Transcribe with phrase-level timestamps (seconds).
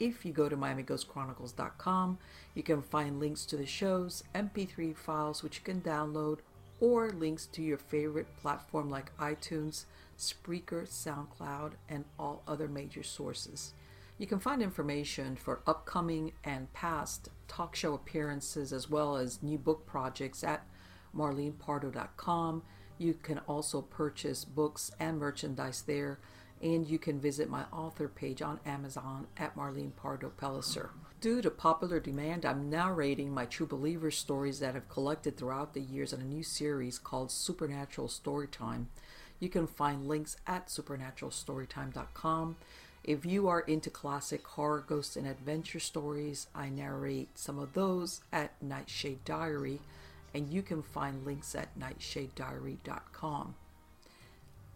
[0.00, 2.18] If you go to MiamiGhostChronicles.com,
[2.54, 6.38] you can find links to the shows, MP3 files which you can download,
[6.80, 9.84] or links to your favorite platform like iTunes,
[10.18, 13.74] Spreaker, SoundCloud, and all other major sources.
[14.16, 19.58] You can find information for upcoming and past talk show appearances as well as new
[19.58, 20.66] book projects at
[21.14, 22.62] marlenepardo.com.
[22.96, 26.18] You can also purchase books and merchandise there
[26.62, 30.90] and you can visit my author page on Amazon at Marlene Pardo Pellicer.
[31.20, 35.80] Due to popular demand, I'm narrating my True Believer stories that I've collected throughout the
[35.80, 38.86] years in a new series called Supernatural Storytime.
[39.38, 42.56] You can find links at supernaturalstorytime.com.
[43.02, 48.20] If you are into classic horror, ghost, and adventure stories, I narrate some of those
[48.32, 49.80] at Nightshade Diary,
[50.34, 53.54] and you can find links at nightshadediary.com.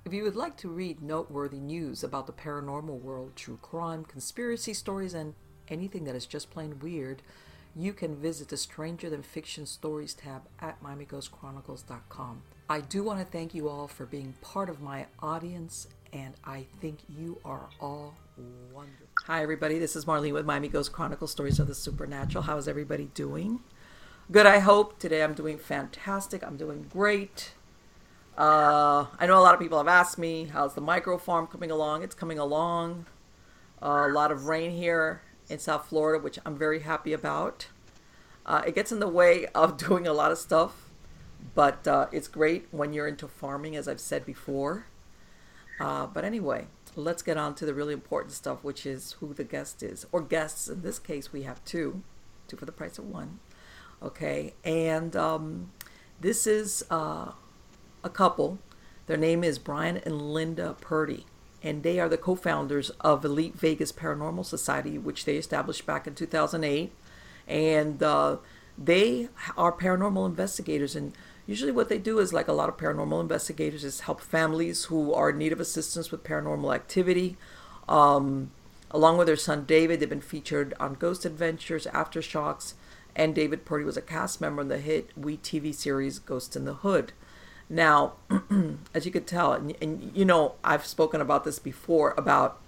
[0.06, 4.74] If you would like to read noteworthy news about the paranormal world, true crime, conspiracy
[4.74, 5.32] stories, and
[5.68, 7.22] anything that is just plain weird,
[7.74, 12.42] you can visit the Stranger Than Fiction Stories tab at MiamiGhostChronicles.com.
[12.68, 16.66] I do want to thank you all for being part of my audience, and I
[16.82, 18.14] think you are all
[18.74, 19.06] wonderful.
[19.24, 19.78] Hi, everybody.
[19.78, 22.44] This is Marlene with Miami Ghost Chronicles Stories of the Supernatural.
[22.44, 23.60] How is everybody doing?
[24.30, 24.98] Good, I hope.
[24.98, 26.42] Today I'm doing fantastic.
[26.42, 27.52] I'm doing great.
[28.36, 31.70] Uh, I know a lot of people have asked me, how's the micro farm coming
[31.70, 32.02] along?
[32.02, 33.06] It's coming along.
[33.80, 37.68] Uh, a lot of rain here in South Florida, which I'm very happy about.
[38.44, 40.90] Uh, it gets in the way of doing a lot of stuff,
[41.54, 44.86] but uh, it's great when you're into farming, as I've said before.
[45.78, 49.44] Uh, but anyway, let's get on to the really important stuff, which is who the
[49.44, 50.68] guest is, or guests.
[50.68, 52.02] In this case, we have two,
[52.48, 53.38] two for the price of one.
[54.02, 55.72] Okay, and um,
[56.20, 57.32] this is uh,
[58.04, 58.58] a couple.
[59.06, 61.26] Their name is Brian and Linda Purdy,
[61.62, 66.06] and they are the co founders of Elite Vegas Paranormal Society, which they established back
[66.06, 66.92] in 2008.
[67.46, 68.36] And uh,
[68.78, 70.96] they are paranormal investigators.
[70.96, 71.12] And
[71.46, 75.12] usually, what they do is like a lot of paranormal investigators is help families who
[75.12, 77.36] are in need of assistance with paranormal activity.
[77.88, 78.50] Um,
[78.90, 82.74] along with their son David, they've been featured on Ghost Adventures, Aftershocks,
[83.16, 86.64] and David Purdy was a cast member in the hit WE TV series Ghost in
[86.64, 87.12] the Hood.
[87.68, 88.14] Now,
[88.94, 92.60] as you could tell, and, and, you know, I've spoken about this before about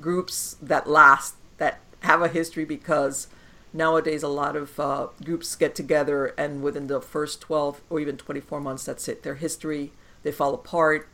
[0.00, 3.28] groups that last, that have a history because
[3.72, 8.16] nowadays a lot of uh, groups get together and within the first 12 or even
[8.16, 9.22] 24 months, that's it.
[9.22, 9.92] Their history,
[10.22, 11.08] they fall apart,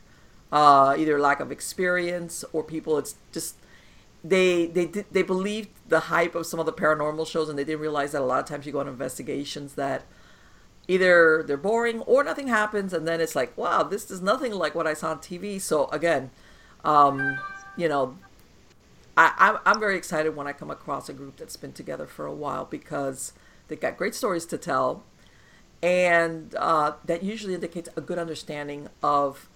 [0.51, 3.55] uh, either lack of experience or people, it's just,
[4.23, 7.81] they, they, they believed the hype of some of the paranormal shows and they didn't
[7.81, 10.03] realize that a lot of times you go on investigations that
[10.87, 14.75] either they're boring or nothing happens and then it's like wow this is nothing like
[14.75, 16.29] what i saw on tv so again
[16.83, 17.39] um,
[17.77, 18.17] you know
[19.17, 22.33] I, I'm very excited when i come across a group that's been together for a
[22.33, 23.33] while because
[23.67, 25.03] they've got great stories to tell
[25.81, 29.49] and uh, that usually indicates a good understanding of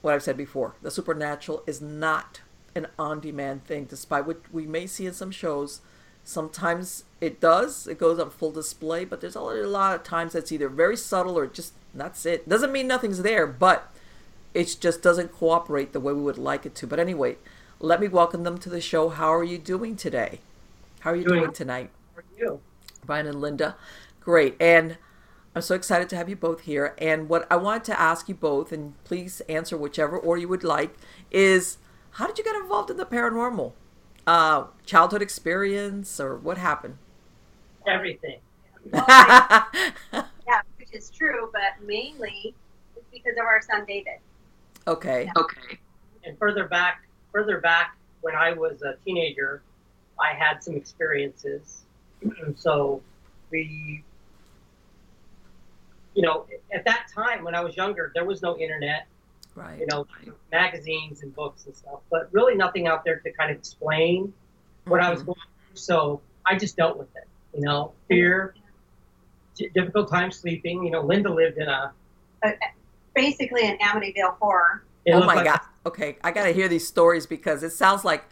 [0.00, 0.74] what i've said before.
[0.82, 2.40] The supernatural is not
[2.74, 5.80] an on-demand thing despite what we may see in some shows
[6.24, 10.52] Sometimes it does, it goes on full display, but there's a lot of times that's
[10.52, 12.48] either very subtle or just that's it.
[12.48, 13.92] Doesn't mean nothing's there, but
[14.54, 16.86] it just doesn't cooperate the way we would like it to.
[16.86, 17.36] But anyway,
[17.80, 19.08] let me welcome them to the show.
[19.08, 20.40] How are you doing today?
[21.00, 21.90] How are you doing, doing tonight?
[22.14, 22.60] How are you?
[23.04, 23.76] Brian and Linda.
[24.20, 24.54] Great.
[24.60, 24.96] And
[25.54, 26.94] I'm so excited to have you both here.
[26.98, 30.64] And what I wanted to ask you both, and please answer whichever or you would
[30.64, 30.94] like,
[31.30, 31.78] is
[32.12, 33.72] how did you get involved in the paranormal?
[34.26, 36.98] Uh, childhood experience or what happened?
[37.86, 38.38] Everything.
[38.92, 39.64] yeah,
[40.78, 42.54] which is true, but mainly
[42.96, 44.18] it's because of our son David.
[44.86, 45.24] Okay.
[45.24, 45.42] Yeah.
[45.42, 45.78] Okay.
[46.24, 47.02] And further back,
[47.32, 49.62] further back when I was a teenager,
[50.18, 51.82] I had some experiences.
[52.56, 53.00] so
[53.50, 54.04] we,
[56.14, 59.06] you know, at that time when I was younger, there was no internet
[59.54, 59.78] right.
[59.78, 60.06] you know,
[60.50, 64.32] magazines and books and stuff, but really nothing out there to kind of explain
[64.84, 65.06] what mm-hmm.
[65.06, 65.26] I was mm-hmm.
[65.26, 65.38] going
[65.68, 65.76] through.
[65.76, 68.54] So I just dealt with it, you know, fear,
[69.74, 70.84] difficult time sleeping.
[70.84, 71.92] You know, Linda lived in a,
[72.44, 72.52] a
[73.14, 74.84] basically an Amityville horror.
[75.08, 75.60] oh my like god!
[75.86, 78.24] Okay, I gotta hear these stories because it sounds like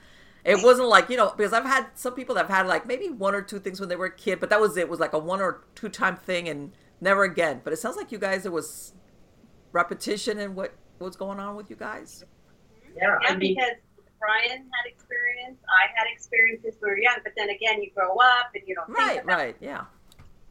[0.44, 3.08] It wasn't like you know because I've had some people that have had like maybe
[3.08, 4.82] one or two things when they were a kid, but that was it.
[4.82, 7.60] it was like a one or two time thing and never again.
[7.62, 8.92] But it sounds like you guys it was
[9.72, 12.24] repetition and what was going on with you guys.
[12.96, 13.76] Yeah, Yeah, I mean, because
[14.18, 18.14] Brian had experience, I had experiences when we were young, but then again, you grow
[18.16, 19.84] up and you don't think Right, about right, yeah,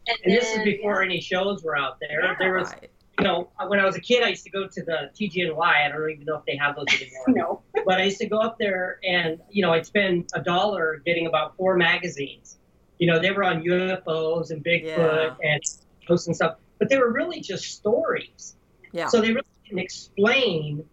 [0.07, 0.19] it.
[0.25, 1.05] and this is before yeah.
[1.05, 2.23] any shows were out there.
[2.23, 2.35] Yeah.
[2.39, 2.89] There was, right.
[3.19, 5.85] you know, when I was a kid, I used to go to the TG&Y.
[5.85, 7.25] I don't even know if they have those anymore.
[7.27, 7.83] No.
[7.85, 11.27] but I used to go up there and, you know, I'd spend a dollar getting
[11.27, 12.57] about four magazines.
[12.97, 15.61] You know, they were on UFOs and Bigfoot and
[16.07, 18.55] ghosts and stuff, but they were really just stories.
[18.91, 19.07] Yeah.
[19.07, 20.83] So they really didn't explain.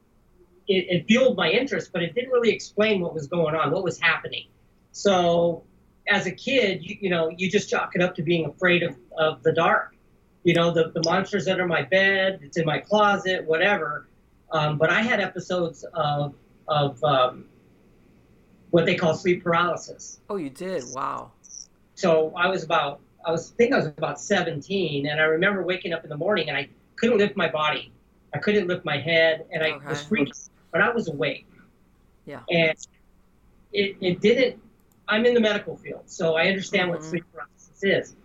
[0.69, 3.85] It, it fueled my interest, but it didn't really explain what was going on, what
[3.85, 4.47] was happening.
[4.93, 5.65] So
[6.09, 8.97] as a kid, you, you know, you just chalk it up to being afraid of,
[9.17, 9.95] of the dark.
[10.45, 14.07] You know, the, the monster's under my bed, it's in my closet, whatever.
[14.53, 16.35] Um, but I had episodes of,
[16.69, 17.47] of um,
[18.71, 20.21] what they call sleep paralysis.
[20.31, 20.85] Oh, you did.
[20.93, 21.33] Wow.
[21.95, 25.63] So I was about, I was, I think I was about 17, and I remember
[25.65, 27.93] waking up in the morning and I couldn't lift my body.
[28.35, 31.47] I couldn't lift my head, and I was freaking, but I was awake.
[32.27, 32.41] Yeah.
[32.51, 32.77] And
[33.73, 34.61] it, it didn't,
[35.09, 37.05] I'm in the medical field, so I understand what Mhm.
[37.05, 38.17] sleep paralysis is.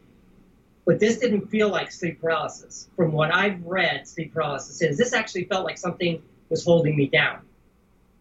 [0.86, 2.90] But this didn't feel like sleep paralysis.
[2.96, 7.08] From what I've read, sleep paralysis is this actually felt like something was holding me
[7.08, 7.42] down.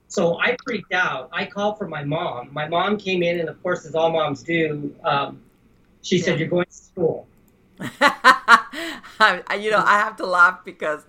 [0.08, 1.30] So I freaked out.
[1.32, 2.52] I called for my mom.
[2.52, 5.40] My mom came in, and of course, as all moms do, um,
[6.02, 7.26] she said, "You're going to school."
[8.00, 11.04] I, I- you know, I have to laugh because,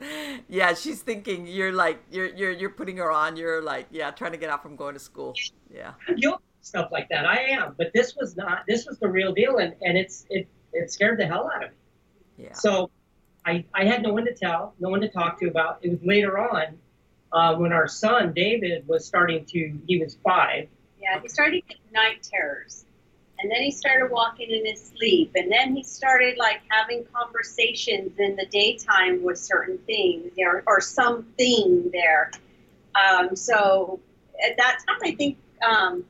[0.49, 3.35] yeah, she's thinking you're like you're you're you're putting her on.
[3.37, 5.33] You're like, yeah, trying to get out from going to school.
[5.73, 5.93] Yeah.
[6.07, 7.25] I'm guilty stuff like that.
[7.25, 8.63] I am, but this was not.
[8.67, 11.71] This was the real deal, and and it's it it scared the hell out of
[11.71, 11.75] me.
[12.45, 12.53] Yeah.
[12.53, 12.89] So
[13.45, 15.79] I, I had no one to tell, no one to talk to about.
[15.81, 16.77] It was later on
[17.31, 19.77] uh, when our son David was starting to.
[19.87, 20.67] He was five.
[21.01, 22.85] Yeah, he started getting night terrors.
[23.41, 25.31] And then he started walking in his sleep.
[25.35, 30.79] And then he started like having conversations in the daytime with certain things or, or
[30.79, 32.31] something there.
[32.95, 33.99] Um, so
[34.45, 36.03] at that time, I think, um,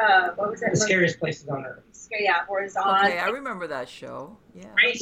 [0.00, 0.70] uh, what was that?
[0.70, 1.82] The scariest places on earth.
[2.10, 4.36] Yeah, was on Okay, I remember that show.
[4.54, 4.68] Yeah.
[4.76, 5.00] Right?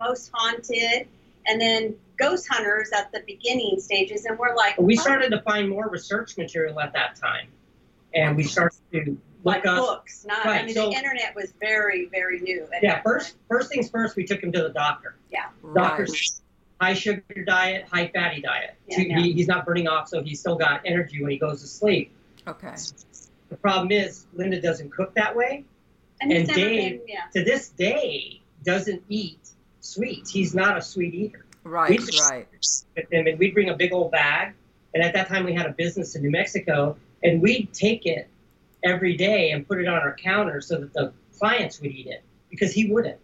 [0.00, 1.06] Most Haunted.
[1.46, 4.24] And then Ghost Hunters at the beginning stages.
[4.24, 7.48] And we're like, We oh, started to find more research material at that time,
[8.12, 9.78] and we started to like look up.
[9.86, 10.24] books.
[10.26, 12.66] Not, I mean, so- the internet was very, very new.
[12.74, 13.40] at Yeah, first time.
[13.48, 15.16] first things first, we took him to the doctor.
[15.30, 15.46] Yeah.
[15.74, 16.42] Doctor's
[16.80, 18.74] high sugar diet, high fatty diet.
[18.88, 19.18] Yeah, He- yeah.
[19.20, 22.12] he's not burning off, so he's still got energy when he goes to sleep.
[22.46, 22.74] Okay.
[23.50, 25.64] The problem is Linda doesn't cook that way.
[26.20, 27.20] And, and Dave- been, yeah.
[27.34, 29.38] To this day, doesn't eat
[29.80, 30.30] sweets.
[30.30, 31.44] He's not a sweet eater.
[31.64, 31.90] Right.
[31.90, 32.46] We just- Right.
[32.96, 34.54] With him, and we'd bring a big old bag.
[34.94, 38.28] And at that time, we had a business in New Mexico, and we'd take it
[38.88, 42.22] every day and put it on our counter so that the clients would eat it
[42.50, 43.18] because he wouldn't.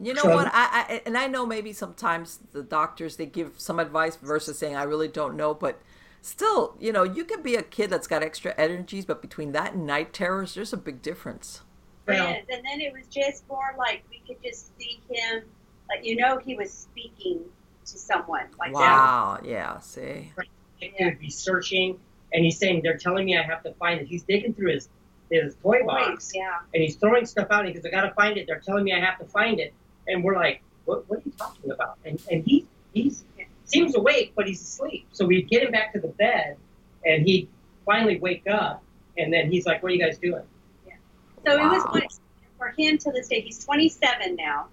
[0.00, 0.46] You know So- what?
[0.48, 4.76] I, I and I know maybe sometimes the doctors they give some advice versus saying
[4.76, 5.80] I really don't know, but
[6.20, 9.74] still, you know, you can be a kid that's got extra energies, but between that
[9.74, 11.62] and night terrors, there's a big difference.
[12.06, 15.42] Well, Yes, and then it was just more like we could just see him,
[15.88, 17.40] like you know, he was speaking
[17.84, 18.78] to someone like that.
[18.78, 19.40] Wow.
[19.44, 19.78] Yeah.
[19.80, 20.32] See.
[20.78, 22.00] he would be searching,
[22.32, 24.88] and he's saying, "They're telling me I have to find it." He's digging through his
[25.30, 26.58] his toy box, Toys, yeah.
[26.74, 27.60] and he's throwing stuff out.
[27.60, 29.60] And he goes, "I got to find it." They're telling me I have to find
[29.60, 29.72] it,
[30.08, 31.08] and we're like, "What?
[31.08, 33.24] What are you talking about?" And and he he's
[33.64, 35.06] seems awake, but he's asleep.
[35.12, 36.56] So we get him back to the bed,
[37.04, 37.48] and he
[37.84, 38.82] finally wake up,
[39.16, 40.44] and then he's like, "What are you guys doing?"
[40.86, 40.94] Yeah.
[41.46, 42.02] So it was one
[42.58, 43.40] for him to this day.
[43.40, 44.68] He's 27 now,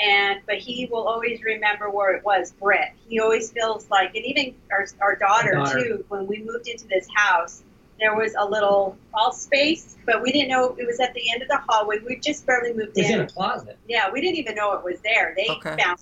[0.00, 2.52] and but he will always remember where it was.
[2.52, 2.94] Brett.
[3.08, 5.82] He always feels like, and even our our daughter, daughter.
[5.82, 6.04] too.
[6.08, 7.62] When we moved into this house,
[7.98, 11.42] there was a little crawl space, but we didn't know it was at the end
[11.42, 11.98] of the hallway.
[12.06, 13.20] We just barely moved It was in in.
[13.22, 15.34] a closet Yeah, we didn't even know it was there.
[15.36, 15.76] They Okay.
[15.82, 15.98] found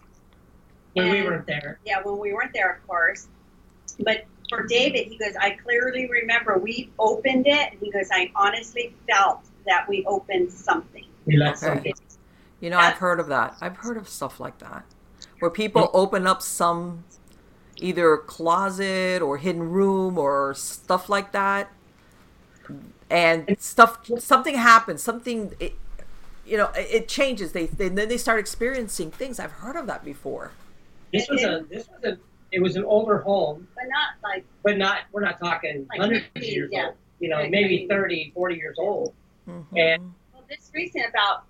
[0.93, 1.79] when we weren't there.
[1.85, 3.29] yeah, when we weren't there, of course.
[4.01, 8.31] But for David, he goes, I clearly remember we opened it, and he goes, I
[8.37, 11.05] honestly felt that we opened something.
[11.25, 11.67] We let Okay.
[11.67, 11.95] something.
[12.61, 13.57] You know, I've heard of that.
[13.61, 14.85] I've heard of stuff like that,
[15.41, 17.05] where people open up some
[17.77, 21.71] either closet or hidden room or stuff like that,
[23.11, 25.03] and stuff something happens.
[25.03, 25.75] Something, it,
[26.47, 27.53] you know, it, it changes.
[27.53, 29.39] They, they then they start experiencing things.
[29.39, 30.53] I've heard of that before.
[31.13, 32.19] This was a this was a
[32.53, 36.25] it was an older home, But not like, but not we're not talking Like hundreds
[36.35, 36.87] of years yeah.
[36.87, 36.95] old.
[37.21, 39.13] You know, Like maybe maybe- 30, 40 years old.
[39.49, 39.65] Mhm.
[39.77, 41.45] And- well, this recent, about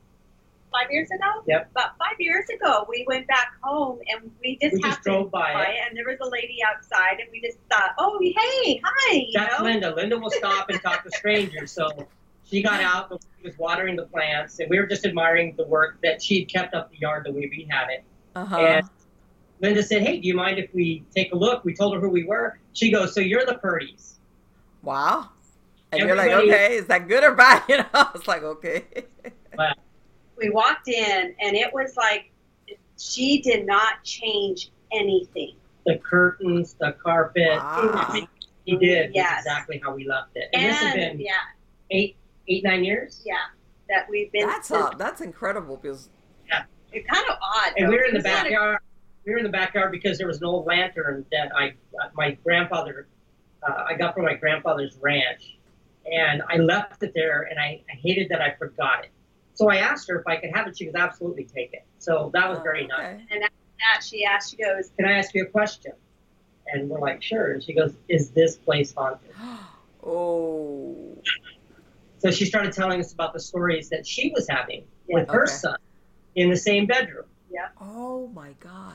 [0.76, 1.42] five years ago?
[1.46, 1.70] Yep.
[1.70, 5.30] About five years ago, we went back home and we just We just happened drove
[5.30, 5.70] by by it.
[5.70, 9.58] it, and there was a lady outside, and we just thought, oh, hey, hi, That's
[9.58, 9.64] know?
[9.64, 9.94] Linda.
[9.94, 11.72] Linda will stop and talk to strangers.
[11.72, 11.88] So
[12.44, 15.98] she got out, she was watering the plants, and we were just admiring the work
[16.02, 18.04] that she'd kept up the yard the way we had it.
[18.34, 18.56] Uh-huh.
[18.56, 18.90] And
[19.60, 22.10] Linda said, "Hey, do you mind if we take a look?" We told her who
[22.10, 22.58] we were.
[22.74, 24.18] She goes, "So you're the Purdy's."
[24.82, 25.30] Wow.
[25.92, 27.62] And you're like, okay, is that good or bad?
[27.68, 28.84] You know, it's like, okay.
[30.46, 32.30] We walked in, and it was like
[32.98, 35.56] she did not change anything.
[35.86, 38.14] The curtains, the carpet, Wow.
[38.64, 39.40] he did Yes.
[39.40, 40.48] exactly how we left it.
[40.52, 41.32] And, this has been yeah,
[41.90, 43.22] eight, eight, nine years.
[43.26, 43.34] yeah,
[43.88, 44.46] that we've been.
[44.46, 46.10] That's uh, that's incredible because
[46.92, 47.72] It's kind of odd.
[47.76, 47.90] And though.
[47.90, 48.78] we were in the It's not a- backyard.
[49.26, 51.74] We were in the backyard because there was an old lantern that I,
[52.14, 53.08] my grandfather,
[53.68, 55.56] uh, I got from my grandfather's ranch,
[56.10, 59.10] and I left it there, and I, I hated that I forgot it.
[59.56, 60.78] So I asked her if I could have it.
[60.78, 61.84] She goes, absolutely take it.
[61.98, 63.14] So that was oh, very Oh, nice.
[63.14, 63.24] okay.
[63.30, 65.92] And after that she asked, she goes, Can I ask you a question?
[66.68, 67.52] And we're like, sure.
[67.52, 69.30] And she goes, is this place haunted?
[70.08, 71.18] Oh.
[72.18, 75.76] So she started telling us about the stories that she was having with her son
[76.36, 77.24] in the same bedroom.
[77.50, 77.68] Yeah.
[77.80, 78.94] Oh my God.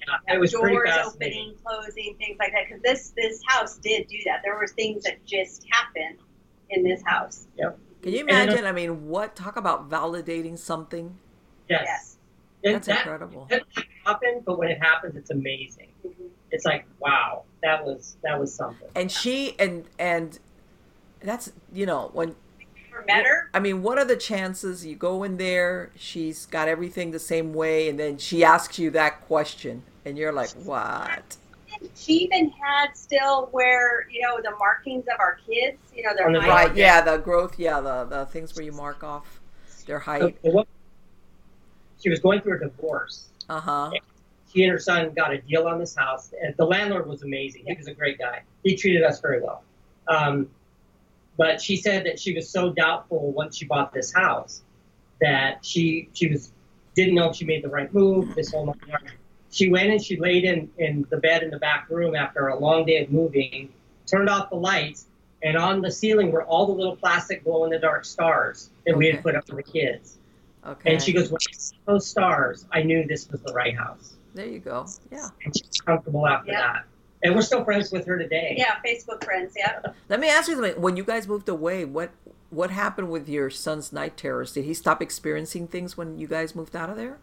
[0.00, 2.64] Yeah, it was doors opening, closing, things like that.
[2.66, 4.40] Because this this house did do that.
[4.42, 6.18] There were things that just happened
[6.70, 7.46] in this house.
[8.02, 8.64] Can you And, imagine?
[8.64, 11.16] I mean, what talk about validating something?
[11.68, 12.16] Yes.
[12.62, 12.74] Yes.
[12.74, 13.46] That's that incredible.
[13.46, 13.66] doesn't
[14.04, 15.88] happen, but when it happens, it's amazing.
[16.06, 16.24] Mm-hmm.
[16.50, 18.88] It's like, wow, that was that was something.
[18.94, 20.38] And she and and
[21.20, 22.34] that's you know when
[22.90, 23.50] Never met her.
[23.54, 27.54] I mean, what are the chances you go in there, she's got everything the same
[27.54, 31.36] way, and then she asks you that question, and you're like, what?
[31.94, 35.78] She even had still where you know the markings of our kids.
[35.94, 36.68] You know their On the height.
[36.68, 36.76] Right?
[36.76, 37.58] Yeah, the growth.
[37.58, 39.40] Yeah, the the things where you mark off
[39.86, 40.40] their height.
[40.42, 40.66] the wo-
[42.02, 43.28] she was going through a divorce.
[43.48, 43.90] Uh huh.
[44.52, 46.32] She and her son got a deal on this house.
[46.40, 47.64] And the landlord was amazing.
[47.66, 48.42] He was a great guy.
[48.64, 49.62] He treated us very well.
[50.08, 50.48] Um,
[51.36, 54.62] but she said that she was so doubtful once she bought this house
[55.20, 56.52] that she she was
[56.94, 58.34] didn't know if she made the right move.
[58.34, 59.12] This whole nine yards.
[59.50, 62.58] She went and she laid in in the bed in the back room after a
[62.58, 63.72] long day of moving,
[64.06, 65.06] turned off the lights,
[65.42, 68.96] and on the ceiling were all the little plastic glow in the dark stars that
[68.96, 70.18] we had put up for the kids.
[70.66, 70.92] Okay.
[70.92, 74.14] And she goes, when I saw those stars, I knew this was the right house.
[74.34, 74.86] there you go.
[75.10, 75.28] Yeah.
[75.44, 76.60] And she's comfortable after Yeah.
[76.74, 76.84] that.
[77.22, 78.54] And we're still friends with her today.
[78.56, 79.54] Yeah, Facebook friends.
[79.56, 79.80] Yeah.
[80.08, 80.80] Let me ask you something.
[80.80, 82.10] When you guys moved away, what
[82.50, 84.52] what happened with your son's night terrors?
[84.52, 87.18] Did he stop experiencing things when you guys moved out of there?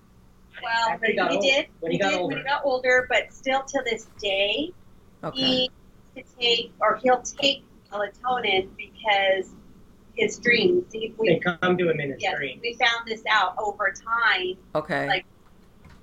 [0.64, 1.68] Well, he got he old- did.
[1.80, 2.36] when he he got did older.
[2.36, 4.72] when he got older, but still to this day,
[5.24, 5.38] Okay.
[5.42, 5.72] he
[6.16, 9.50] to take or he'll take melatonin because
[10.16, 10.86] his dreams.
[10.92, 12.60] He, They come to him in his yes, dream.
[12.62, 14.58] we found this out over time.
[14.76, 15.08] Okay.
[15.08, 15.26] like-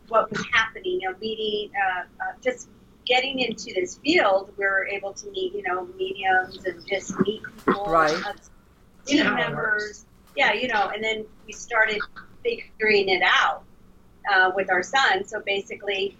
[0.09, 1.01] What was happening?
[1.01, 2.69] You know, meeting, uh, uh, just
[3.07, 7.43] getting into this field, we were able to meet, you know, mediums and just meet
[7.67, 8.13] people, Right.
[8.27, 8.33] uh,
[9.07, 10.07] You know team members.
[10.37, 12.01] Yeah, you know, and then we started
[12.43, 13.65] figuring it out
[14.33, 15.25] uh, with our son.
[15.27, 16.17] So basically,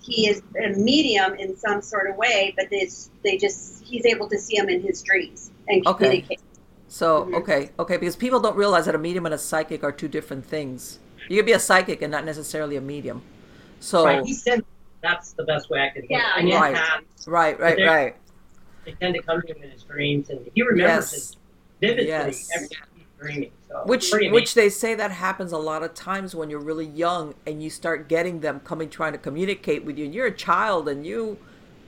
[0.00, 4.28] he is a medium in some sort of way, but this, they just he's able
[4.28, 6.04] to see him in his dreams and Okay.
[6.04, 6.40] communicate.
[6.88, 7.34] So Mhm.
[7.40, 10.44] okay, okay, because people don't realize that a medium and a psychic are two different
[10.44, 10.98] things.
[11.28, 13.22] You could be a psychic and not necessarily a medium.
[13.80, 14.24] So Right.
[14.24, 14.64] He said
[15.02, 16.40] that's the best way I could put Yeah, it.
[16.44, 16.76] And Right.
[16.76, 18.16] has- right, right, They're- right.
[18.84, 21.30] They tend to come to him in his dreams, and he remembers Yes.
[21.30, 21.36] it
[21.80, 22.48] vividly Yes.
[22.54, 23.50] every time he's dreaming.
[23.72, 27.34] So Which which they say that happens a lot of times when you're really young
[27.46, 30.88] and you start getting them coming trying to communicate with you and you're a child
[30.88, 31.38] and you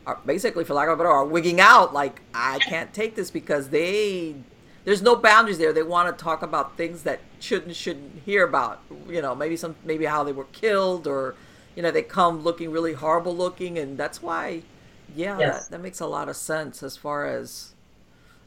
[0.06, 3.30] are basically for lack of a better are wigging out like I can't take this
[3.30, 4.36] because they
[4.84, 5.72] there's no boundaries there.
[5.72, 8.82] They want to talk about things that shouldn't shouldn't hear about.
[9.08, 11.36] You know, maybe some maybe how they were killed or
[11.74, 14.62] you know, they come looking really horrible looking and that's why
[15.08, 15.66] yeah, Yes.
[15.66, 17.74] that, that makes a lot of sense as far as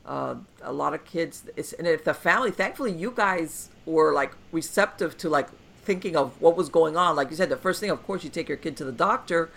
[0.08, 4.34] uh, a lot of kids it's, and if the family thankfully you guys were like
[4.52, 5.48] receptive to like
[5.84, 8.30] thinking of what was going on like you said the first thing of course you
[8.30, 9.50] take your kid to the doctor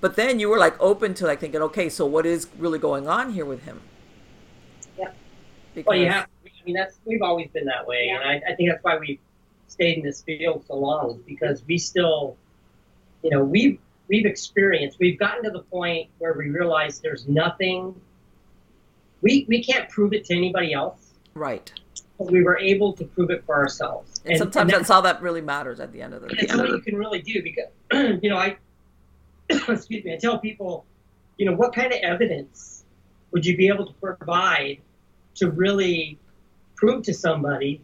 [0.00, 3.06] but then you were like open to like thinking okay so what is really going
[3.08, 3.80] on here with him
[4.98, 5.10] yeah
[5.78, 6.26] because, Well, you have.
[6.44, 9.20] I mean, that's we've always been that way, and I, I think that's why we've
[9.68, 12.36] stayed in this field so long, is because we still,
[13.22, 13.78] you know, we've
[14.08, 17.94] we've experienced, we've gotten to the point where we realize there's nothing.
[19.20, 21.70] We we can't prove it to anybody else, right.
[22.18, 24.20] But we were able to prove it for ourselves.
[24.24, 26.58] and, sometimes that's that's all that really matters at the end of the day that's
[26.58, 27.68] what you can really do because
[28.22, 28.56] you know I
[29.48, 30.84] excuse me I tell people
[31.36, 32.84] you know what kind of evidence
[33.30, 34.78] would you be able to provide
[35.36, 36.18] to really
[36.76, 37.80] prove to somebody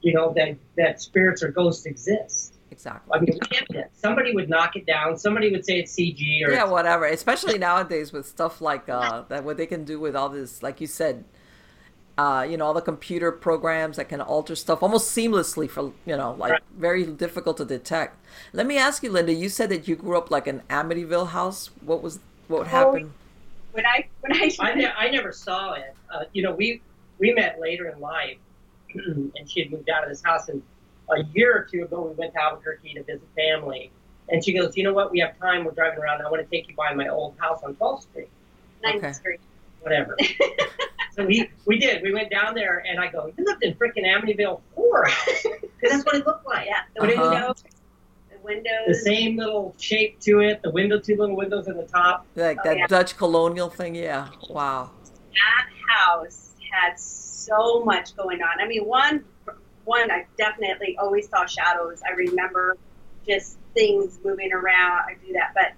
[0.00, 3.38] you know that that spirits or ghosts exist exactly I mean
[3.92, 8.12] somebody would knock it down somebody would say it's CG or yeah whatever especially nowadays
[8.12, 11.24] with stuff like uh that what they can do with all this like you said
[12.18, 16.16] uh, you know, all the computer programs that can alter stuff almost seamlessly for, you
[16.16, 16.62] know, like Right.
[16.76, 18.16] very difficult to detect.
[18.52, 21.70] Let me ask you, Linda, you said that you grew up like an Amityville house.
[21.80, 23.12] What was, what happened?
[23.72, 25.94] When I when I, I, ne- I never saw it.
[26.12, 26.82] Uh, you know, we
[27.18, 28.36] we met later in life,
[28.94, 30.50] and she had moved out of this house.
[30.50, 30.62] And
[31.10, 33.90] a year or two ago, we went to Albuquerque to visit family.
[34.28, 35.10] And she goes, "You know what?
[35.10, 35.64] We have time.
[35.64, 36.22] We're driving around.
[36.22, 38.28] I want to take you by my old house on 12th Street,
[38.82, 39.12] Ninth Okay.
[39.12, 39.40] Street.
[39.80, 40.16] whatever."
[41.16, 42.02] so we we did.
[42.02, 46.04] We went down there, and I go, "You lived in frickin' Amityville four, because that's
[46.06, 46.66] what it looked like.
[46.66, 47.30] Yeah, the Uh-huh.
[47.30, 47.64] windows,
[48.30, 48.86] the windows.
[48.86, 50.62] The same little shape to it.
[50.62, 52.24] The window, two little windows in the top.
[52.36, 52.86] Like Oh, that yeah.
[52.86, 53.96] Dutch colonial thing?
[53.96, 54.28] Yeah.
[54.48, 54.90] Wow.
[55.34, 58.60] that house had so much going on.
[58.60, 59.24] I mean, one,
[59.84, 62.00] one, I definitely always saw shadows.
[62.08, 62.76] I remember
[63.26, 65.02] just things moving around.
[65.08, 65.72] I do that, but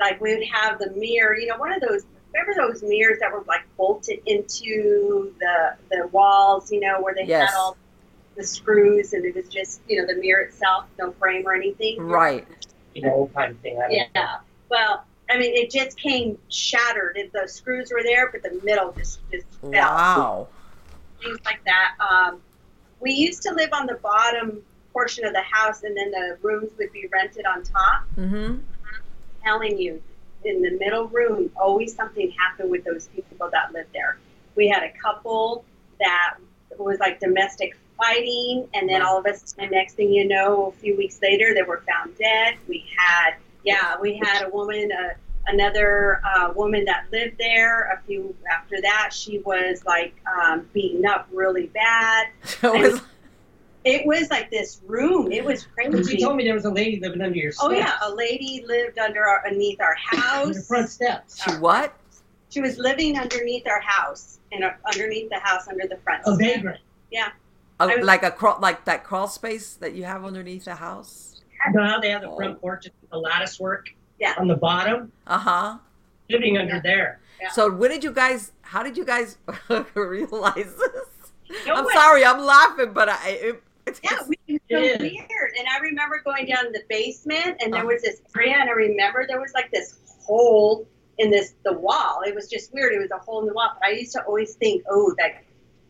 [0.00, 1.36] like we would have the mirror.
[1.36, 2.04] You know, one of those.
[2.34, 6.70] Remember those mirrors that were like bolted into the the walls?
[6.70, 7.50] You know, where they Yes.
[7.50, 7.76] had all
[8.36, 12.00] the screws, and it was just you know the mirror itself, no frame or anything.
[12.00, 12.46] Right.
[12.94, 13.78] You know, old time thing.
[13.78, 14.04] I don't know.
[14.14, 14.36] Yeah.
[14.68, 17.16] Well, I mean, it just came shattered.
[17.16, 19.70] It, the screws were there, but the middle just just fell.
[19.70, 20.48] Wow.
[21.22, 21.94] Things like that.
[22.00, 22.40] Um,
[23.00, 24.62] we used to live on the bottom
[24.92, 28.04] portion of the house, and then the rooms would be rented on top.
[28.16, 28.58] Mm-hmm.
[29.44, 30.02] Telling you,
[30.44, 34.18] in the middle room, always something happened with those people that lived there.
[34.54, 35.64] We had a couple
[36.00, 36.36] that
[36.78, 40.72] was like domestic fighting, and then all of a sudden, next thing you know, a
[40.72, 42.56] few weeks later, they were found dead.
[42.68, 45.14] We had, yeah, we had a woman, uh,
[45.46, 47.90] another uh, woman that lived there.
[47.92, 52.28] A few after that, she was like um, beaten up really bad.
[52.62, 53.00] It was-
[53.84, 55.30] It was like this room.
[55.30, 56.16] It was crazy.
[56.16, 57.64] you told me there was a lady living under your steps.
[57.64, 60.56] Oh yeah, a lady lived under our, underneath our house.
[60.56, 61.40] the front steps.
[61.40, 61.94] she what?
[62.50, 66.22] She was living underneath our house, and underneath the house, under the front.
[66.26, 66.38] A step.
[66.56, 66.80] vagrant.
[67.14, 67.32] A,
[67.78, 71.40] I was- like a crawl, like that crawl space that you have underneath the house.
[71.68, 73.86] You know how they have the front porch with the lattice work
[74.18, 74.34] Yeah.
[74.38, 75.12] on the bottom?
[75.26, 75.78] Uh huh.
[76.30, 76.80] Living under Yeah.
[76.82, 77.20] there.
[77.40, 77.50] Yeah.
[77.50, 78.52] So when did you guys?
[78.62, 79.38] How did you guys
[79.94, 81.08] realize this?
[81.66, 81.92] No I'm way.
[81.94, 83.28] sorry, I'm laughing, but I.
[83.30, 84.98] It, it's, Yeah, we, it so It is.
[85.00, 85.52] weird.
[85.58, 87.92] And I remember going down to the basement, and there Uh-huh.
[87.92, 92.22] was this area, and I remember there was like this hole in this the wall.
[92.26, 92.92] It was just weird.
[92.94, 93.70] It was a hole in the wall.
[93.78, 95.44] But I used to always think, oh, that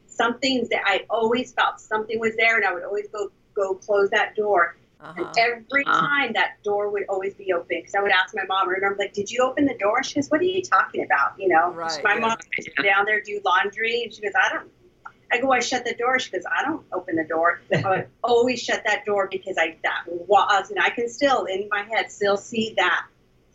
[0.09, 0.83] something's that.
[0.85, 4.77] I always felt something was there, and I would always go go close that door.
[5.09, 5.23] Uh-huh.
[5.23, 6.01] And every Uh-huh.
[6.07, 8.69] time that door would always be open because I would ask my mom.
[8.69, 11.05] and I remember like, "Did you open the door?" She goes, "What are you talking
[11.05, 12.21] about?" You know, Right, my yeah.
[12.21, 14.71] mom would go down there do laundry, and she goes, "I don't."
[15.33, 16.21] I go, I shut the door.
[16.21, 17.61] She goes, I don't open the door.
[17.75, 21.69] I would always shut that door because I that was, and I can still in
[21.69, 23.07] my head still see that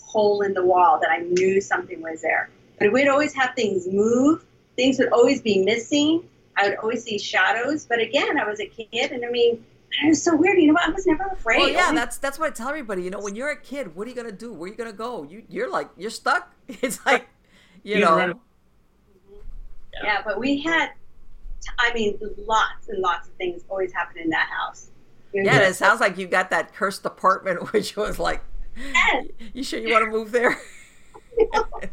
[0.01, 2.49] hole in the wall that I knew something was there.
[2.77, 4.43] But we'd always have things move.
[4.75, 6.27] Things would always be missing.
[6.57, 7.85] I would always see shadows.
[7.85, 9.65] But again, I was a kid, and I mean,
[10.03, 10.57] it was so weird.
[10.59, 10.87] You know what?
[10.87, 11.59] I was never afraid.
[11.59, 13.03] Well, yeah, Always- that's that's what I tell everybody.
[13.03, 14.53] You know, when you're a kid, what are you gonna do?
[14.53, 15.23] Where are you gonna go?
[15.23, 16.53] You you're like you're stuck.
[16.67, 17.27] It's like,
[17.83, 20.05] you You know, run- mm-hmm.
[20.05, 20.91] Yeah, but we had,
[21.77, 24.89] I mean, lots and lots of things always happen in that house.
[25.33, 25.57] You yeah.
[25.59, 28.41] know, It sounds like you got that cursed apartment, which was like,
[28.77, 29.25] Yes.
[29.53, 30.57] you sure you want to move there?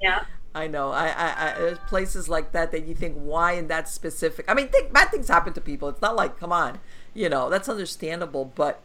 [0.00, 0.24] Yeah,
[0.58, 0.90] I know.
[0.90, 4.44] I, I, I there's places like that that you think, why in that specific?
[4.50, 5.88] I mean, think, bad things happen to people.
[5.88, 6.80] It's not like, come on,
[7.14, 8.44] you know, that's understandable.
[8.56, 8.80] But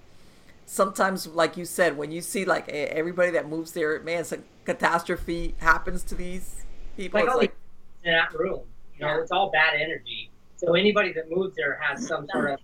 [0.66, 4.40] sometimes, like you said, when you see like everybody that moves there, man, it's a
[4.66, 6.64] catastrophe happens to these
[6.96, 7.20] people.
[7.20, 7.56] Like It's oh, like,
[8.04, 8.62] in that room.
[8.98, 9.22] You know, Yeah.
[9.22, 10.30] it's all bad energy.
[10.58, 12.32] So anybody that moves there has some mm-hmm.
[12.38, 12.60] sort of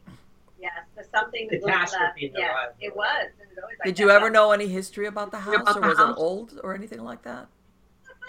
[0.62, 2.76] yes, so something that was Catastrophe in their Yes, life.
[2.80, 3.26] it was.
[3.42, 4.04] It was always like did that.
[4.04, 6.18] you ever know any history about the house, About or the was house?
[6.18, 7.48] it old or anything like that?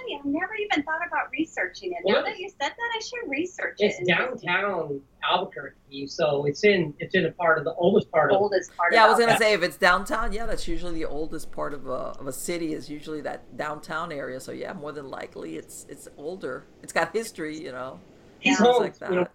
[0.01, 0.19] So funny.
[0.19, 1.99] I've never even thought about researching it.
[2.05, 4.07] Well, now that you said that, I should research it's it.
[4.07, 8.43] downtown Albuquerque, so it's in it's in a part of the oldest part The of
[8.43, 8.93] oldest part.
[8.93, 11.87] Yeah, I was gonna say if it's downtown, yeah, that's usually the oldest part of
[11.87, 14.41] a of a city is usually that downtown area.
[14.41, 16.65] So yeah, more than likely it's it's older.
[16.83, 18.01] It's got history, you know.
[18.43, 19.11] these Sounds homes, like that.
[19.11, 19.27] you know,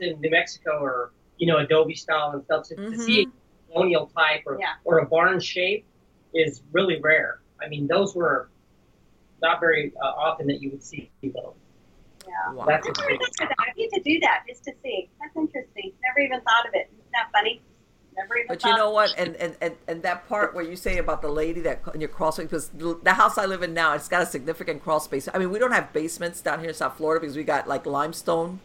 [0.00, 2.66] in New Mexico or you know adobe style and stuff.
[2.66, 2.98] So to Mhm.
[2.98, 4.74] see a colonial type or Yeah.
[4.84, 5.86] or a barn shape
[6.34, 7.40] is really rare.
[7.60, 8.50] I mean, those were
[9.42, 11.56] not very uh, often that you would see people.
[12.26, 12.52] Yeah.
[12.52, 12.66] Wow.
[12.66, 13.36] That's I never interesting.
[13.38, 13.66] thought of that.
[13.68, 15.08] I need to do that just to see.
[15.20, 15.92] That's interesting.
[16.02, 16.90] Never even thought of it.
[16.92, 17.62] Isn't that funny?
[18.16, 19.14] Never even But thought you know what?
[19.16, 22.08] And, and and and that part where you say about the lady that in your
[22.08, 25.28] crawl space, because the house I live in now, it's got a significant crawl space.
[25.32, 27.86] I mean, we don't have basements down here in South Florida because we got like
[27.86, 28.60] limestone.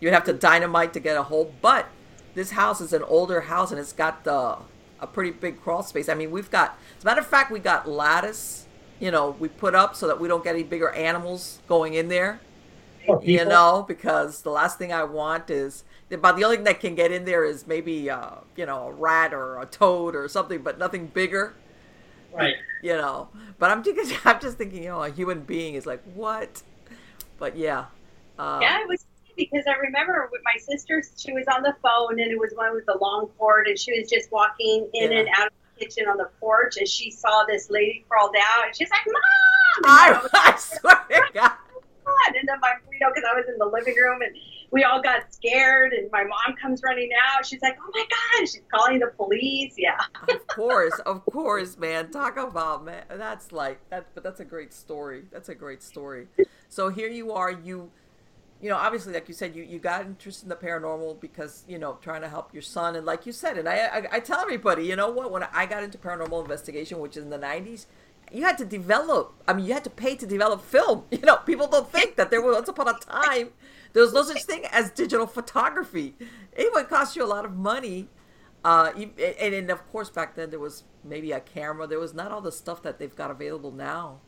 [0.00, 1.52] You'd have to dynamite to get a hole.
[1.60, 1.86] But
[2.34, 4.58] this house is an older house and it's got the
[5.00, 6.08] a pretty big crawl space.
[6.08, 8.66] I mean, we've got, as a matter of fact, we got lattice.
[9.00, 12.08] You know, we put up so that we don't get any bigger animals going in
[12.08, 12.40] there.
[13.22, 15.82] You know, because the last thing I want is
[16.12, 18.92] about the only thing that can get in there is maybe uh, you know a
[18.92, 21.54] rat or a toad or something, but nothing bigger.
[22.32, 22.54] Right.
[22.82, 26.02] You know, but I'm thinking, I'm just thinking, you know, a human being is like
[26.14, 26.62] what?
[27.38, 27.86] But yeah,
[28.38, 29.04] uh, Yeah, it was
[29.36, 32.74] because I remember with my sister, she was on the phone and it was one
[32.74, 35.18] with the long cord, and she was just walking in Yeah.
[35.20, 38.66] and out of the kitchen on the porch, and she saw this lady crawled out,
[38.66, 41.52] and she's like, "Mom!" I, I was I swear to God.
[42.04, 42.36] God.
[42.36, 44.34] And then my, you know, because I was in the living room and
[44.72, 45.92] we all got scared.
[45.92, 47.46] And my mom comes running out.
[47.46, 49.74] She's like, "Oh my God!" She's calling the police.
[49.76, 49.98] Yeah.
[50.28, 52.10] Of course, of course, man.
[52.10, 53.04] Talk about man.
[53.08, 55.24] That's like that, but that's a great story.
[55.32, 56.28] That's a great story.
[56.68, 57.50] So here you are.
[57.50, 57.90] You,
[58.60, 61.78] you know, obviously, like you said, you you got interested in the paranormal because you
[61.78, 64.40] know trying to help your son, and like you said, and I I, I tell
[64.40, 65.30] everybody, you know what?
[65.30, 67.86] When I got into paranormal investigation, which is in the '90s.
[68.32, 69.34] You had to develop.
[69.48, 71.04] I mean, you had to pay to develop film.
[71.10, 73.48] You know, people don't think that there was once upon a time
[73.92, 76.14] there was no such thing as digital photography.
[76.52, 78.08] It would cost you a lot of money
[78.64, 81.86] uh, and, and of course, back then there was maybe a camera.
[81.86, 84.20] There was not all the stuff that they've got available now.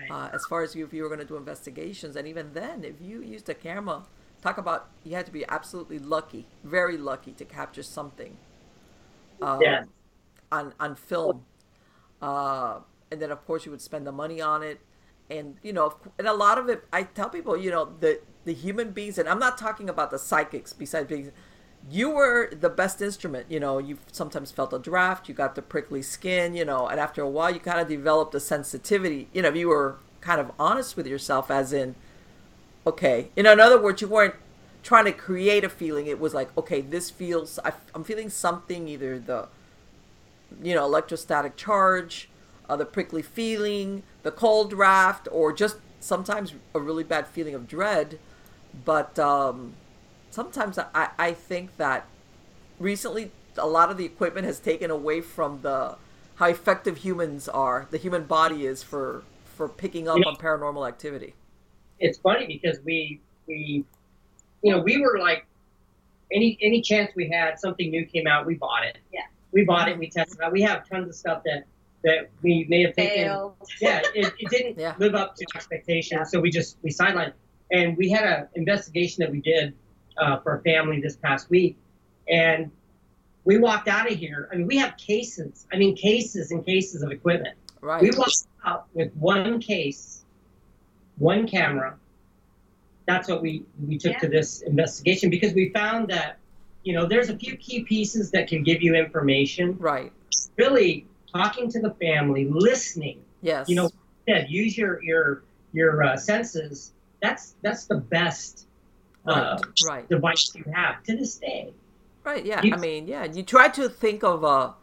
[0.00, 0.14] Right.
[0.14, 2.84] Uh, as far as you, if you were going to do investigations, and even then,
[2.84, 4.04] if you used a camera,
[4.42, 8.38] talk about you had to be absolutely lucky, very lucky to capture something
[9.40, 9.84] um, Yeah.
[10.50, 11.44] on on film.
[12.22, 12.80] Uh,
[13.10, 14.80] and then of course you would spend the money on it,
[15.30, 16.84] and you know, and a lot of it.
[16.92, 20.18] I tell people, you know, the the human beings, and I'm not talking about the
[20.18, 20.72] psychics.
[20.72, 21.32] Besides being,
[21.90, 23.46] you were the best instrument.
[23.48, 27.00] You know, you sometimes felt a draft, you got the prickly skin, you know, and
[27.00, 29.28] after a while, you kind of developed a sensitivity.
[29.32, 31.94] You know, you were kind of honest with yourself, as in,
[32.86, 34.34] okay, you know, in other words, you weren't
[34.82, 36.06] trying to create a feeling.
[36.06, 39.48] It was like, okay, this feels, I, I'm feeling something, either the
[40.62, 42.28] you know, electrostatic charge,
[42.68, 47.68] uh, the prickly feeling, the cold draft, or just sometimes a really bad feeling of
[47.68, 48.18] dread.
[48.84, 49.74] But um,
[50.30, 52.06] sometimes I, I think that
[52.78, 55.96] recently a lot of the equipment has taken away from the
[56.36, 59.22] how effective humans are, the human body is for
[59.56, 61.34] for picking up You know- on paranormal activity.
[61.98, 63.84] it's funny because we we
[64.62, 65.46] you know we were like
[66.32, 69.22] any any chance we had something new came out we bought it Yeah.
[69.50, 71.64] we bought it we tested it out we have tons of stuff that
[72.04, 73.56] that we may have taken Fail.
[73.80, 74.94] yeah it, it didn't Yeah.
[74.98, 76.24] live up to expectations Yeah.
[76.24, 77.32] so we just we sidelined
[77.72, 79.74] and we had an investigation that we did
[80.20, 81.76] uh, for a family this past week
[82.28, 82.70] and
[83.44, 87.02] we walked out of here i mean we have cases i mean cases and cases
[87.02, 88.02] of equipment Right.
[88.02, 90.24] we walked out with one case,
[91.18, 91.96] one camera.
[93.06, 96.38] That's what we we took to this investigation because we found that,
[96.82, 99.76] you know, there's a few key pieces that can give you information.
[99.78, 100.12] right.
[100.56, 103.22] Really talking to the family, listening.
[103.42, 103.68] Yes.
[103.68, 103.90] You know,
[104.28, 106.92] said use your your your uh, senses.
[107.22, 108.66] That's that's the best
[109.30, 110.08] uh, Right.
[110.08, 111.72] Device you have to this day.
[112.24, 112.44] Right.
[112.44, 112.62] Yeah.
[112.62, 113.24] You- I mean, yeah.
[113.24, 114.74] You try to think of a,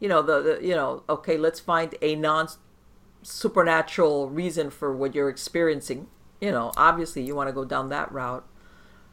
[0.00, 2.48] you know, the, the you know, okay, let's find a non
[3.22, 6.06] supernatural reason for what you're experiencing.
[6.40, 8.46] You know, obviously you want to go down that route,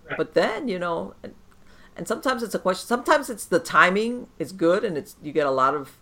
[0.07, 0.17] Right.
[0.17, 1.33] but then you know, and,
[1.97, 2.85] and sometimes it's a question.
[2.87, 5.97] Sometimes it's the timing is good, and it's you get a lot of,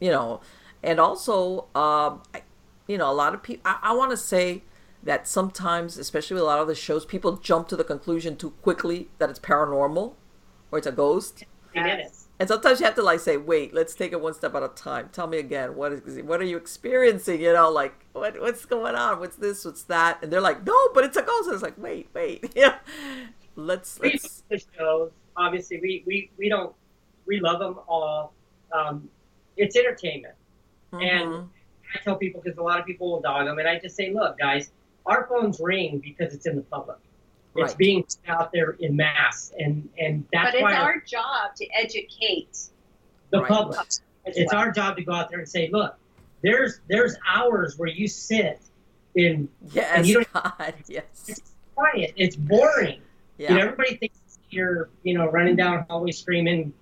[0.00, 0.40] you know,
[0.82, 2.42] and also, um, I,
[2.88, 3.62] you know, a lot of people.
[3.64, 4.64] I, I want to say
[5.02, 8.50] that sometimes, especially with a lot of the shows, people jump to the conclusion too
[8.62, 10.14] quickly that it's paranormal
[10.70, 11.44] or it's a ghost.
[11.74, 12.12] We did it.
[12.40, 14.68] And sometimes you have to like say, wait, let's take it one step at a
[14.68, 15.08] time.
[15.12, 17.40] Tell me again, what is what are you experiencing?
[17.40, 19.18] You know, like what what's going on?
[19.18, 19.64] What's this?
[19.64, 20.22] What's that?
[20.22, 21.46] And they're like, no, but it's a ghost.
[21.46, 22.78] And it's like, wait, wait, yeah.
[23.56, 25.10] Let's we let's love the shows.
[25.36, 26.74] Obviously, we, we, we don't
[27.26, 28.32] we love them all.
[28.72, 29.08] Um,
[29.56, 30.34] it's entertainment.
[30.92, 31.48] And Mhm.
[31.94, 34.12] I tell people because a lot of people will dog them, and I just say,
[34.12, 34.70] look, guys,
[35.06, 36.98] our phones ring because it's in the public.
[37.56, 41.66] It's being out there in mass, and and that's But it's why our job to
[41.76, 42.68] educate.
[43.30, 43.48] the Right.
[43.48, 43.78] public.
[43.80, 44.00] as
[44.36, 44.62] It's well.
[44.62, 45.96] our job to go out there and say, look,
[46.42, 48.60] there's there's hours where you sit
[49.16, 53.00] in yes, you don't- God, yes, it's quiet, it's boring.
[53.38, 54.18] yeah, You know, everybody thinks
[54.50, 56.72] you're, you know, running down a hallway screaming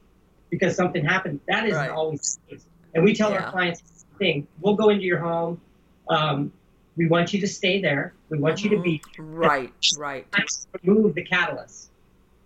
[0.51, 1.41] because something happened.
[1.49, 1.91] That isn't Right.
[1.91, 2.67] always the case.
[2.95, 3.45] And we tell Yeah.
[3.45, 4.49] our clients the same thing.
[4.61, 5.61] We'll go into your home.
[6.09, 6.53] Um,
[6.97, 8.15] we want you to stay there.
[8.31, 10.43] We want you to be right, right, I
[10.83, 11.91] remove the catalyst.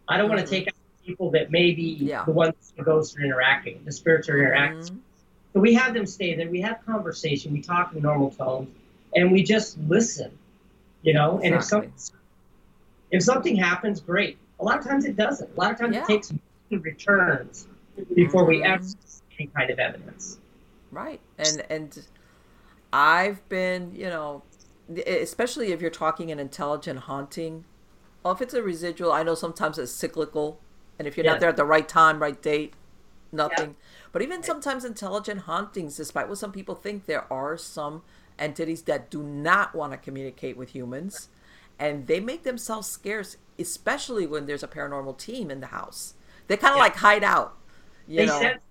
[0.08, 0.44] I don't want Mhm.
[0.44, 0.74] to take out
[1.06, 2.24] people that may be Yeah.
[2.24, 4.96] the ones the ghosts are interacting, the spirits are interacting.
[4.96, 5.00] Mhm.
[5.52, 6.48] So we have them stay there.
[6.48, 7.52] We have conversation.
[7.52, 8.70] We talk in normal tones,
[9.14, 10.36] and we just listen.
[11.02, 11.92] You know, and if something
[13.10, 14.36] if something happens, great.
[14.60, 15.50] A lot of times it doesn't.
[15.56, 16.02] A lot of times Yeah.
[16.02, 16.32] it takes
[16.70, 17.66] returns
[18.14, 20.38] before we ever see any kind of evidence.
[20.92, 21.20] Right.
[21.38, 22.06] And and
[22.92, 24.42] I've been, you know,
[25.06, 27.64] especially if you're talking an intelligent haunting,
[28.22, 30.60] Well, if it's a residual, I know sometimes it's cyclical,
[30.98, 31.32] and if you're Yes.
[31.34, 32.74] not there at the right time, right date,
[33.32, 33.76] nothing.
[34.12, 38.02] But even sometimes intelligent hauntings, despite what some people think, there are some
[38.38, 41.30] entities that do not want to communicate with humans,
[41.78, 46.12] and they make themselves scarce, especially when there's a paranormal team in the house.
[46.46, 46.82] They kind of Yeah.
[46.84, 47.56] like hide out.
[48.06, 48.38] You They know?
[48.38, 48.62] sense.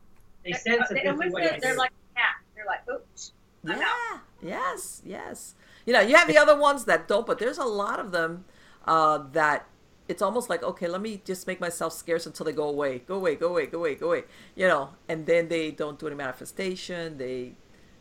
[0.43, 2.35] They sense They this is almost what feel- it they're like a cat.
[2.55, 3.31] They're like, oops.
[3.63, 4.19] Yeah.
[4.41, 5.01] Yes.
[5.05, 5.55] Yes.
[5.85, 8.45] You know, you have the other ones that don't, but there's a lot of them
[8.85, 9.65] uh, that
[10.07, 13.15] it's almost like, okay, let me just make myself scarce until they go away, go
[13.15, 14.23] away, go away, go away, go away.
[14.55, 17.17] You know, and then they don't do any manifestation.
[17.17, 17.53] They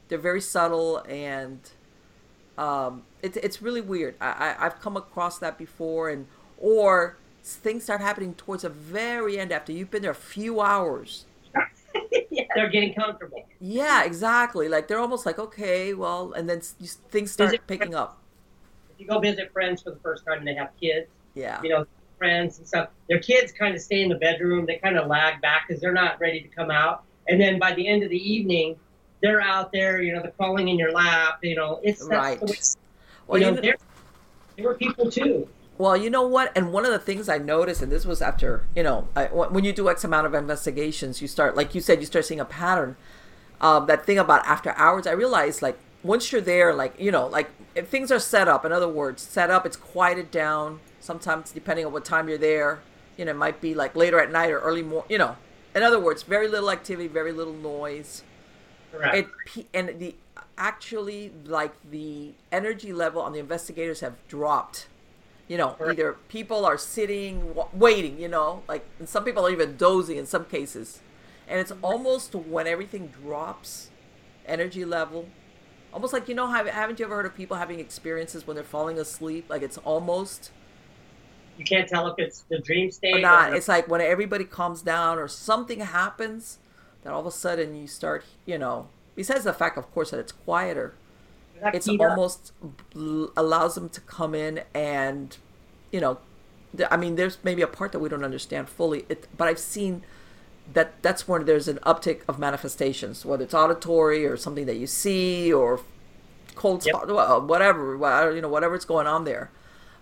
[0.09, 1.61] they're very subtle and
[2.57, 4.17] um, it's it's really weird.
[4.21, 6.27] I, I I've come across that before, and
[6.59, 11.25] or things start happening towards the very end after you've been there a few hours.
[12.59, 13.47] They're getting comfortable.
[13.61, 14.69] yeah, exactly.
[14.69, 18.21] Like they're almost like, okay, well, and then you, things start it- picking up.
[18.93, 21.69] If you go visit friends for the first time and they have kids, Yeah, you
[21.69, 21.87] know,
[22.19, 24.67] friends and stuff, their kids kind of stay in the bedroom.
[24.67, 27.05] They kind of lag back because they're not ready to come out.
[27.29, 28.75] And then by the end of the evening,
[29.23, 30.03] they're out there.
[30.03, 31.39] You know, they're crawling in your lap.
[31.45, 32.41] You know, it's that's Right.
[32.41, 32.59] the way.
[33.29, 33.77] well, you know, there,
[34.57, 35.47] there were people too.
[35.79, 36.51] Well, you know what?
[36.57, 39.65] And one of the things I noticed, and this was after, you know, I, when
[39.65, 42.45] you do X amount of investigations, you start, like you said, you start seeing a
[42.45, 42.97] pattern.
[43.61, 47.27] Um, that thing about after hours, I realized, like, once you're there, like, you know,
[47.27, 50.81] like, if things are set up, in other words, set up, it's quieted down.
[50.99, 52.81] Sometimes, depending on what time you're there,
[53.17, 55.37] you know, it might be like later at night or early morning, you know.
[55.75, 58.25] In other words, very little activity, very little noise.
[58.91, 59.29] Correct.
[59.57, 60.15] it and the
[60.57, 64.89] actually like the energy level on the investigators have dropped
[65.49, 65.99] you know Correct.
[65.99, 70.27] either people are sitting waiting you know like and some people are even dozing in
[70.27, 71.01] some cases.
[71.51, 73.91] And it's almost when everything drops
[74.47, 75.29] energy level
[75.93, 78.65] almost like you know have, haven't you ever heard of people having experiences when they're
[78.65, 79.47] falling asleep?
[79.49, 80.51] Like it's almost
[81.57, 83.53] you can't tell if it's the dream state or not.
[83.53, 86.59] or it's like when everybody calms down or something happens
[87.03, 90.21] that all of a sudden you start you know besides the fact of course that
[90.21, 90.95] it's quieter
[91.73, 92.53] it's almost
[93.37, 95.37] allows them to come in and
[95.93, 96.19] you know
[96.91, 100.03] i mean there's maybe a part that we don't understand fully it, but i've seen
[100.73, 104.87] that that's when there's an uptick of manifestations whether it's auditory or something that you
[104.87, 105.81] see or
[106.55, 106.95] cold Yep.
[106.95, 109.51] spot well, whatever wha- you know whatever whatever's going on there.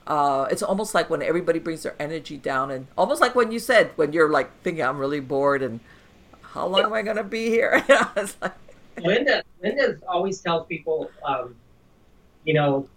[0.06, 3.58] Uh, it's almost like when everybody brings their energy down and almost like when you
[3.58, 5.80] said when you're like thinking i'm really bored and
[6.52, 7.84] how long am i going to be here?
[8.16, 8.54] It's like,
[9.02, 11.54] Linda, Linda always tells people, um,
[12.44, 12.88] you know,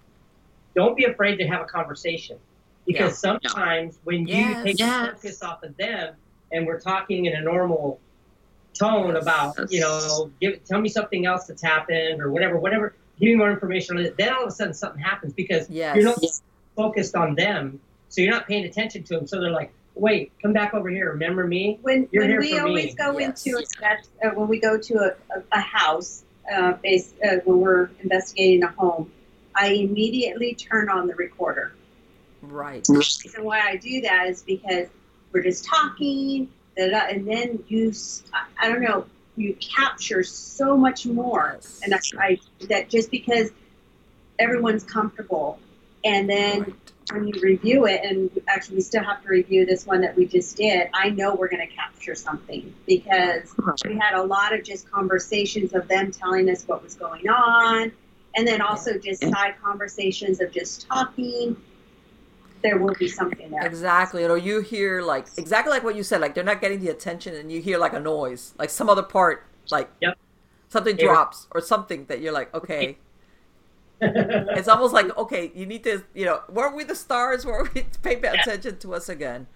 [0.76, 2.38] don't be afraid to have a conversation
[2.86, 4.64] because sometimes when you Yes.
[4.64, 5.00] take Yes.
[5.02, 6.16] the focus off of them
[6.52, 8.00] and we're talking in a normal
[8.78, 9.22] tone Yes.
[9.24, 13.36] about, you know, give, tell me something else that's happened or whatever, whatever, give me
[13.36, 14.18] more information on it.
[14.18, 16.24] Then all of a sudden something happens because yes you're not
[16.76, 19.28] focused on them, so you're not paying attention to them.
[19.28, 21.12] So they're like, wait, come back over here.
[21.12, 21.78] Remember me?
[21.82, 22.70] when You're when here we for me.
[22.70, 23.46] always go Yes.
[23.46, 27.60] into a uh, when we go to a, a, a house, uh, base, uh, when
[27.60, 29.12] we're investigating a home,
[29.56, 31.74] I immediately turn on the recorder.
[32.42, 34.88] right The reason why I do that is because
[35.32, 40.24] we're just talking, da, da, and then you, s- I- I don't know, you capture
[40.24, 41.52] so much more.
[41.56, 41.82] Yes.
[41.84, 43.52] And I, I that just because
[44.40, 45.60] everyone's comfortable,
[46.04, 46.74] and then Right.
[47.12, 50.26] When you review it, and actually we still have to review this one that we
[50.26, 53.54] just did, I know we're going to capture something because
[53.86, 57.92] we had a lot of just conversations of them telling us what was going on,
[58.36, 61.56] and then also just side conversations of just talking.
[62.62, 63.66] There will be something there.
[63.66, 64.26] Exactly.
[64.26, 67.34] Or you hear like exactly like what you said, like they're not getting the attention
[67.34, 70.18] and you hear like a noise, like some other part, like Yep.
[70.68, 71.06] something Yeah.
[71.06, 72.98] drops or something that you're like, okay.
[74.02, 77.46] It's almost like, okay, you need to, you know, weren't we the stars?
[77.46, 79.48] Weren't we pay attention to us again?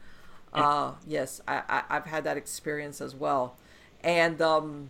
[0.54, 3.56] Uh, yes, I, I, I've had that experience as well.
[4.04, 4.90] And um,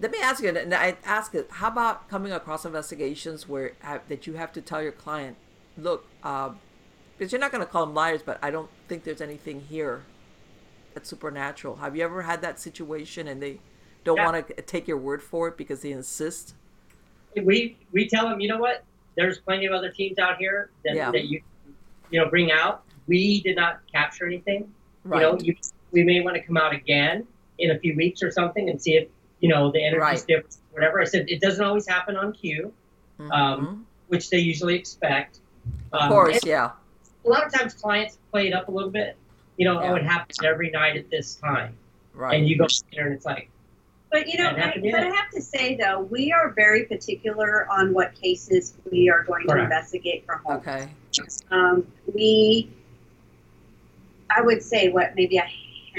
[0.00, 3.72] let me ask you, and I ask it, how about coming across investigations where
[4.08, 5.36] that you have to tell your client,
[5.76, 6.50] look, uh,
[7.16, 10.02] because you're not going to call them liars, but I don't think there's anything here
[10.94, 11.76] that's supernatural.
[11.76, 13.60] Have you ever had that situation and they
[14.04, 14.24] don't Yeah.
[14.30, 16.54] want to take your word for it because they insist?
[17.36, 18.84] We we tell them, you know what?
[19.16, 21.10] There's plenty of other teams out here that, Yeah.
[21.10, 21.42] that you
[22.10, 22.82] you know bring out.
[23.06, 24.72] We did not capture anything.
[25.04, 25.22] Right.
[25.22, 25.56] You know, you,
[25.92, 27.26] we may want to come out again
[27.58, 29.08] in a few weeks or something and see if
[29.40, 30.24] you know the energy Right.
[30.26, 30.56] different.
[30.72, 32.72] Whatever I said, it doesn't always happen on cue,
[33.18, 33.30] Mhm.
[33.32, 35.40] um, which they usually expect.
[35.92, 36.70] of Um, course, yeah.
[37.24, 39.16] A lot of times, clients play it up a little bit.
[39.56, 39.92] You know, Yeah.
[39.92, 41.76] oh, it happens every night at this time,
[42.14, 42.36] Right.
[42.38, 43.50] and you go there and it's like,
[44.10, 44.94] But you know, I, but.
[45.00, 49.46] I have to say though, we are very particular on what cases we are going
[49.48, 50.56] to investigate for home.
[50.58, 50.88] okay.
[51.50, 52.70] Um, we
[54.34, 55.48] I would say what maybe a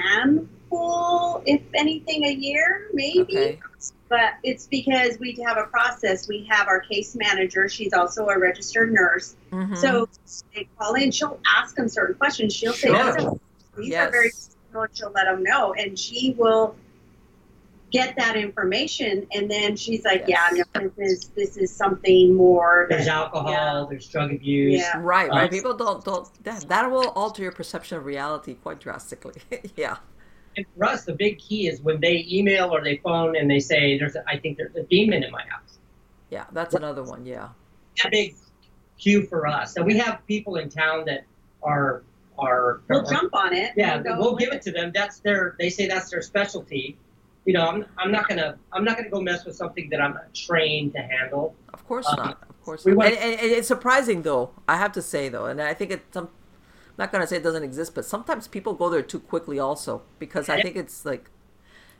[0.01, 3.21] handful, if anything, a year, maybe.
[3.37, 3.59] Okay.
[4.07, 6.27] But it's because we have a process.
[6.27, 7.69] We have our case manager.
[7.69, 9.35] She's also a registered nurse.
[9.51, 9.77] Mhm.
[9.77, 10.09] So
[10.55, 11.11] they call in.
[11.11, 12.55] She'll ask them certain questions.
[12.55, 13.13] She'll say, Sure.
[13.13, 13.39] "These are-
[13.77, 14.07] "These Yes.
[14.07, 14.31] are very,"
[14.73, 16.75] and she'll let them know, and she will
[17.91, 19.27] get that information.
[19.33, 20.53] And then she's like, Yes.
[20.55, 23.85] "Yeah, no, this is this is something more." There's that- alcohol, yeah.
[23.89, 24.79] there's drug abuse.
[24.79, 24.97] Yeah.
[25.01, 25.45] Right, right.
[25.45, 29.41] Uh, People don't don't that that will alter your perception of reality quite drastically.
[29.75, 29.97] yeah.
[30.57, 33.59] And for us, the big key is when they email or they phone and they
[33.59, 35.77] say, "There's, a, I think there's a demon in my house."
[36.29, 37.25] Yeah, that's another one.
[37.25, 37.49] Yeah.
[38.05, 38.35] A big
[38.99, 39.75] cue for us.
[39.77, 41.23] And we have people in town that
[41.63, 42.03] are
[42.37, 42.81] are.
[42.89, 43.73] We'll are- jump on it.
[43.75, 44.91] Yeah, and go we'll with give it to them.
[44.93, 45.55] That's their.
[45.59, 46.97] They say that's their specialty.
[47.45, 50.13] You know, I'm, I'm not gonna I'm not gonna go mess with something that I'm
[50.13, 51.55] not trained to handle.
[51.73, 52.43] Of course Uh, not.
[52.49, 52.97] Of course we not.
[52.97, 54.51] want- And, and, and it's surprising though.
[54.67, 56.25] I have to say though, and I think it's some.
[56.25, 60.01] I'm not gonna say it doesn't exist, but sometimes people go there too quickly also
[60.19, 60.63] because I Yeah.
[60.63, 61.29] think it's like,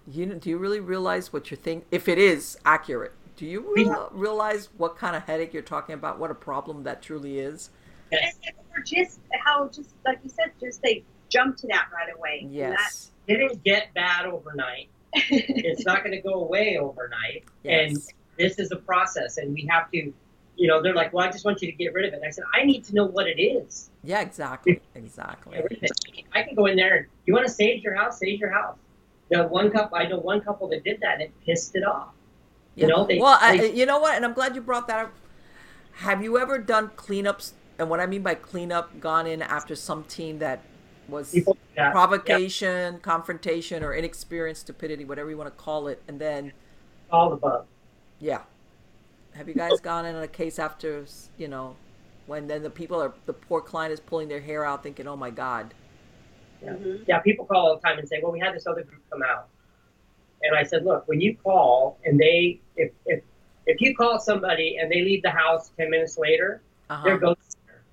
[0.06, 1.88] you know, do you really realize what you're thinking?
[1.90, 5.94] If it is accurate, do you We- real, realize what kind of headache you're talking
[5.96, 6.20] about?
[6.20, 7.70] What a problem that truly is?
[8.12, 12.14] And, and or just how just like you said, just they jump to that right
[12.16, 12.40] away.
[12.44, 13.12] And Yes.
[13.28, 14.90] It didn't get bad overnight.
[15.14, 17.44] It's not gonna go away overnight.
[17.66, 17.98] And
[18.38, 20.14] this is a process, and we have to.
[20.56, 22.26] You know, they're like, "Well, I just want you to get rid of it." And
[22.26, 24.20] I said, "I need to know what it is." Yeah.
[24.22, 24.82] Exactly.
[24.94, 25.58] Exactly.
[26.34, 28.78] I can go in there and you want to sage your house, sage your house.
[29.30, 32.10] The one couple, I know one couple that did that and it pissed it off.
[32.76, 32.86] Yeah.
[32.88, 34.16] You know, they- well, I, they- you know what?
[34.16, 35.14] And I'm glad you brought that up.
[35.94, 37.54] Have you ever done cleanups?
[37.78, 40.60] And what I mean by cleanup, gone in after some team that
[41.12, 41.92] was People do that.
[41.92, 46.52] provocation, confrontation, or inexperience, stupidity, whatever you want to call it, and then Yeah,
[47.12, 47.66] all above.
[48.20, 48.42] yeah,
[49.34, 51.06] have you guys gone in on a case after
[51.38, 51.76] you know
[52.28, 55.16] when then the people are the poor client is pulling their hair out, thinking, oh
[55.16, 55.74] my god,
[56.64, 57.04] Mhm.
[57.08, 59.24] Yeah, people call all the time and say, "Well, we had this other group come
[59.24, 59.48] out,"
[60.44, 63.24] and I said, "Look, when you call and they, if if
[63.66, 67.04] if you call somebody and they leave the house ten minutes later, uh-huh.
[67.06, 67.86] they're ghost hunters.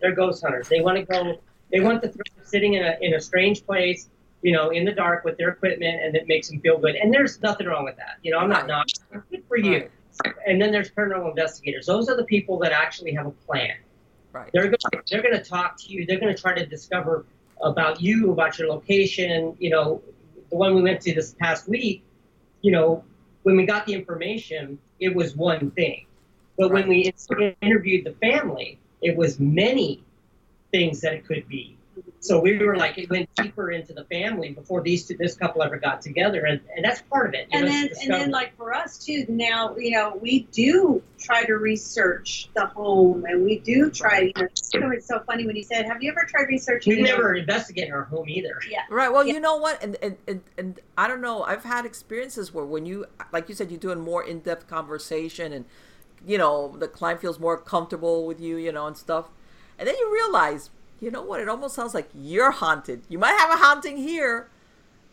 [0.00, 0.68] They're ghost hunters.
[0.68, 1.40] They want to go.
[1.76, 4.08] They want the threat of sitting in a in a strange place,
[4.40, 6.94] you know, in the dark with their equipment, and it makes them feel good.
[6.94, 8.16] And there's nothing wrong with that.
[8.22, 8.68] You know, I'm not Right.
[9.12, 9.90] not good for you.
[10.24, 10.34] Right.
[10.46, 11.84] And then there's paranormal investigators.
[11.84, 13.74] Those are the people that actually have a plan.
[14.32, 16.06] right, They're going they're going to talk to you.
[16.06, 17.26] They're going to try to discover
[17.62, 19.54] about you, about your location.
[19.58, 20.02] You know,
[20.48, 22.02] the one we went to this past week.
[22.62, 23.04] You know,
[23.42, 26.06] when we got the information, it was one thing,
[26.56, 27.12] but when we
[27.60, 30.02] interviewed the family, it was many
[30.70, 31.72] things that it could be.
[32.20, 35.62] So we were like, it went deeper into the family before these two, this couple
[35.62, 37.46] ever got together, and, and that's part of it.
[37.52, 41.44] and know, then and then like for us too now you know we do try
[41.44, 44.32] to research the home and we do try
[44.74, 47.04] you know it's so funny when you said have you ever tried researching we've you
[47.04, 48.58] know, never investigated our home either.
[48.68, 49.10] yeah right.
[49.10, 49.34] Well, Yeah.
[49.34, 51.44] you know what, and, and and and I don't know.
[51.44, 55.52] I've had experiences where when you, like you said, you're doing more in depth conversation,
[55.52, 55.64] and
[56.26, 59.30] you know the client feels more comfortable with you, you know, and stuff,
[59.78, 63.02] and then you realize, you know what, it almost sounds like you're haunted.
[63.08, 64.48] You might have a haunting here.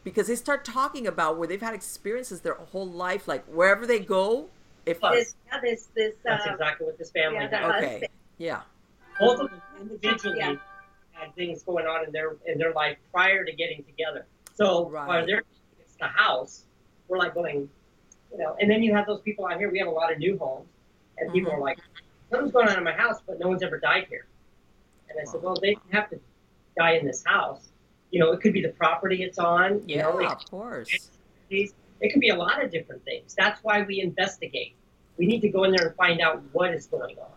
[0.03, 3.99] Because they start talking about where they've had experiences their whole life, like wherever they
[3.99, 4.49] go,
[4.85, 7.51] if this yeah this this That's uh, exactly what this family yeah, had.
[7.51, 7.87] the Okay.
[7.91, 8.07] husband.
[8.37, 8.61] yeah,
[9.17, 10.55] both of them individually Yeah.
[11.13, 14.25] had things going on in their in their life prior to getting together.
[14.55, 15.07] So Right.
[15.07, 15.43] while they're
[15.79, 16.65] it's the house,
[17.07, 17.69] we're like going,
[18.29, 18.57] you know.
[18.59, 19.71] And then you have those people out here.
[19.71, 20.67] We have a lot of new homes,
[21.17, 21.55] and people Mhm.
[21.55, 21.79] are like,
[22.29, 24.25] something's going on in my house, but no one's ever died here.
[25.15, 26.19] And I said, well, they have to
[26.77, 27.69] die in this house.
[28.11, 29.81] You know, it could be the property it's on.
[29.87, 31.09] You yeah, know, it, of course.
[31.49, 33.33] it could be a lot of different things.
[33.35, 34.75] That's why we investigate.
[35.17, 37.27] We need to go in there and find out what is going on.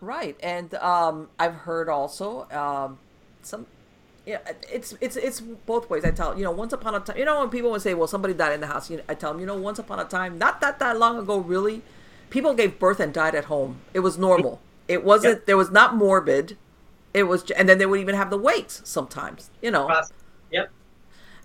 [0.00, 2.98] Right, and um, I've heard also um,
[3.42, 3.66] some.
[4.26, 4.38] Yeah,
[4.70, 6.04] it's it's it's both ways.
[6.04, 8.08] I tell you know, once upon a time, you know, when people would say, "Well,
[8.08, 10.04] somebody died in the house," you know, I tell them, you know, once upon a
[10.04, 11.82] time, not that that long ago, really,
[12.28, 13.80] people gave birth and died at home.
[13.94, 14.60] It was normal.
[14.88, 15.46] It wasn't.
[15.46, 16.58] There was not morbid.
[17.16, 19.50] It was, j- and then they would even have the wakes sometimes.
[19.62, 19.88] You know,
[20.50, 20.70] Yep.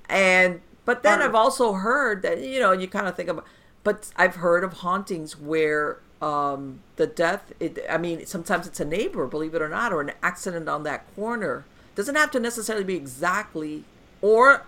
[0.10, 3.46] and but then Part I've also heard that you know you kind of think about,
[3.84, 7.54] but I've heard of hauntings where um, the death.
[7.60, 10.84] It, I mean, sometimes it's a neighbor, believe it or not, or an accident on
[10.84, 11.66] that corner.
[11.96, 13.84] Doesn't have to necessarily be exactly,
[14.22, 14.64] or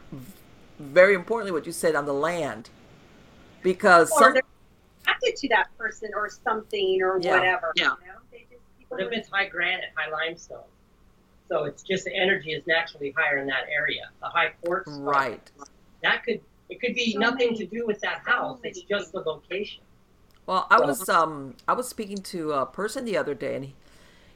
[0.79, 2.69] very importantly, what you said on the land,
[3.61, 4.43] because or some they're
[5.01, 7.31] attracted to that person or something or Yeah.
[7.37, 7.83] whatever Yeah.
[8.01, 10.63] you know they just people But if it's high granite, high limestone,
[11.49, 14.09] so it's just the energy is naturally higher in that area.
[14.21, 15.49] The high quartz, right.
[16.01, 18.59] That could it could be So nothing many- to do with that house.
[18.63, 19.83] many It's just the location.
[20.45, 23.75] Well, I was um I was speaking to a person the other day, and he,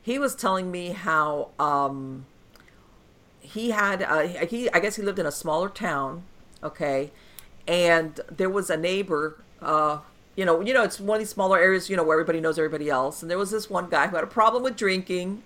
[0.02, 2.26] he was telling me how um
[3.40, 6.24] he had uh, he I guess he lived in a smaller town,
[6.64, 7.12] okay,
[7.68, 9.42] and there was a neighbor.
[9.62, 10.00] Uh,
[10.36, 12.60] you know, you know, it's one of these smaller areas, you know, where everybody knows
[12.60, 13.22] everybody else.
[13.24, 15.42] And there was this one guy who had a problem with drinking,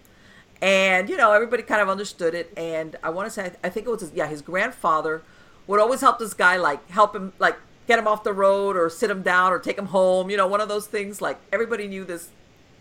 [0.61, 2.53] and you know, everybody kind of understood it.
[2.55, 5.23] And I want to say, I think it was his, yeah, his grandfather
[5.67, 7.57] would always help this guy, like help him, like
[7.87, 10.29] get him off the road or sit him down or take him home.
[10.29, 11.21] You know, one of those things.
[11.21, 12.29] Like everybody knew this,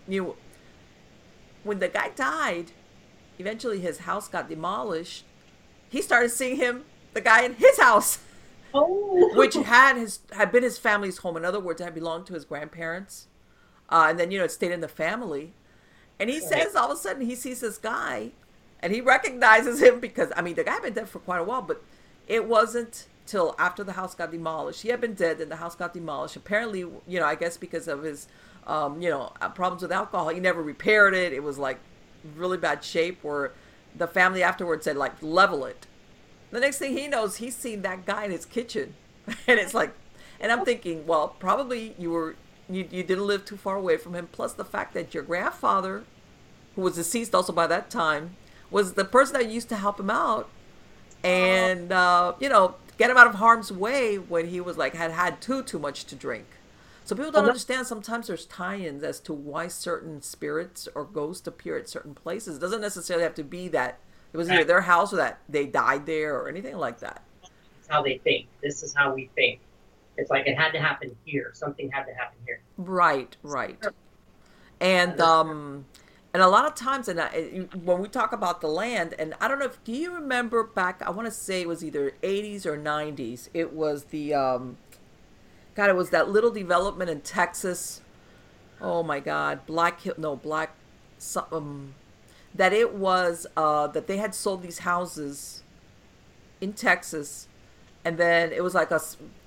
[0.07, 0.37] knew.
[1.63, 2.73] When the guy died,
[3.39, 5.25] eventually his house got demolished.
[5.89, 8.21] He started seeing him, the guy in his house.
[8.73, 9.37] Oh.
[9.37, 11.37] which had his had been his family's home.
[11.37, 13.27] In other words, it had belonged to his grandparents,
[13.89, 15.55] uh, and then you know it stayed in the family.
[16.21, 18.31] And he says all of a sudden he sees this guy,
[18.81, 21.45] and he recognizes him because I mean the guy had been dead for quite a
[21.45, 21.83] while, but
[22.29, 24.83] it wasn't till after the house got demolished.
[24.83, 26.37] He had been dead, and the house got demolished.
[26.37, 28.29] Apparently, you know, I guess because of his,
[28.67, 31.33] um, you know, uh, problems with alcohol, he never repaired it.
[31.33, 31.79] It was like
[32.37, 33.23] really bad shape.
[33.23, 33.53] Where
[33.97, 35.87] the family afterwards said like level it
[36.51, 38.95] the next thing he knows, he's seen that guy in his kitchen,
[39.27, 39.93] and it's like,
[40.41, 42.35] and I'm thinking, well, probably you were
[42.75, 44.29] you you didn't live too far away from him.
[44.31, 46.05] Plus the fact that your grandfather,
[46.75, 48.37] who was deceased also by that time,
[48.71, 50.49] was the person that used to help him out,
[51.23, 55.11] and uh, you know get him out of harm's way when he was like had
[55.11, 56.47] had too too much to drink.
[57.05, 57.87] So people don't understand.
[57.87, 62.59] Sometimes there's tie-ins as to why certain spirits or ghosts appear at certain places.
[62.59, 63.99] It doesn't necessarily have to be that
[64.33, 67.25] it was either their house or that they died there or anything like that.
[67.81, 68.47] It's how they think.
[68.63, 69.59] This is how we think.
[70.21, 71.51] It's like it had to happen here.
[71.55, 72.61] Something had to happen here.
[72.77, 73.79] Right, right.
[74.81, 75.87] And um,
[76.33, 79.49] and a lot of times, and I, when we talk about the land, and I
[79.49, 81.03] don't know if do you remember back?
[81.05, 83.49] I want to say it was either 80s or 90s.
[83.55, 84.77] It was the um,
[85.75, 88.03] God, it was that little development in Texas.
[88.81, 90.75] Oh my God, Black Hill, no Black,
[91.51, 91.95] um,
[92.55, 95.63] that it was uh, that they had sold these houses
[96.61, 97.49] in Texas,
[98.05, 99.01] and then it was like a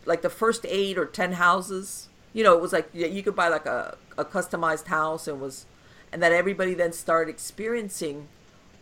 [0.06, 2.10] like the first eight or ten houses.
[2.34, 5.66] You know, it was like you could buy like a, a customized house, and was,
[6.12, 8.28] and that everybody then started experiencing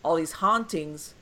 [0.04, 1.14] all these hauntings,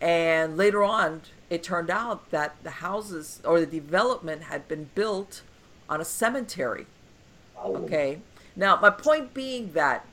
[0.00, 5.42] and later on, it turned out that the houses or the development had been built
[5.88, 6.86] on a cemetery.
[7.64, 8.20] Okay.
[8.56, 10.06] Now, my point being that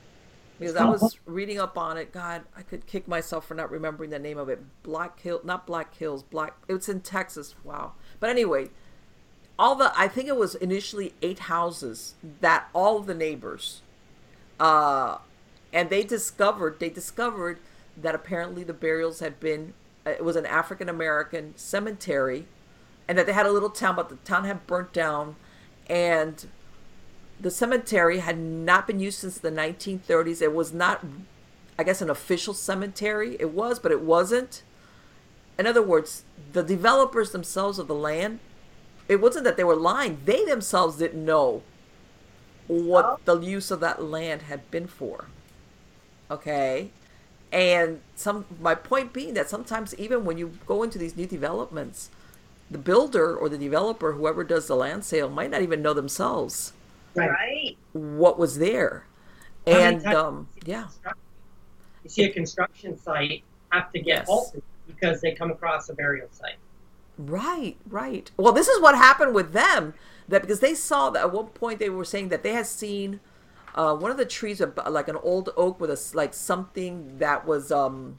[0.62, 2.12] because I was reading up on it.
[2.12, 4.60] God, I could kick myself for not remembering the name of it.
[4.82, 6.54] Black Hill, not Black Hills, Black.
[6.68, 7.54] It's in Texas.
[7.64, 7.92] Wow.
[8.20, 8.68] But anyway,
[9.58, 13.82] all the I think it was initially eight houses that all the neighbors,
[14.58, 15.18] uh,
[15.72, 17.58] and they discovered they discovered
[17.96, 19.74] that apparently the burials had been
[20.04, 22.46] it was an African American cemetery,
[23.06, 25.36] and that they had a little town, but the town had burnt down,
[25.86, 26.46] and
[27.40, 30.40] the cemetery had not been used since the 1930s.
[30.40, 31.04] It was not,
[31.78, 33.36] I guess, an official cemetery.
[33.40, 34.62] It was, but it wasn't.
[35.58, 38.38] In other words, the developers themselves of the land,
[39.08, 40.20] it wasn't that they were lying.
[40.24, 41.62] They themselves didn't know
[42.66, 43.18] what oh.
[43.24, 45.26] the use of that land had been for.
[46.30, 46.90] Okay?
[47.50, 52.08] And some my point being that sometimes even when you go into these new developments,
[52.70, 56.72] the builder or the developer, whoever does the land sale, might not even know themselves
[57.14, 59.04] right what was there
[59.66, 60.86] and um yeah
[62.04, 64.26] you see a construction site have to get yes.
[64.26, 66.56] halted because they come across a burial site
[67.18, 68.30] right right.
[68.36, 69.94] Well this is what happened with them
[70.28, 73.20] that because they saw that at one point they were saying that they had seen
[73.74, 77.72] uh, one of the trees like an old oak with a like something that was
[77.72, 78.18] um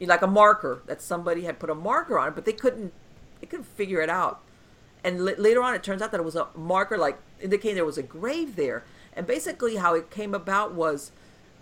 [0.00, 2.92] like a marker that somebody had put a marker on it but they couldn't
[3.40, 4.40] they couldn't figure it out.
[5.04, 7.84] And l- later on it turns out that it was a marker like indicating there
[7.84, 8.84] was a grave there.
[9.14, 11.10] And basically how it came about was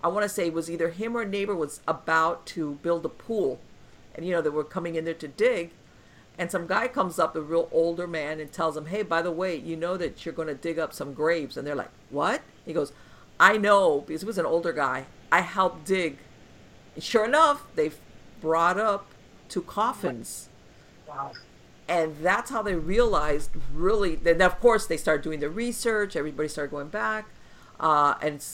[0.05, 3.11] i want to say was either him or a neighbor was about to build a
[3.11, 3.61] pool.
[4.15, 5.73] And you know they were coming in there to dig
[6.39, 9.31] and some guy comes up a real older man and tells him hey by the
[9.31, 11.57] way you know that you're going to dig up some graves.
[11.57, 12.43] And they're like what?
[12.65, 12.93] He goes
[13.39, 15.07] i know because he was an older guy.
[15.31, 16.19] I helped dig.
[16.95, 17.93] And sure enough they
[18.41, 19.07] brought up
[19.49, 20.49] two coffins.
[21.09, 21.33] Wow.
[21.89, 26.17] And that's how they realized really then of course they started doing the research.
[26.17, 27.27] Everybody started going back.
[27.79, 28.45] Uh, and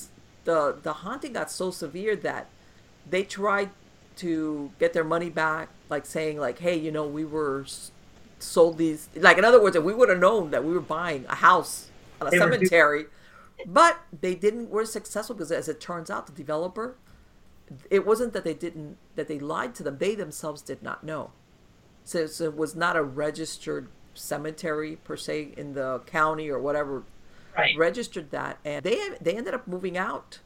[0.45, 2.49] the the haunting got so severe that
[3.09, 3.71] they tried
[4.17, 7.65] to get their money back like saying like hey you know we were
[8.39, 11.25] sold these like in other words if we would have known that we were buying
[11.29, 11.89] a house
[12.21, 13.05] on a they cemetery
[13.65, 16.97] but they didn't were successful because as it turns out the developer
[17.91, 19.99] it wasn't that they didn't that they lied to them.
[19.99, 21.31] They themselves did not know.
[22.05, 27.05] So, so it was not a registered cemetery per se in the county or whatever.
[27.57, 27.77] Right.
[27.77, 30.39] registered that and they they ended up moving out.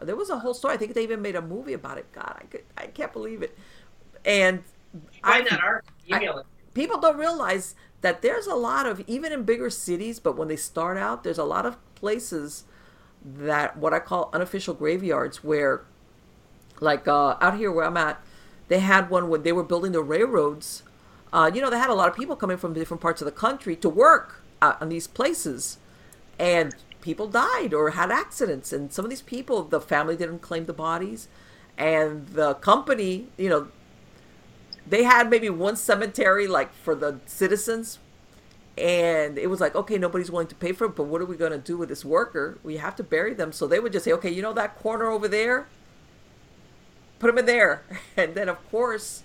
[0.00, 0.74] There was a whole story.
[0.74, 2.10] I think they even made a movie about it.
[2.12, 3.56] God i could i can't believe it.
[4.24, 4.64] And
[5.22, 5.40] I-
[6.08, 6.46] email it.
[6.74, 10.56] people don't realize that there's a lot of even in bigger cities but when they
[10.56, 12.64] start out there's a lot of places
[13.24, 15.82] that what i call unofficial graveyards where
[16.80, 18.20] like uh, out here where i'm at
[18.68, 20.82] they had one when they were building the railroads.
[21.32, 23.32] Uh, you know they had a lot of people coming from different parts of the
[23.32, 25.78] country to work out on these places.
[26.38, 28.72] And people died or had accidents.
[28.72, 31.28] And some of these people the family didn't claim the bodies.
[31.78, 33.68] And the company you know
[34.88, 37.98] they had maybe one cemetery like for the citizens
[38.76, 41.36] and it was like okay nobody's willing to pay for it but what are we
[41.36, 42.58] going to do with this worker?
[42.62, 43.52] We have to bury them.
[43.52, 45.68] So they would just say okay you know that corner over there?
[47.18, 47.82] Put them in there.
[48.16, 49.22] And then of course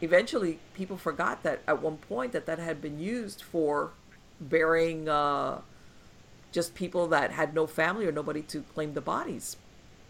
[0.00, 3.92] eventually people forgot that at one point that that had been used for
[4.40, 5.60] burying uh,
[6.52, 9.56] just people that had no family or nobody to claim the bodies.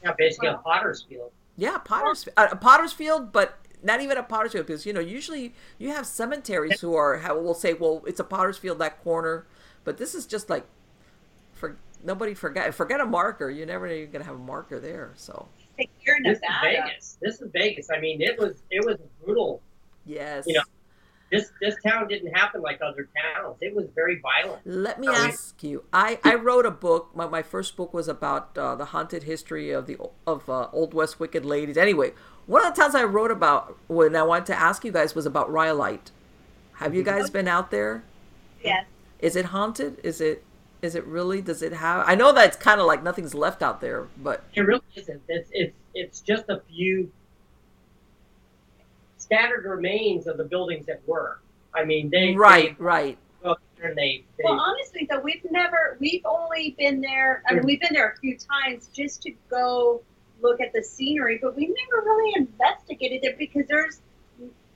[0.05, 1.33] Yeah, basically a Potter's Field.
[1.57, 5.01] yeah, Potter's uh, a Potter's Field, but not even a Potter's Field because you know
[5.01, 9.03] usually you have cemeteries who are have, will say, well, it's a Potter's Field that
[9.03, 9.47] corner,
[9.85, 10.67] but this is just like
[11.53, 13.51] for nobody forget forget a marker.
[13.51, 15.13] You never know you're gonna have a marker there.
[15.17, 17.19] So Like, You're in This is Vegas.
[17.21, 17.89] This is Vegas.
[17.95, 19.63] I mean, it was it was brutal.
[20.05, 20.63] yes, You know,
[21.31, 23.57] This this town didn't happen like other towns.
[23.61, 24.63] It was very violent.
[24.67, 25.29] Let me Oh, yeah.
[25.29, 25.85] ask you.
[25.93, 27.11] I, I wrote a book.
[27.15, 30.93] My, my first book was about uh, the haunted history of the of uh, Old
[30.95, 31.77] West Wicked Ladies.
[31.77, 32.13] Anyway,
[32.51, 35.25] one of the towns I wrote about when I wanted to ask you guys was
[35.25, 36.11] about Rhyolite.
[36.75, 37.35] Have you guys mm-hmm.
[37.35, 38.03] been out there?
[38.61, 38.87] Yes.
[39.21, 40.01] Is it haunted?
[40.03, 40.43] Is it
[40.83, 41.41] is it really?
[41.43, 42.09] Does it have?
[42.09, 45.23] I know that it's kind of like nothing's left out there, but It really isn't.
[45.29, 47.13] It's it's it's just a few
[49.19, 51.39] scattered remains of the buildings that were.
[51.73, 53.17] I mean, they right, right.
[53.43, 57.55] They, go there they, they Well, honestly, though, we've never, we've only been there, I
[57.55, 60.03] mean, we've been there a few times just to go
[60.43, 64.01] look at the scenery, but we've never really investigated it because there's,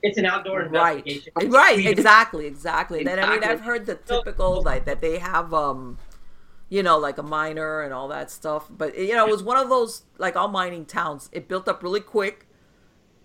[0.03, 1.33] it's an outdoor Right, investigation.
[1.51, 3.03] right, We- exactly, exactly.
[3.03, 5.97] Then I mean, I've heard the typical like that they have, um,
[6.69, 8.67] you know, like a miner and all that stuff.
[8.69, 11.29] But you know, it was one of those like all mining towns.
[11.31, 12.47] It built up really quick,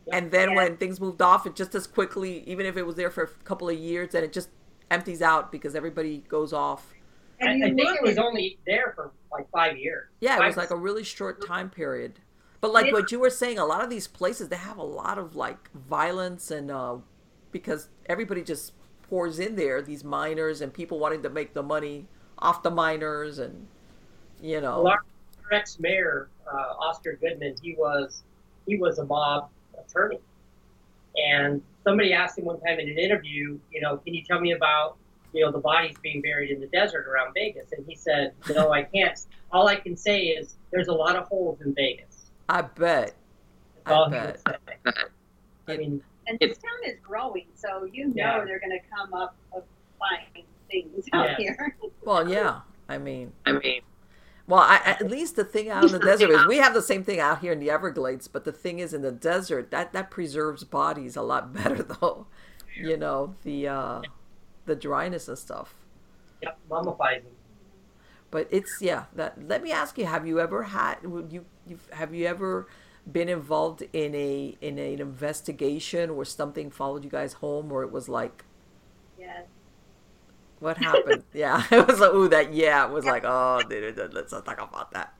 [0.06, 0.16] Yeah.
[0.18, 0.56] and then Yeah.
[0.56, 3.28] when things moved off, it just as quickly, even if it was there for a
[3.44, 4.48] couple of years, then it just
[4.90, 6.94] empties out because everybody goes off.
[7.42, 10.08] I, and you I think it was only there for like five years.
[10.20, 12.20] Yeah, it Five- was like a really short time period.
[12.60, 15.18] But like what you were saying, a lot of these places they have a lot
[15.18, 16.96] of like violence and uh
[17.52, 18.72] because everybody just
[19.08, 22.06] pours in there, these miners and people wanting to make the money
[22.38, 23.66] off the miners and
[24.42, 24.82] you know.
[24.82, 25.04] Well, our,
[25.52, 28.22] ex-mayor, uh, Oscar Goodman, he was
[28.66, 29.48] he was a mob
[29.78, 30.20] attorney,
[31.16, 34.52] and somebody asked him one time in an interview, you know, can you tell me
[34.52, 34.96] about
[35.32, 37.72] you know the bodies being buried in the desert around Vegas?
[37.72, 39.18] And he said, no, I can't.
[39.50, 42.09] All I can say is there's a lot of holes in Vegas.
[42.50, 43.14] I bet.
[43.84, 44.40] That's I all he bet.
[44.84, 45.02] would say.
[45.68, 48.44] I mean, and this town is growing, so you know Yeah.
[48.44, 49.64] they're going to come up with
[49.98, 51.38] fine things out Yes.
[51.38, 51.76] here.
[52.04, 52.60] Well, yeah.
[52.88, 53.82] I mean, I mean,
[54.48, 57.04] well, I, at least the thing out in the desert is we have the same
[57.04, 60.10] thing out here in the Everglades, but the thing is in the desert that that
[60.10, 62.26] preserves bodies a lot better though.
[62.76, 64.02] You know, the uh
[64.66, 65.74] the dryness and stuff.
[66.42, 67.32] yep, mummifies them.
[68.30, 69.04] But it's yeah.
[69.14, 71.04] That let me ask you: Have you ever had?
[71.04, 72.66] Would you you've, have you ever
[73.10, 77.90] been involved in a in an investigation where something followed you guys home, or it
[77.90, 78.44] was like
[79.18, 79.46] yes.
[80.60, 81.24] what happened?
[81.34, 82.86] yeah, it was like ooh that yeah.
[82.86, 85.14] It was like oh, let's not talk about that.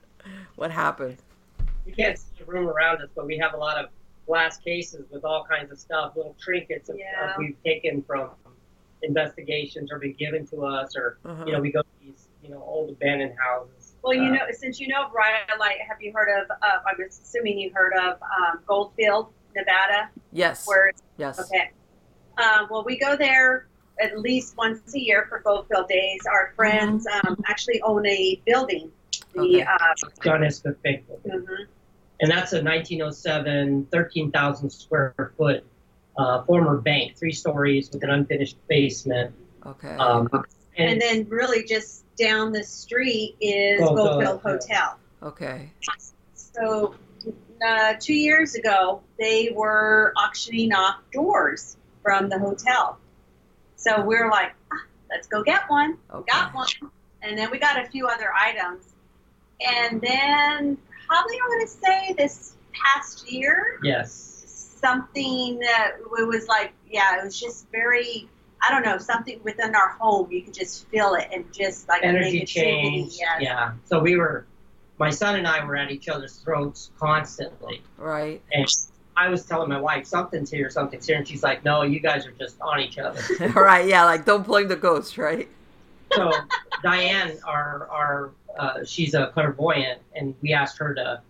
[0.55, 1.17] What happened?
[1.85, 3.89] You can't see the room around us, but we have a lot of
[4.27, 7.31] glass cases with all kinds of stuff, little trinkets of, Yeah.
[7.31, 8.29] of we've taken from
[9.01, 11.43] investigations or been given to us, or Uh-huh.
[11.45, 13.93] you know, we go to these you know old abandoned houses.
[14.03, 16.55] Well, you Uh, know, since you know of Rhyolite, have you heard of, uh,
[16.87, 20.67] I'm assuming you heard of um, Goldfield, Nevada, Yes.
[20.67, 21.39] where it's Yes.
[21.39, 21.69] Okay.
[22.37, 23.67] Um, well, we go there
[24.01, 26.21] at least once a year for Goldfield Days.
[26.25, 28.91] Our friends um, actually own a building.
[29.35, 29.61] The Okay.
[29.61, 29.77] uh,
[30.23, 30.61] John S.
[30.61, 31.45] Cook Fake Building.
[31.45, 31.67] mhm.
[32.21, 35.63] and that's a 1907, 13,000 square foot
[36.17, 39.33] uh, former bank, three stories with an unfinished basement.
[39.65, 39.95] Okay.
[39.95, 40.27] Um,
[40.77, 44.97] and and then really just down the street is Goldfield Goldfield Hotel.
[45.21, 45.29] Hotel.
[45.29, 45.69] okay.
[46.35, 46.95] So
[47.65, 52.97] uh, two years ago, they were auctioning off doors from the hotel.
[53.75, 55.97] So we are like, ah, let's go get one.
[56.13, 56.31] Okay.
[56.31, 56.67] got one,
[57.21, 58.85] and then we got a few other items,
[59.59, 66.47] and then probably I'm going to say this past year, yes, something that it was
[66.47, 68.29] like, yeah, it was just very,
[68.61, 70.31] I don't know, something within our home.
[70.31, 72.47] You could just feel it and just like energy negativity.
[72.47, 73.13] change.
[73.17, 73.41] Yes.
[73.41, 73.73] Yeah.
[73.85, 74.45] So we were,
[74.99, 77.81] my son and I were at each other's throats constantly.
[77.97, 78.41] Right.
[78.53, 78.67] And
[79.17, 82.25] I was telling my wife something's here, something's here, and she's like, "No, you guys
[82.25, 85.47] are just on each other." All right, yeah, like don't blame the ghost, right?
[86.13, 86.31] so
[86.83, 91.21] Diane, our our uh, she's a clairvoyant, and we asked her to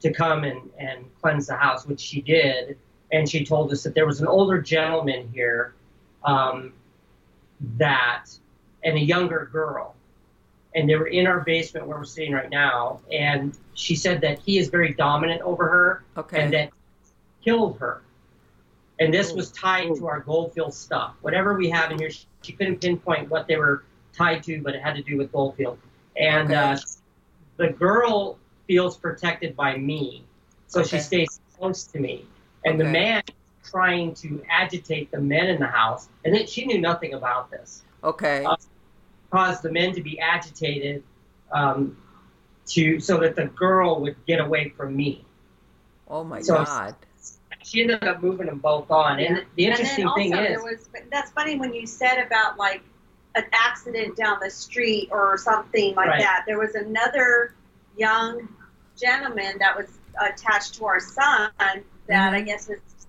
[0.00, 2.78] to come and and cleanse the house, which she did,
[3.12, 5.74] and she told us that there was an older gentleman here,
[6.24, 6.72] um,
[7.76, 8.26] that
[8.82, 9.94] and a younger girl,
[10.74, 14.38] and they were in our basement where we're sitting right now, and she said that
[14.40, 16.40] he is very dominant over her, Okay.
[16.42, 16.70] and that
[17.44, 18.02] killed her.
[18.98, 21.14] And this was tied to our Goldfield stuff.
[21.22, 23.84] Whatever we have in here, she, she couldn't pinpoint what they were
[24.14, 25.78] tied to, but it had to do with Goldfield.
[26.16, 26.54] And Okay.
[26.56, 26.78] uh,
[27.56, 30.24] the girl feels protected by me,
[30.66, 32.26] so she stays close to me.
[32.64, 33.22] And the man
[33.70, 37.82] trying to agitate the men in the house, and then she knew nothing about this,
[38.02, 38.44] okay.
[38.44, 38.56] uh,
[39.30, 41.02] caused the men to be agitated
[41.52, 41.96] um,
[42.66, 45.24] to so that the girl would get away from me.
[46.08, 46.94] oh my so- god.
[47.62, 49.20] She ended up moving them both on.
[49.20, 50.62] And the interesting and then thing also is, there
[51.02, 52.82] was that's funny when you said about like
[53.34, 56.20] an accident down the street or something like Right.
[56.20, 56.44] that.
[56.46, 57.54] There was another
[57.98, 58.48] young
[58.98, 59.86] gentleman that was
[60.18, 62.34] attached to our son that Mm-hmm.
[62.34, 62.99] I guess was a car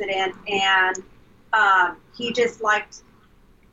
[0.00, 0.96] accident and
[1.52, 3.02] um, he just liked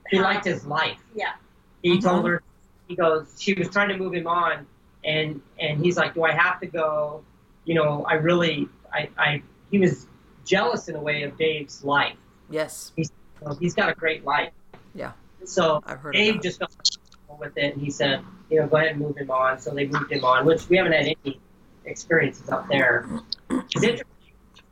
[0.09, 0.97] he liked his life.
[1.15, 1.33] yeah
[1.81, 2.03] He Mhm.
[2.03, 2.43] told her,
[2.87, 4.67] he goes, she was trying to move him on,
[5.05, 7.23] and and he's like, do I have to go?
[7.65, 10.07] You know, I really, I, I, he was
[10.45, 12.17] jealous in a way of Dave's life.
[12.49, 12.91] Yes,
[13.39, 14.51] Well, he's got a great life.
[14.93, 15.13] Yeah.
[15.45, 16.13] So I've heard.
[16.13, 19.15] Dave just felt comfortable with it, and he said, you know, go ahead and move
[19.17, 19.59] him on.
[19.59, 21.39] So they moved him on, which we haven't had any
[21.85, 23.07] experiences up there.
[23.73, 24.05] It's interesting.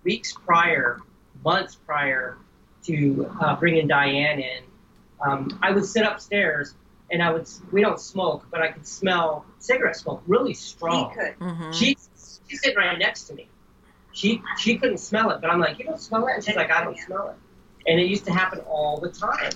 [0.03, 0.99] Weeks prior,
[1.43, 2.37] months prior
[2.85, 4.63] to uh, bringing Diane in,
[5.25, 6.73] um, I would sit upstairs
[7.11, 7.47] and I would.
[7.71, 11.13] We don't smoke, but I could smell cigarette smoke really he strong.
[11.13, 11.73] could Mhm.
[11.73, 11.97] She
[12.47, 13.47] she's sitting right next to me.
[14.11, 16.71] She she couldn't smell it, but I'm like, you don't smell it, and she's like,
[16.71, 17.35] I don't smell it.
[17.89, 19.51] And it used to happen all the time.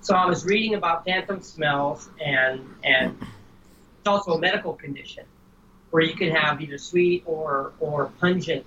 [0.00, 5.24] So I was reading about phantom smells, and and it's also a medical condition
[5.90, 8.66] where you can have either sweet or or pungent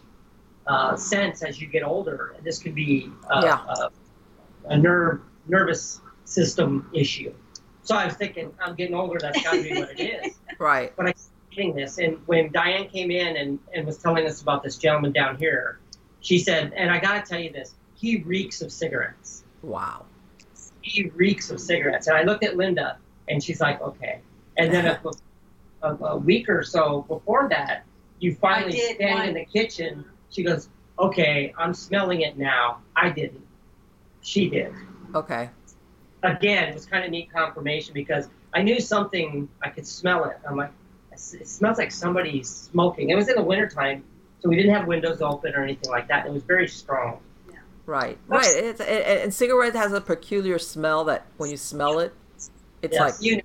[0.67, 2.33] uh, scents as you get older.
[2.37, 3.65] And this could be uh, Yeah.
[3.67, 3.89] a,
[4.73, 7.33] a nerve nervous system issue.
[7.83, 9.19] So I was thinking, I'm getting older.
[9.21, 10.91] That's got to be what it is Right.
[10.97, 11.99] But I was getting this.
[11.99, 15.79] And when Diane came in and, and was telling us about this gentleman down here,
[16.21, 19.43] she said, and I got to tell you this, he reeks of cigarettes.
[19.61, 20.05] Wow.
[20.81, 22.07] He reeks of cigarettes.
[22.07, 22.97] And I looked at Linda
[23.29, 24.21] and she's like, okay.
[24.57, 24.99] And then a,
[25.87, 27.83] a, a week or so before that,
[28.19, 30.05] you finally stand one- in the kitchen.
[30.35, 30.67] She goes,
[30.99, 32.81] okay, I'm smelling it now.
[32.93, 33.45] I didn't.
[34.21, 34.73] She did.
[35.15, 35.49] Okay.
[36.23, 40.37] Again, it was kind of neat confirmation because I knew something, I could smell it.
[40.47, 40.71] I'm like,
[41.13, 43.11] it smells like somebody's smoking.
[43.11, 44.03] It was in the wintertime,
[44.41, 46.25] so we didn't have windows open or anything like that.
[46.25, 47.19] It was very strong.
[47.85, 48.17] Right.
[48.27, 48.45] Right.
[48.57, 52.13] It's, it, it- and cigarette has a peculiar smell that when you smell it,
[52.81, 53.41] it's Yes, like you know,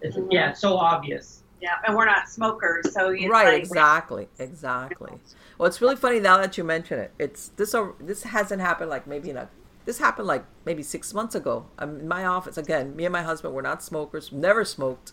[0.00, 1.42] it's, yeah, it's so obvious.
[1.60, 3.46] yeah and we're not smokers so it's right.
[3.54, 4.28] like, Exactly.
[4.38, 5.12] Exactly.
[5.58, 7.12] Well, it's really funny now that you mention it.
[7.18, 7.74] It's this.
[8.00, 9.48] This hasn't happened like maybe in a.
[9.84, 11.66] This happened like maybe six months ago.
[11.78, 12.94] I'm in my office again.
[12.94, 14.30] Me and my husband were not smokers.
[14.32, 15.12] Never smoked.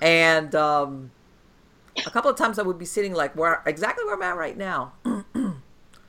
[0.00, 1.12] And um,
[2.04, 4.56] a couple of times I would be sitting like where exactly where I'm at right
[4.56, 4.94] now.
[5.04, 5.62] and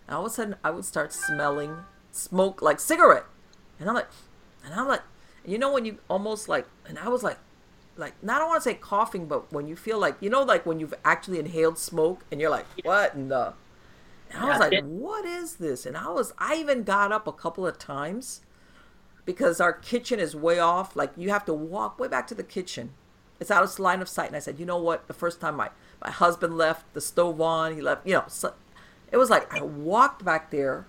[0.09, 1.78] all of a sudden I would start smelling
[2.11, 3.26] smoke like cigarette.
[3.80, 4.09] And I'm like,
[4.65, 5.01] and I'm like,
[5.45, 7.38] you know when you almost like, and I was like,
[7.97, 10.43] like not I don't want to say coughing, but when you feel like you know
[10.43, 13.53] like when you've actually inhaled smoke and you're like, what in the?
[14.31, 15.85] And I was like, what is this?
[15.85, 18.41] And I was I even got up a couple of times
[19.25, 20.95] because our kitchen is way off.
[20.95, 22.91] Like you have to walk way back to the kitchen.
[23.39, 24.27] It's out of line of sight.
[24.27, 25.07] And I said, you know what?
[25.07, 25.69] The first time my
[26.03, 28.05] my husband left the stove on, he left.
[28.07, 28.53] You know, so,
[29.11, 30.85] it was like I walked back there,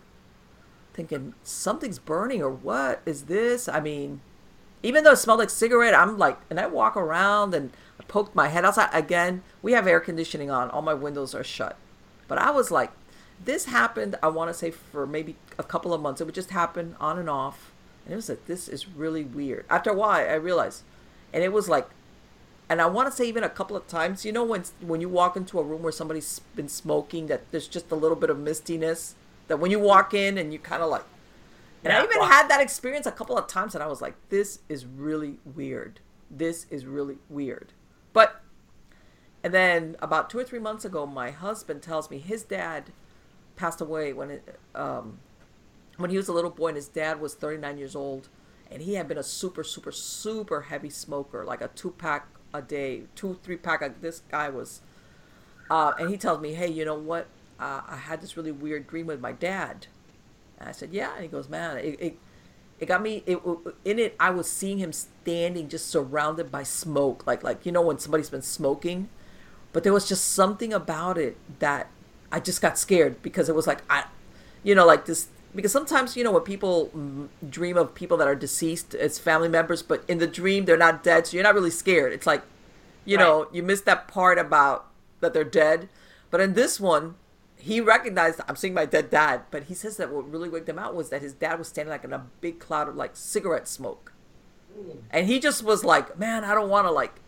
[0.94, 3.68] thinking something's burning or what is this?
[3.68, 4.20] I mean,
[4.84, 8.34] even though it smelled like cigarette, I'm like, and I walk around and I poked
[8.34, 8.90] my head outside.
[8.92, 10.68] Again, we have air conditioning on.
[10.70, 11.76] All my windows are shut.
[12.28, 12.92] But I was like,
[13.42, 16.20] this happened, I want to say for maybe a couple of months.
[16.20, 17.72] It would just happen on and off.
[18.04, 19.64] And it was like, this is really weird.
[19.70, 20.82] After a while, I realized.
[21.32, 21.88] And it was like,
[22.68, 25.08] and I want to say even a couple of times, you know, when when you
[25.08, 28.38] walk into a room where somebody's been smoking, that there's just a little bit of
[28.38, 29.14] mistiness.
[29.48, 31.04] That when you walk in and you kind of like,
[31.84, 32.04] and I Yeah.
[32.04, 35.38] even had that experience a couple of times, and I was like, this is really
[35.44, 36.00] weird.
[36.30, 37.72] This is really weird.
[38.12, 38.40] But,
[39.42, 42.90] and then about two or three months ago, my husband tells me his dad
[43.56, 45.18] passed away when it, um,
[45.96, 48.28] when he was a little boy, and his dad was 39 years old,
[48.70, 52.62] and he had been a super, super, super heavy smoker, like a two pack a
[52.62, 53.80] day, two, three pack.
[53.82, 54.80] Like this guy was,
[55.70, 57.26] uh, and he tells me, hey, you know what?
[57.60, 59.86] uh, I had this really weird dream with my dad.
[60.58, 61.12] And I said, yeah.
[61.14, 62.18] And he goes, man, it, it,
[62.80, 63.38] it got me, it,
[63.84, 67.26] in it, I was seeing him standing just surrounded by smoke.
[67.26, 69.08] Like, like, you know, when somebody's been smoking,
[69.72, 71.88] but there was just something about it that
[72.30, 74.04] I just got scared because it was like, I,
[74.62, 78.34] you know, like this, because sometimes, you know, when people dream of people that are
[78.34, 81.26] deceased, it's family members, but in the dream, they're not dead.
[81.26, 82.12] So you're not really scared.
[82.12, 82.42] It's like,
[83.04, 83.22] you right.
[83.22, 84.86] know, you miss that part about
[85.20, 85.88] that they're dead.
[86.30, 87.14] But in this one,
[87.56, 90.78] he recognized I'm seeing my dead dad, but he says that what really waked him
[90.78, 93.68] out was that his dad was standing like in a big cloud of like cigarette
[93.68, 94.12] smoke,
[94.78, 94.98] mm.
[95.10, 97.20] and he just was like, "Man, I don't want to like."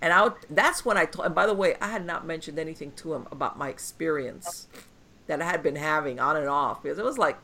[0.00, 1.26] And I that's when I told.
[1.26, 4.68] And by the way, I had not mentioned anything to him about my experience
[5.26, 7.38] that I had been having on and off because it was like.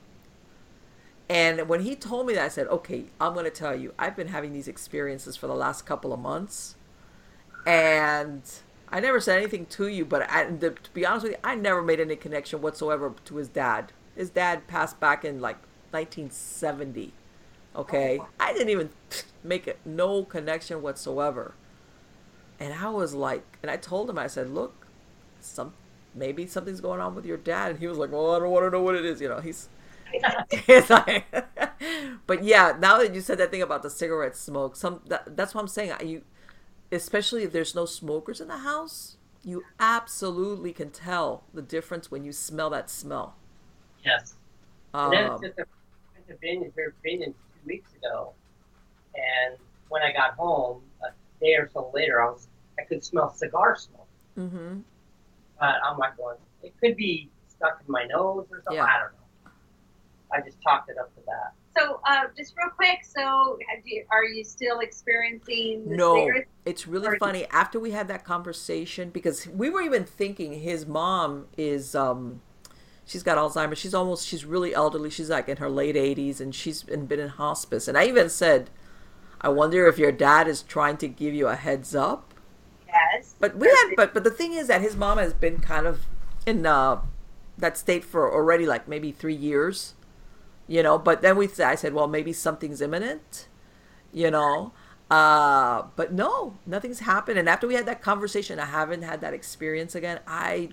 [1.27, 3.95] And when he told me that, I said, "Okay, I'm going to tell you.
[3.99, 6.77] I've been having these experiences for the last couple of months,
[7.67, 8.43] and."
[8.95, 11.57] I never said anything to you, but I, the, to be honest with you, I
[11.57, 13.93] never made any connection whatsoever to his dad.
[14.15, 15.57] His dad passed back in like
[15.91, 17.13] 1970.
[17.75, 18.29] Okay, oh.
[18.39, 18.91] I didn't even
[19.43, 21.55] make it no connection whatsoever.
[22.61, 24.87] And I was like, and I told him, I said, look,
[25.41, 25.73] some
[26.15, 28.65] maybe something's going on with your dad, and he was like, well, I don't want
[28.65, 29.21] to know what it is.
[29.21, 29.69] You know, he's.
[30.89, 31.25] like,
[32.29, 35.53] but yeah, now that you said that thing about the cigarette smoke, some that, that's
[35.53, 35.95] what I'm saying.
[36.05, 36.23] You
[36.93, 42.25] especially if there's no smokers in the house, you absolutely can tell the difference when
[42.25, 43.37] you smell that smell.
[44.05, 44.35] Yes.
[44.93, 45.67] Um, and then it's just a,
[46.15, 46.73] went to Binion,
[47.05, 48.33] Binion two weeks ago,
[49.15, 49.57] and
[49.89, 51.09] when I got home a
[51.45, 54.07] day or so later, I was I could smell cigar smoke.
[54.39, 54.81] Mm-hmm.
[55.59, 58.77] But I'm like going, it could be stuck in my nose or something.
[58.77, 58.85] Yeah.
[58.85, 59.53] I don't know.
[60.33, 61.53] I just talked it up to that.
[61.77, 66.31] So, uh, just real quick, so you, are you still experiencing no?
[66.65, 67.47] It's really funny.
[67.51, 72.43] After we had that conversation, because we were even thinking his mom is, um,
[73.05, 73.79] she's got Alzheimer's.
[73.79, 75.11] She's almost, she's really elderly.
[75.11, 77.89] She's like in her late 80s, and she's been, been in hospice.
[77.89, 78.71] And I even said,
[79.41, 82.35] I wonder if your dad is trying to give you a heads up.
[82.87, 83.35] Yes.
[83.41, 86.07] But we had, but but the thing is that his mom has been kind of
[86.47, 87.01] in uh,
[87.59, 89.95] that state for already like maybe three years
[90.67, 93.49] you know but then we i said well maybe something's imminent
[94.13, 94.73] you know
[95.11, 97.39] uh but no nothing's happened.
[97.39, 100.21] And after we had that conversation i haven't had that experience again.
[100.27, 100.71] I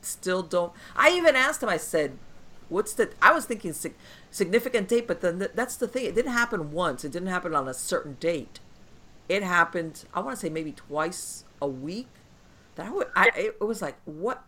[0.00, 2.18] still don't i even asked him i said
[2.68, 3.96] what's the i was thinking sig-
[4.30, 6.06] significant date but then that's the thing.
[6.06, 7.04] It didn't happen once.
[7.04, 8.60] It didn't happen on a certain date.
[9.28, 12.08] It happened i want to say maybe twice a week.
[12.76, 14.44] That i would I, it was like what?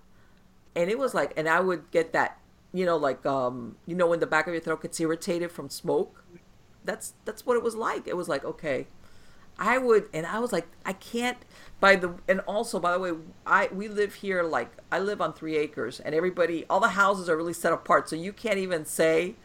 [0.76, 2.38] And it was like and i would get that
[2.74, 5.70] you know, like um, you know, when the back of your throat gets irritated from
[5.70, 6.24] smoke.
[6.84, 8.06] That's that's what it was like.
[8.08, 8.88] It was like, okay,
[9.58, 11.38] I would, and I was like, I can't.
[11.80, 13.12] By the and also by the way,
[13.46, 17.28] I we live here like I live on three acres, and everybody, all the houses
[17.28, 19.36] are really set apart, so you can't even say.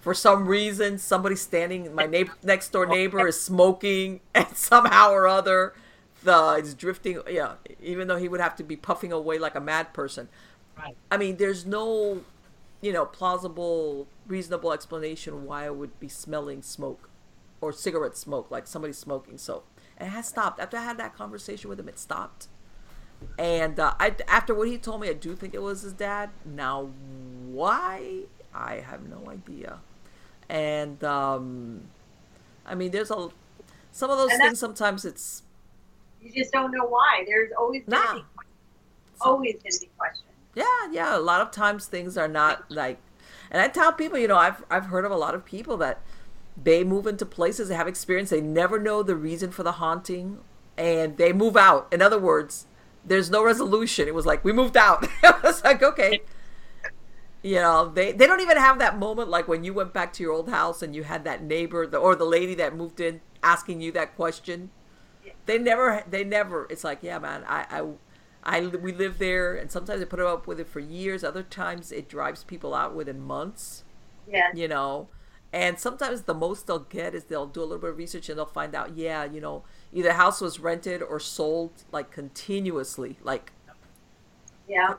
[0.00, 5.28] For some reason, somebody standing, my neighbor, next door neighbor is smoking, and somehow or
[5.28, 5.74] other,
[6.24, 7.20] the it's drifting.
[7.30, 10.28] Yeah, even though he would have to be puffing away like a mad person.
[10.76, 10.96] Right.
[11.10, 12.22] I mean, there's no
[12.82, 17.08] you know, plausible, reasonable explanation why I would be smelling smoke
[17.60, 19.38] or cigarette smoke, like somebody smoking.
[19.38, 19.62] So
[19.98, 20.60] it has stopped.
[20.60, 22.48] After I had that conversation with him, it stopped.
[23.38, 26.30] And uh, I, after what he told me, I do think it was his dad.
[26.44, 26.90] Now,
[27.46, 28.24] why?
[28.52, 29.78] I have no idea.
[30.48, 31.82] And um,
[32.66, 33.28] I mean, there's a
[33.92, 34.58] some of those things.
[34.58, 35.44] Sometimes it's
[36.20, 37.24] you just don't know why.
[37.26, 38.22] There's always nah.
[39.20, 40.31] always going to be questions.
[40.54, 41.16] Yeah, yeah.
[41.16, 42.98] A lot of times things are not like,
[43.50, 46.00] and I tell people, you know, I've I've heard of a lot of people that
[46.62, 50.38] they move into places they have experience, they never know the reason for the haunting,
[50.76, 51.88] and they move out.
[51.92, 52.66] In other words,
[53.04, 54.08] there's no resolution.
[54.08, 55.04] It was like we moved out.
[55.24, 56.20] it was like okay.
[57.42, 60.22] You know, they, they don't even have that moment like when you went back to
[60.22, 63.20] your old house and you had that neighbor the, or the lady that moved in
[63.42, 64.70] asking you that question.
[65.46, 66.66] They never, they never.
[66.70, 67.82] It's like, yeah, man, I, I
[68.42, 71.22] I we live there, and sometimes I put up with it for years.
[71.22, 73.84] Other times it drives people out within months.
[74.26, 74.50] Yeah.
[74.54, 75.08] You know,
[75.52, 78.38] and sometimes the most they'll get is they'll do a little bit of research and
[78.38, 83.18] they'll find out, yeah, you know, either the house was rented or sold like continuously,
[83.22, 83.52] like.
[84.66, 84.94] Yeah.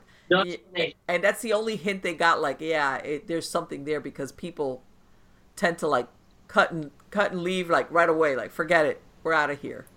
[1.07, 2.39] And that's the only hint they got.
[2.39, 4.83] Like, yeah, it, there's something there because people
[5.55, 6.07] tend to like
[6.47, 8.35] cut and cut and leave like right away.
[8.35, 9.87] Like, forget it, we're out of here.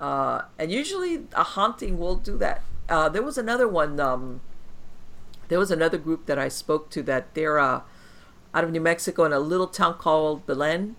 [0.00, 2.62] Uh, and usually a haunting will do that.
[2.88, 4.00] Uh, there was another one.
[4.00, 4.40] Um,
[5.48, 7.82] there was another group that I spoke to that they're uh,
[8.54, 10.96] out of New Mexico in a little town called Belen,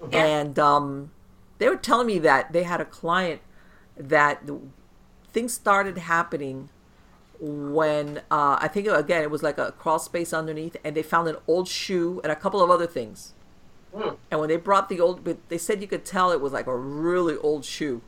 [0.00, 0.14] mm-hmm.
[0.14, 1.10] and um,
[1.58, 3.40] they were telling me that they had a client
[3.96, 4.42] that
[5.28, 6.70] things started happening
[7.40, 11.28] when uh, I think again it was like a crawl space underneath, and they found
[11.28, 13.34] an old shoe and a couple of other things.
[13.94, 14.14] Hmm.
[14.30, 16.76] And when they brought the old, they said you could tell it was like a
[16.76, 18.02] really old shoe.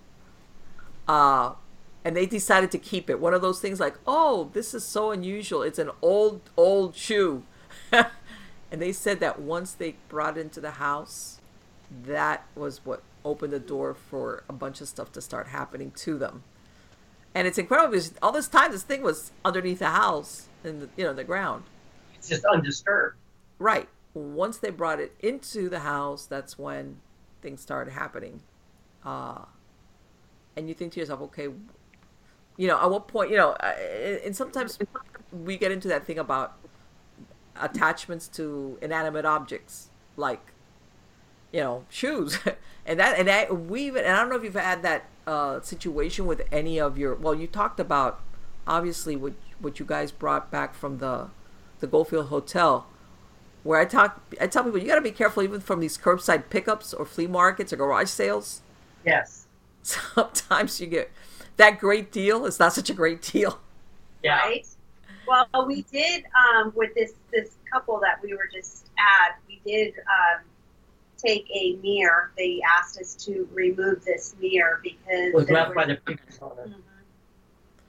[1.09, 1.55] Uh,
[2.05, 3.21] and they decided to keep it.
[3.21, 5.63] One of those things like, oh, this is so unusual.
[5.63, 7.45] It's an old, old shoe.
[7.93, 8.07] and
[8.71, 11.41] they said that once they brought it into the house,
[12.05, 16.19] that was what opened the door for a bunch of stuff to start happening to
[16.19, 16.43] them.
[17.35, 20.89] And it's incredible because all this time this thing was underneath the house in the
[20.97, 21.65] you know the ground.
[22.15, 23.17] It's just undisturbed.
[23.59, 23.89] Right.
[24.15, 26.99] Once they brought it into the house, that's when
[27.41, 28.43] things started happening.
[29.05, 29.45] Uh,
[30.57, 31.49] and you think to yourself, okay,
[32.57, 34.79] you know, at what point, you know, and sometimes
[35.33, 36.55] we get into that thing about
[37.61, 40.53] attachments to inanimate objects, like,
[41.53, 42.39] you know, shoes,
[42.87, 45.61] and that, and that we even, and I don't know if you've had that uh,
[45.61, 47.15] situation with any of your.
[47.15, 48.21] Well, you talked about
[48.67, 51.29] obviously what what you guys brought back from the
[51.81, 52.87] the Goldfield Hotel,
[53.63, 56.51] where I talk, I tell people you got to be careful even from these curbside
[56.51, 58.63] pickups or flea markets or garage sales.
[59.07, 59.47] Yes.
[59.83, 61.11] Sometimes you get
[61.57, 62.47] that great deal.
[62.47, 63.61] It's not such a great deal.
[64.23, 64.39] Yeah.
[64.39, 64.67] Right.
[65.27, 69.39] Well, we did um, with this this couple that we were just at.
[69.49, 70.43] We did um,
[71.17, 72.33] take a mirror.
[72.37, 76.39] They asked us to remove this mirror because It was left was- by the previous
[76.43, 76.67] owner.
[76.67, 76.75] Mhm.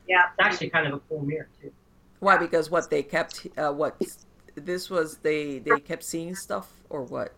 [0.07, 0.25] Yeah.
[0.37, 1.71] It's actually kind of a cool mirror too.
[2.19, 2.37] Why?
[2.37, 3.95] Because what they kept, uh, what
[4.55, 7.33] this was, they they kept seeing stuff or what?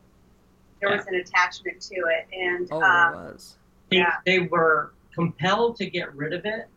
[0.81, 3.57] There was an attachment to it, and Oh, um, there was.
[3.89, 4.13] They, Yeah.
[4.25, 6.67] they were compelled to get rid of it,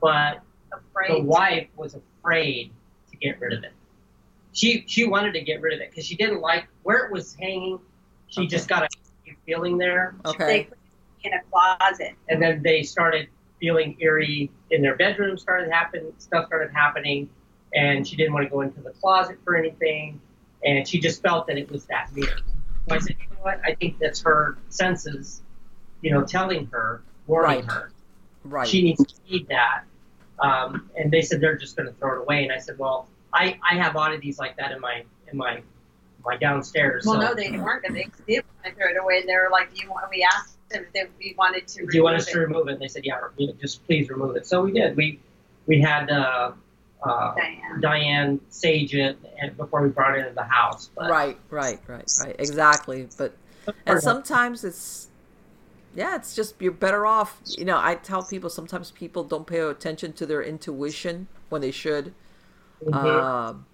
[0.00, 0.42] but
[1.08, 2.72] the wife was afraid
[3.10, 3.72] to get rid of it.
[4.52, 7.34] She she wanted to get rid of it because she didn't like where it was
[7.34, 7.78] hanging.
[8.28, 8.48] She Okay.
[8.48, 8.88] just got a
[9.46, 10.64] feeling there, They Okay.
[10.64, 10.78] put
[11.22, 12.14] it in a closet.
[12.28, 13.28] and then they started
[13.60, 15.36] feeling eerie in their bedroom.
[15.38, 17.28] Started happening, stuff started happening,
[17.74, 20.20] and she didn't want to go into the closet for anything,
[20.64, 22.36] and she just felt that it was that mirror.
[22.88, 23.60] So I said, you know what?
[23.64, 25.42] I think that's her senses,
[26.02, 27.64] you know, telling her, warning Right.
[27.64, 27.90] her.
[28.44, 28.68] Right.
[28.68, 29.84] she needs to heed that.
[30.38, 32.42] Um, and they said they're just going to throw it away.
[32.42, 35.62] And I said, well, I, I have oddities like that in my in my
[36.24, 37.04] my downstairs.
[37.06, 38.10] Well, so no, they weren't going to.
[38.26, 39.18] They did want to throw it away.
[39.20, 41.86] And they were like, "Do you want?" We asked them if we wanted to.
[41.86, 42.72] do you want remove us to remove it?
[42.72, 43.18] And they said, yeah,
[43.60, 44.46] just please remove it.
[44.46, 44.96] So we did.
[44.96, 45.20] We
[45.66, 46.52] we had uh,
[47.02, 47.80] uh, Diane.
[47.80, 50.90] Diane sage it and before we brought it into the house.
[50.96, 52.36] But Right, right, right, right.
[52.38, 53.08] Exactly.
[53.16, 53.36] But
[53.86, 55.08] and sometimes it's
[55.94, 57.40] yeah, it's just you're better off.
[57.46, 61.70] You know, I tell people sometimes people don't pay attention to their intuition when they
[61.70, 62.14] should.
[62.84, 62.94] Mhm.
[62.94, 63.66] Um,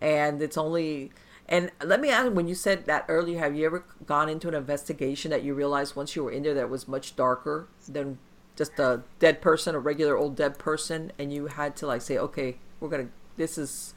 [0.00, 1.12] and it's only
[1.48, 4.54] and let me ask when you said that earlier have you ever gone into an
[4.54, 8.18] investigation that you realized once you were in there that it was much darker than
[8.58, 12.18] just a dead person a regular old dead person and you had to like say
[12.18, 13.94] okay we're gonna this is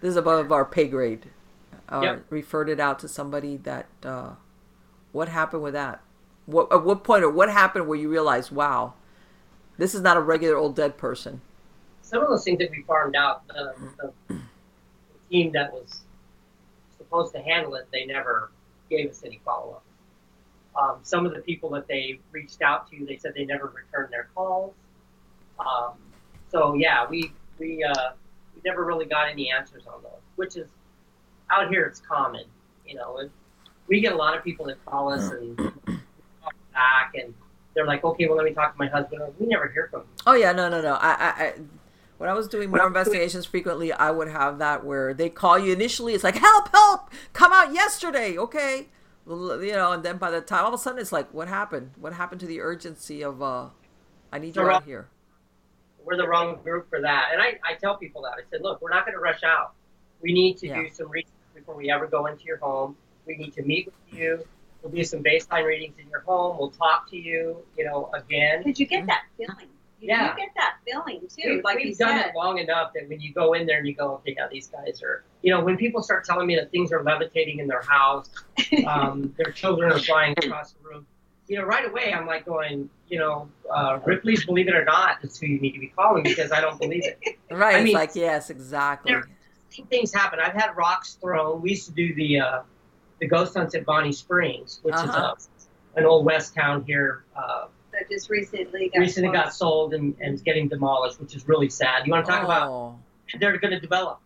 [0.00, 1.26] this is above our pay grade
[1.90, 2.24] or Yep.
[2.30, 4.34] referred it out to somebody that uh,
[5.12, 6.00] what happened with that
[6.46, 8.92] what at what point or what happened where you realized wow
[9.78, 11.40] this is not a regular old dead person
[12.02, 13.72] some of those things that we farmed out, the,
[14.28, 14.36] the
[15.30, 16.00] team that was
[16.98, 18.50] supposed to handle it, they never
[18.90, 19.84] gave us any follow up.
[20.80, 24.12] Um, some of the people that they reached out to, they said they never returned
[24.12, 24.72] their calls.
[25.58, 25.92] Um,
[26.50, 28.10] so yeah, we we uh,
[28.54, 30.68] we never really got any answers on those, which is
[31.50, 32.44] out here it's common,
[32.86, 33.18] you know.
[33.18, 33.30] And
[33.88, 37.34] we get a lot of people that call us and call back, and
[37.74, 39.22] they're like, okay, well let me talk to my husband.
[39.38, 40.08] We never hear from them.
[40.26, 40.94] Oh yeah, no, no, no.
[40.94, 41.54] I, I, I
[42.20, 45.72] when I was doing more investigations frequently, I would have that where they call you
[45.72, 46.12] initially.
[46.12, 48.86] It's like help, help, come out yesterday, okay, L-
[49.26, 51.92] you know, and then by the time all of a sudden it's like, what happened?
[51.96, 53.68] What happened to the urgency of uh,
[54.32, 55.08] I need you So, out here.
[56.04, 57.28] we're the wrong group for that.
[57.32, 58.32] And I, I tell people that.
[58.32, 59.72] I said, look, we're not going to rush out.
[60.22, 60.82] We need to Yeah.
[60.82, 62.96] do some research before we ever go into your home.
[63.26, 64.44] We need to meet with you.
[64.82, 66.56] We'll do some baseline readings in your home.
[66.58, 68.62] We'll talk to you, you know, again.
[68.62, 69.68] Did you get that feeling?
[70.00, 70.32] You Yeah.
[70.34, 72.26] do get that feeling too, We- like We've you done said.
[72.28, 74.68] it long enough that when you go in there and you go, okay, now these
[74.68, 77.82] guys are, you know, when people start telling me that things are levitating in their
[77.82, 78.30] house,
[78.86, 81.06] um, their children are flying across the room,
[81.48, 85.18] you know, right away I'm like going, you know, uh, Ripley's Believe It or Not
[85.22, 87.18] is who you need to be calling because I don't believe it.
[87.50, 87.74] Right?
[87.74, 89.12] I it's mean- like yes, exactly.
[89.12, 89.24] There-
[89.88, 90.40] things happen.
[90.40, 91.62] I've had rocks thrown.
[91.62, 92.62] We used to do the uh,
[93.20, 95.34] the ghost hunts at Bonnie Springs, which Uh-huh.
[95.38, 95.48] is
[95.94, 97.24] a, an old west town here.
[97.36, 97.66] Uh,
[98.00, 101.68] that just recently got recently got sold and, and is getting demolished, which is really
[101.68, 102.06] sad.
[102.06, 102.68] You want to talk about?
[102.70, 102.98] Oh,
[103.38, 104.20] They're going to develop.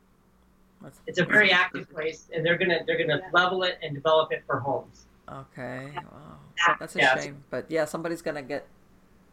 [0.80, 3.30] that's- It's a very active place, and they're gonna they're gonna Yeah.
[3.32, 5.06] level it and develop it for homes.
[5.28, 6.38] Okay, wow.
[6.66, 7.18] So that's a Yeah.
[7.18, 8.62] shame, but yeah, somebody's gonna get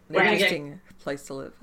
[0.09, 1.53] an We're gonna get- interesting place to live.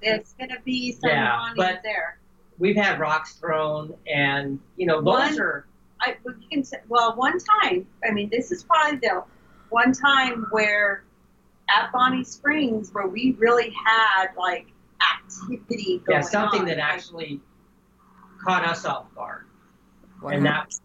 [0.00, 2.18] It's gonna be some Yeah, Ronnies but- there.
[2.58, 5.04] We've had rocks thrown, and you know those
[5.36, 5.66] One- are
[6.00, 7.86] I well, you can say, well one time.
[8.06, 9.22] I mean, this is probably the
[9.70, 11.04] one time where
[11.68, 14.66] at Bonnie Springs where we really had like
[15.14, 16.66] activity going yeah something on.
[16.66, 17.40] that actually
[18.44, 19.44] caught us off guard,
[20.20, 20.78] What and happened?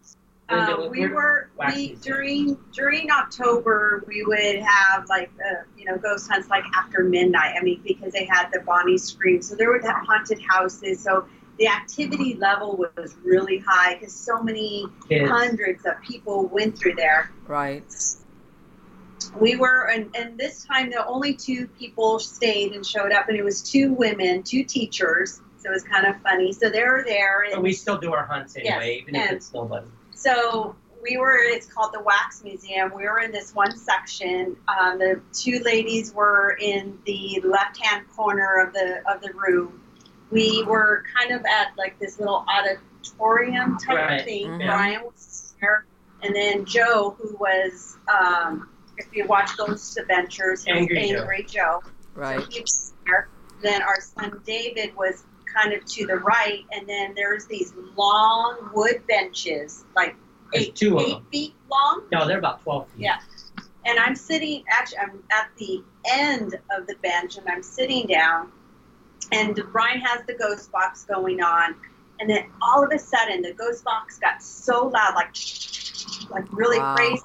[0.48, 5.84] that Uh, we we're- were we during during October we would have like uh, you
[5.84, 7.54] know ghost hunts like after midnight.
[7.58, 11.02] I mean because they had the Bonnie Scream, so there were the haunted houses.
[11.02, 11.26] So
[11.58, 15.28] the activity level was really high because so many kids.
[15.28, 17.30] hundreds of people went through there.
[17.46, 17.84] Right.
[19.36, 23.36] We were and, and this time the only two people stayed and showed up, and
[23.36, 25.40] it was two women, two teachers.
[25.58, 26.52] So it was kind of funny.
[26.52, 29.52] So they were there, and But we still do our hunts anyway, even if it's
[29.52, 29.86] nobody.
[30.14, 31.36] So we were.
[31.38, 32.92] It's called the Wax Museum.
[32.94, 34.56] We were in this one section.
[34.68, 39.80] Um, the two ladies were in the left-hand corner of the of the room.
[40.30, 44.24] We were kind of at like this little auditorium type Right.
[44.24, 44.58] thing.
[44.58, 45.86] Brian was there,
[46.22, 48.68] and then Joe, who was, um,
[48.98, 51.80] if you watch Ghost Adventures, he was Angry Joe.
[51.82, 51.82] Joe.
[52.14, 52.40] Right.
[52.40, 53.28] So he was there.
[53.62, 58.70] Then our son David was kind of to the right, and then there's these long
[58.74, 60.14] wood benches, like
[60.52, 62.02] There's eight, eight feet long.
[62.12, 63.04] No, they're about twelve feet.
[63.04, 63.18] Yeah.
[63.86, 68.52] And I'm sitting, actually, I'm at the end of the bench, and I'm sitting down,
[69.32, 71.74] and Brian has the ghost box going on,
[72.20, 75.34] and then all of a sudden, the ghost box got so loud, like,
[76.30, 76.96] like really Wow.
[76.96, 77.22] crazy.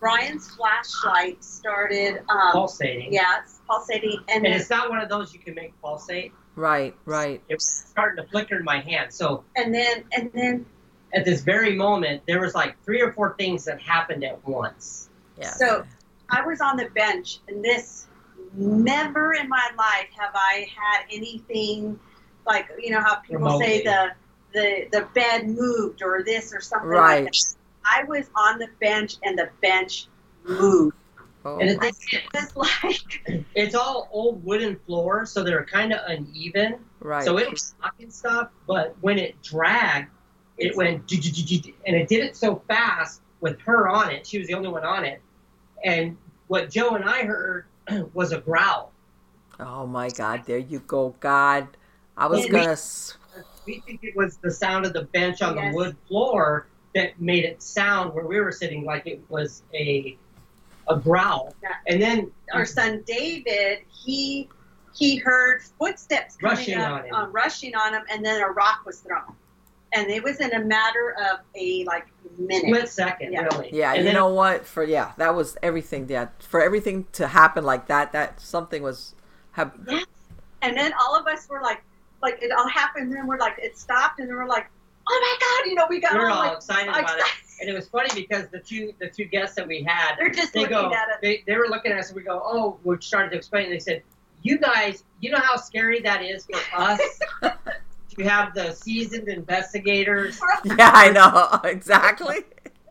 [0.00, 3.12] Brian's flashlight started, um, pulsating.
[3.12, 6.32] yeah, it's pulsating, and And it's not one of those you can make pulsate.
[6.56, 6.94] Right.
[7.04, 7.42] Right.
[7.48, 9.12] It was starting to flicker in my hand.
[9.12, 10.66] So and then and then
[11.14, 15.08] at this very moment, there was like three or four things that happened at once.
[15.38, 15.50] Yeah.
[15.50, 15.84] So-
[16.32, 18.06] I was on the bench, and this
[18.54, 21.98] never in my life have I had anything
[22.46, 24.12] like you know how people say the
[24.52, 27.24] the the bed moved or this or something like Right.
[27.24, 27.54] that.
[27.84, 30.06] I was on the bench, and the bench
[30.44, 30.96] moved.
[31.44, 31.58] Oh.
[31.58, 36.76] And I it's, was like, it's all old wooden floor, so they're kind of uneven.
[37.00, 37.24] Right.
[37.24, 40.10] So it was knocking stuff, but when it dragged,
[40.58, 44.26] it went and it did it so fast with her on it.
[44.26, 45.22] She was the only one on it,
[45.82, 46.18] and
[46.48, 47.64] what Joe and I heard
[48.12, 48.92] was a growl.
[49.58, 50.42] oh my God!
[50.44, 51.68] There you go, God.
[52.18, 52.52] I was Yeah.
[52.52, 52.72] gonna.
[52.72, 53.16] s-
[53.64, 55.72] We think it was the sound of the bench on Yes.
[55.72, 60.16] the wood floor that made it sound where we were sitting like it was a
[60.88, 61.54] a growl.
[61.62, 61.68] Yeah.
[61.86, 64.48] And then our son David, he
[64.92, 67.14] he heard footsteps coming Rushing up, on him.
[67.14, 69.34] uh, rushing on him, and then a rock was thrown,
[69.92, 72.64] and it was in a matter of a like minute.
[72.66, 73.42] split second, Yeah.
[73.44, 73.70] really.
[73.72, 73.90] Yeah.
[73.90, 74.66] And you then know what?
[74.66, 76.08] For yeah, that was everything.
[76.08, 76.28] Yeah.
[76.40, 79.14] For everything to happen like that, that something was.
[79.52, 79.72] Have,
[80.62, 81.82] And then all of us were like,
[82.22, 84.68] like it all happened, and then we're like, it stopped, and then we're like,
[85.12, 87.24] oh my god, you know, we got we were all all like, excited about it.
[87.60, 90.52] And it was funny because the two the two guests that we had, They're just
[90.52, 91.16] they looking go, at it.
[91.20, 93.64] they, they were looking at us and we go, oh, we started to explain.
[93.64, 94.02] And they said,
[94.42, 97.00] you guys, you know how scary that is for us
[97.42, 100.40] to have the seasoned investigators.
[100.64, 102.36] yeah, I know exactly.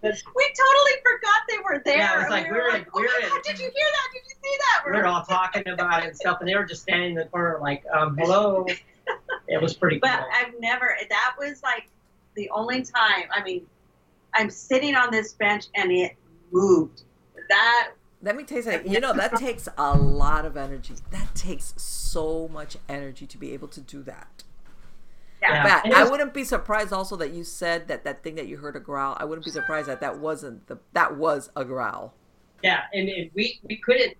[0.02, 1.98] We totally forgot they were there.
[1.98, 3.66] Yeah, it was like we we were were- like, oh we my god, did you
[3.66, 4.08] hear that?
[4.14, 4.84] Did you see that?
[4.86, 7.26] We were all talking about it and stuff, and they were just standing in the
[7.26, 8.66] corner like, um, hello.
[9.48, 10.12] It was pretty cool.
[10.12, 10.96] But I've never.
[11.10, 11.90] That was like
[12.36, 13.26] the only time.
[13.34, 13.66] I mean,
[14.34, 16.16] I'm sitting on this bench and it
[16.52, 17.04] moved.
[17.50, 18.92] That Let me tell you something.
[18.92, 20.96] You know that takes a lot of energy.
[21.12, 24.44] That takes so much energy to be able to do that.
[25.42, 25.54] yeah.
[25.54, 25.64] Yeah.
[25.64, 28.48] But And it I wouldn't be surprised also that you said that that thing that
[28.48, 29.16] you heard a growl.
[29.20, 32.14] I wouldn't be surprised that that wasn't the that was a growl.
[32.64, 34.16] Yeah, and, and we we couldn't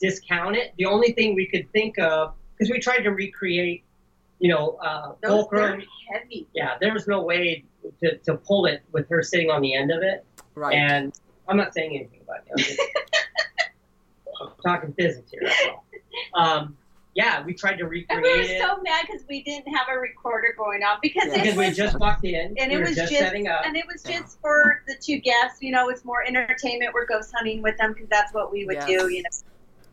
[0.00, 0.72] discount it.
[0.78, 3.84] The only thing we could think of because we tried to recreate,
[4.38, 5.80] you know, uh, Those fulcrum.
[6.10, 6.46] they're heavy.
[6.54, 7.64] Yeah, there was no way
[8.02, 10.24] to, to pull it with her sitting on the end of it.
[10.54, 10.74] Right.
[10.74, 11.18] And
[11.48, 12.52] I'm not saying anything about it.
[12.52, 12.80] I'm, just,
[14.42, 15.40] I'm talking physics here.
[15.44, 15.86] That's all.
[16.34, 16.76] Um,
[17.14, 18.06] yeah, we tried to recreate.
[18.10, 20.98] And recreate we were it so mad because we didn't have a recorder going on
[21.00, 21.34] because Yeah.
[21.36, 22.54] it because we just walked in.
[22.58, 23.62] and we it were was just, just setting up.
[23.64, 24.20] and it was Yeah.
[24.20, 25.62] just for the two guests.
[25.62, 26.92] You know, it's more entertainment.
[26.92, 28.86] We're ghost hunting with them because that's what we would Yes.
[28.86, 29.08] do.
[29.08, 29.30] You know,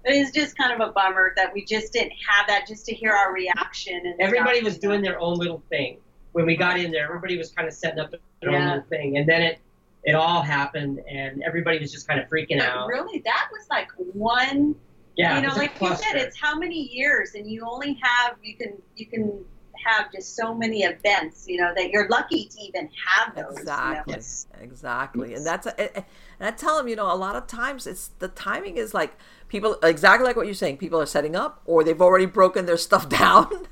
[0.06, 2.94] it was just kind of a bummer that we just didn't have that just to
[2.94, 4.02] hear our reaction.
[4.06, 6.00] And Everybody was doing their own little thing.
[6.34, 9.18] When we got in there, everybody was kind of setting up their own little thing,
[9.18, 9.60] and then it
[10.04, 12.88] it all happened, and everybody was just kind of freaking But out.
[12.88, 14.76] really, that was like one
[15.16, 18.58] Yeah, you know, like you said, it's how many years, and you only have you
[18.58, 19.46] can you can
[19.86, 23.58] have just so many events, you know, that you're lucky to even have those.
[23.58, 24.14] Exactly.
[24.14, 24.64] You know?
[24.64, 25.34] Exactly.
[25.34, 26.06] And that's, a, and
[26.42, 29.18] I tell them, you know, a lot of times it's the timing is like
[29.48, 32.78] people, exactly like what you're saying, people are setting up or they've already broken their
[32.90, 33.68] stuff down.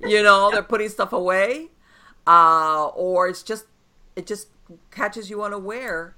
[0.00, 1.68] you know, they're putting stuff away.
[2.26, 3.64] Uh, or it's just,
[4.14, 4.48] it just
[4.90, 6.14] catches you unaware.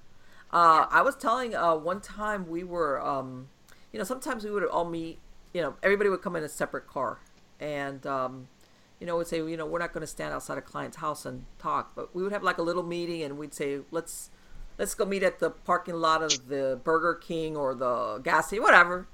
[0.53, 3.49] Uh, I was telling uh, one time we were, um,
[3.93, 5.19] you know, sometimes we would all meet,
[5.55, 7.21] you know, everybody would come in a separate car
[7.61, 8.49] and, um,
[9.03, 11.27] you know, would say, you know, we're not going to stand outside a client's house
[11.27, 14.31] and talk, but we would have like a little meeting and we'd say, let's,
[14.79, 18.63] let's go meet at the parking lot of the Burger King or the gas station,
[18.63, 19.09] whatever.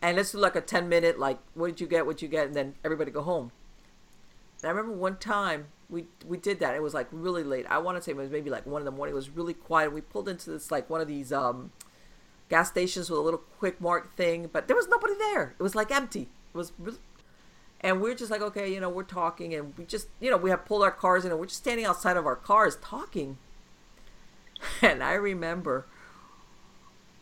[0.00, 2.06] And let's do like a 10 minute, like, what did you get?
[2.06, 2.46] What you get?
[2.46, 3.50] And then everybody go home.
[4.62, 6.76] And I remember one time we we did that.
[6.76, 7.66] It was like really late.
[7.68, 9.14] I want to say it was maybe like one in the morning.
[9.14, 9.92] It was really quiet.
[9.92, 11.72] We pulled into this like one of these um,
[12.48, 15.56] gas stations with a little quick mark thing, but there was nobody there.
[15.58, 16.28] It was like empty.
[16.54, 16.72] It was
[17.80, 20.50] and we're just like okay, you know, we're talking, and we just you know we
[20.50, 23.38] have pulled our cars in, and we're just standing outside of our cars talking.
[24.82, 25.86] And I remember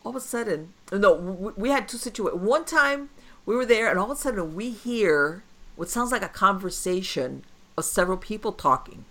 [0.03, 2.41] all of a sudden, no, we, we had two situations.
[2.41, 3.11] One time
[3.45, 5.43] we were there, and all of a sudden we hear
[5.75, 7.45] what sounds like a conversation
[7.77, 9.05] of several people talking.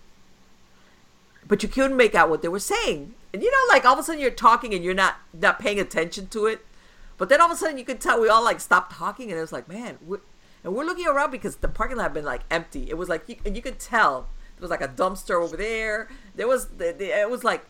[1.47, 3.13] But you couldn't make out what they were saying.
[3.33, 5.79] And you know, like all of a sudden you're talking and you're not not paying
[5.79, 6.65] attention to it.
[7.17, 9.37] But then all of a sudden you could tell we all like stopped talking and
[9.37, 9.97] it was like, man,
[10.65, 12.89] and we're looking around because the parking lot had been like empty.
[12.89, 16.09] It was like, you, and you could tell there was like a dumpster over there.
[16.33, 17.63] There was, it was like,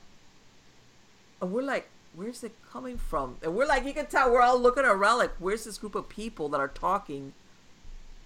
[1.41, 3.35] and we're like, where's it coming from?
[3.43, 6.07] And we're like, you can tell we're all looking around like, where's this group of
[6.07, 7.33] people that are talking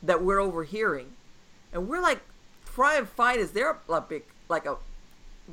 [0.04, 1.14] that we're overhearing?
[1.74, 2.22] And we're like,
[2.64, 4.78] try and find is there a, a big like a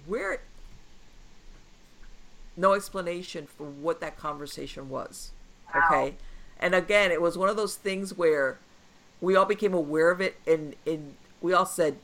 [0.05, 0.43] where
[2.57, 5.33] no explanation for what that conversation was
[5.75, 5.83] wow.
[5.91, 6.14] okay
[6.61, 8.59] and again it was one of those things where
[9.21, 11.97] we all became aware of it and and we all said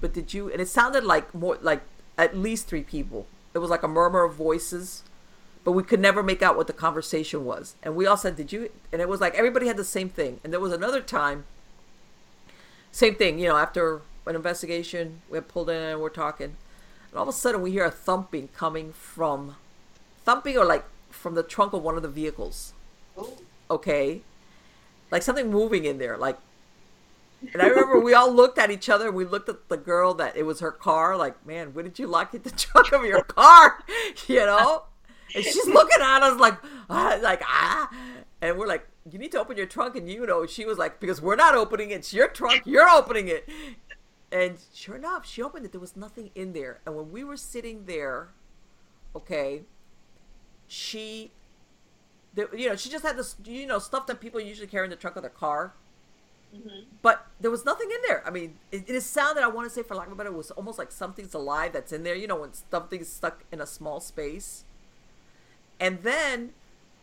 [0.00, 1.82] but did you and it sounded like more like
[2.18, 5.02] at least three people it was like a murmur of voices
[5.64, 8.52] but we could never make out what the conversation was and we all said did
[8.52, 11.44] you and it was like everybody had the same thing and there was another time
[12.92, 15.22] same thing you know after an investigation.
[15.30, 16.56] We have pulled in and we're talking.
[17.10, 19.56] And all of a sudden we hear a thumping coming from
[20.24, 22.74] thumping or like from the trunk of one of the vehicles.
[23.16, 23.38] Oh.
[23.70, 24.22] Okay.
[25.10, 26.16] Like something moving in there.
[26.16, 26.38] Like
[27.52, 30.14] and I remember we all looked at each other and we looked at the girl
[30.14, 33.04] that it was her car, like, man, where did you lock it the trunk of
[33.04, 33.82] your car?
[34.26, 34.84] you know?
[35.34, 36.54] And she's looking at us like
[36.88, 37.90] ah, like ah
[38.40, 41.00] and we're like, you need to open your trunk and you know, she was like,
[41.00, 43.48] because we're not opening it, it's your trunk, you're opening it.
[44.30, 45.72] And sure enough, she opened it.
[45.72, 46.80] There was nothing in there.
[46.84, 48.28] And when we were sitting there,
[49.14, 49.62] okay,
[50.66, 51.32] she,
[52.34, 54.90] the, you know, she just had this, you know, stuff that people usually carry in
[54.90, 55.74] the trunk of their car.
[56.54, 56.80] Mm-hmm.
[57.02, 58.22] But there was nothing in there.
[58.26, 60.36] I mean, it, it sounded, I want to say, for lack of a better, it
[60.36, 62.14] was almost like something's alive that's in there.
[62.14, 64.64] You know, when something's stuck in a small space.
[65.78, 66.52] And then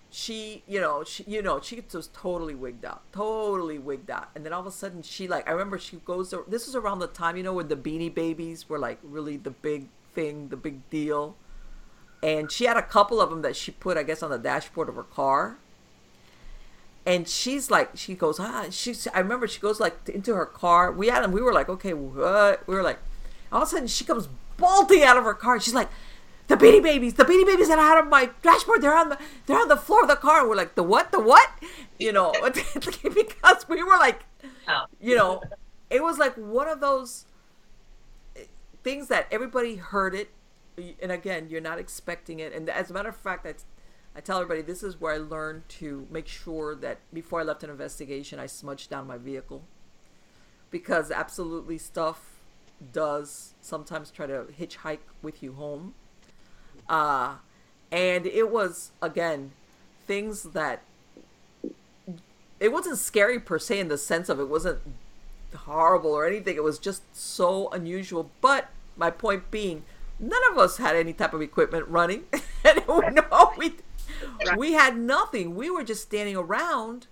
[0.09, 4.29] she, you know, she, you know, she was totally wigged out, totally wigged out.
[4.35, 6.33] And then all of a sudden, she like, I remember she goes.
[6.47, 9.51] This was around the time, you know, when the Beanie Babies were like really the
[9.51, 11.35] big thing, the big deal.
[12.21, 14.87] And she had a couple of them that she put, I guess, on the dashboard
[14.87, 15.57] of her car.
[17.05, 19.07] And she's like, she goes, ah, she's.
[19.13, 20.91] I remember she goes like into her car.
[20.91, 21.31] We had them.
[21.31, 22.65] We were like, okay, what?
[22.67, 22.99] We were like,
[23.51, 25.59] all of a sudden she comes bolting out of her car.
[25.59, 25.89] She's like,
[26.47, 29.17] the Beanie Babies, the Beanie Babies that I had on my dashboard, they're on the
[29.45, 30.41] they're on the floor of the car.
[30.41, 31.49] And we're like, the what, the what?
[31.99, 34.23] You know, because we were like,
[34.67, 34.85] oh.
[35.01, 35.41] you know,
[35.89, 37.25] it was like one of those
[38.83, 40.29] things that everybody heard it,
[41.01, 42.53] and again, you're not expecting it.
[42.53, 43.53] And as a matter of fact, I,
[44.15, 47.63] I tell everybody this is where I learned to make sure that before I left
[47.63, 49.63] an investigation, I smudged down my vehicle,
[50.69, 52.29] because absolutely stuff
[52.91, 55.93] does sometimes try to hitchhike with you home
[56.89, 57.35] uh,
[57.91, 59.51] and it was, again,
[60.07, 60.81] things that
[62.59, 64.79] it wasn't scary per se in the sense of it wasn't
[65.55, 66.55] horrible or anything.
[66.55, 68.31] It was just so unusual.
[68.41, 69.83] But my point being,
[70.19, 72.23] none of us had any type of equipment running.
[72.63, 73.75] and no, we,
[74.57, 75.55] we had nothing.
[75.55, 77.07] We were just standing around,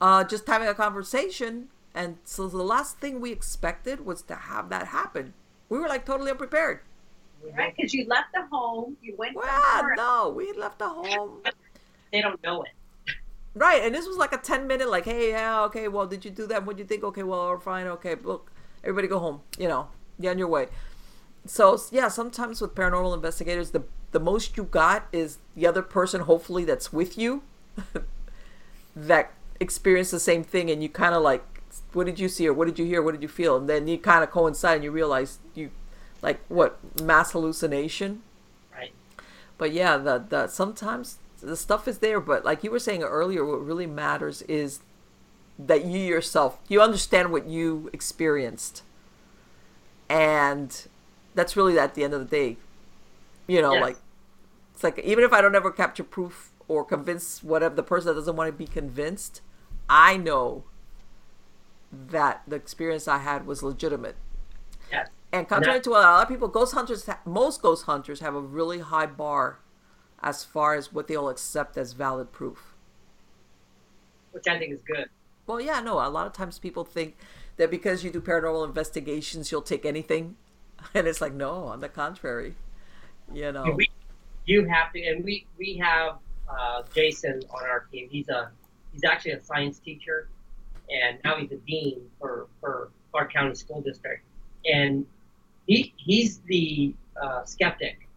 [0.00, 1.68] uh, just having a conversation.
[1.94, 5.34] And so the last thing we expected was to have that happen.
[5.68, 6.80] We were like totally unprepared.
[7.56, 9.34] Right, because you left the home, you went.
[9.34, 11.42] Well, no, we left the home.
[12.12, 12.70] they don't know it.
[13.54, 16.30] Right, and this was like a ten minute, like, hey, yeah, okay, well, did you
[16.30, 16.64] do that?
[16.64, 17.04] What do you think?
[17.04, 17.86] Okay, well, we're fine.
[17.86, 18.50] Okay, look,
[18.82, 19.40] everybody go home.
[19.58, 19.88] You know,
[20.20, 20.68] get on your way.
[21.44, 23.82] So yeah, sometimes with paranormal investigators, the
[24.12, 27.42] the most you got is the other person, hopefully, that's with you,
[28.96, 31.44] that experienced the same thing, and you kind of like
[31.94, 33.02] what did you see or what did you hear?
[33.02, 33.56] What did you feel?
[33.56, 35.70] And then you kind of coincide and you realize you,
[36.20, 38.22] like, what mass hallucination.
[38.74, 38.92] Right.
[39.58, 43.44] But yeah, the the sometimes the stuff is there, but like you were saying earlier,
[43.44, 44.80] what really matters is
[45.58, 48.82] that you yourself you understand what you experienced,
[50.08, 50.86] and
[51.34, 52.56] that's really at the end of the day,
[53.46, 53.82] you know, Yes.
[53.82, 53.96] like
[54.82, 58.14] it's like even if I don't ever capture proof or convince whatever the person that
[58.14, 59.40] doesn't want to be convinced,
[59.88, 60.64] I know
[61.92, 64.16] that the experience I had was legitimate.
[64.90, 65.08] Yes.
[65.32, 68.40] And contrary to what a lot of people, ghost hunters, most ghost hunters have a
[68.40, 69.60] really high bar
[70.22, 72.74] as far as what they'll accept as valid proof.
[74.32, 75.08] Which I think is good.
[75.46, 77.16] Well, yeah, no, a lot of times people think
[77.56, 80.36] that because you do paranormal investigations, you'll take anything.
[80.94, 82.56] And it's like, no, on the contrary.
[83.32, 83.88] You know, We,
[84.46, 88.08] you have to, and we we have uh, Jason on our team.
[88.10, 88.50] He's a
[88.92, 90.28] he's actually a science teacher,
[90.90, 94.22] and now he's a dean for for Clark County School District,
[94.70, 95.06] and
[95.66, 98.08] he he's the uh, skeptic.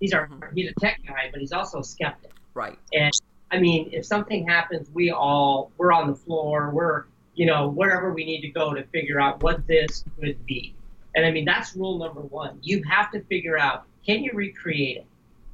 [0.00, 0.54] He's our Mhm.
[0.54, 2.32] he's a tech guy, but he's also a skeptic.
[2.54, 2.78] right.
[2.92, 3.12] And
[3.50, 6.70] I mean, if something happens, we all we're on the floor.
[6.72, 10.74] We're you know wherever we need to go to figure out what this could be.
[11.14, 12.58] And I mean, that's rule number one.
[12.62, 15.06] You have to figure out can you recreate it.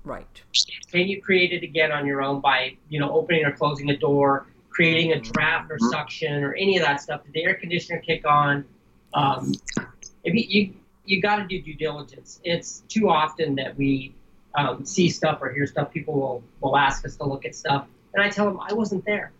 [0.04, 0.26] Right.
[0.92, 3.96] Can you create it again on your own by you know opening or closing a
[3.96, 7.24] door, creating a draft or suction or any of that stuff?
[7.24, 8.64] Did the air conditioner kick on?
[9.14, 9.54] Um,
[10.24, 10.74] if you you,
[11.06, 12.40] you got to do due diligence.
[12.44, 14.14] It's too often that we
[14.54, 15.90] um, see stuff or hear stuff.
[15.92, 19.06] People will will ask us to look at stuff, and I tell them I wasn't
[19.06, 19.32] there.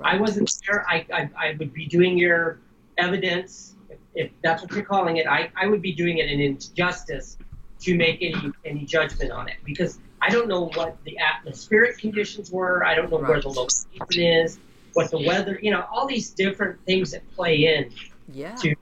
[0.00, 0.86] I wasn't there.
[0.88, 2.58] I, I, I would be doing your
[2.96, 5.26] evidence, if, if that's what you're calling it.
[5.26, 7.36] I, I would be doing it an injustice
[7.82, 12.50] to make any any judgment on it because I don't know what the atmospheric conditions
[12.52, 12.84] were.
[12.84, 13.42] I don't know where Right.
[13.42, 14.58] the location is,
[14.92, 15.58] what the weather.
[15.62, 17.92] You know, all these different things that play in
[18.32, 18.54] Yeah.
[18.56, 18.74] to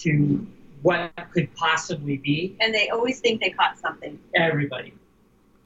[0.00, 0.46] to
[0.82, 2.56] what could possibly be.
[2.60, 4.18] And they always think they caught something.
[4.34, 4.94] Everybody.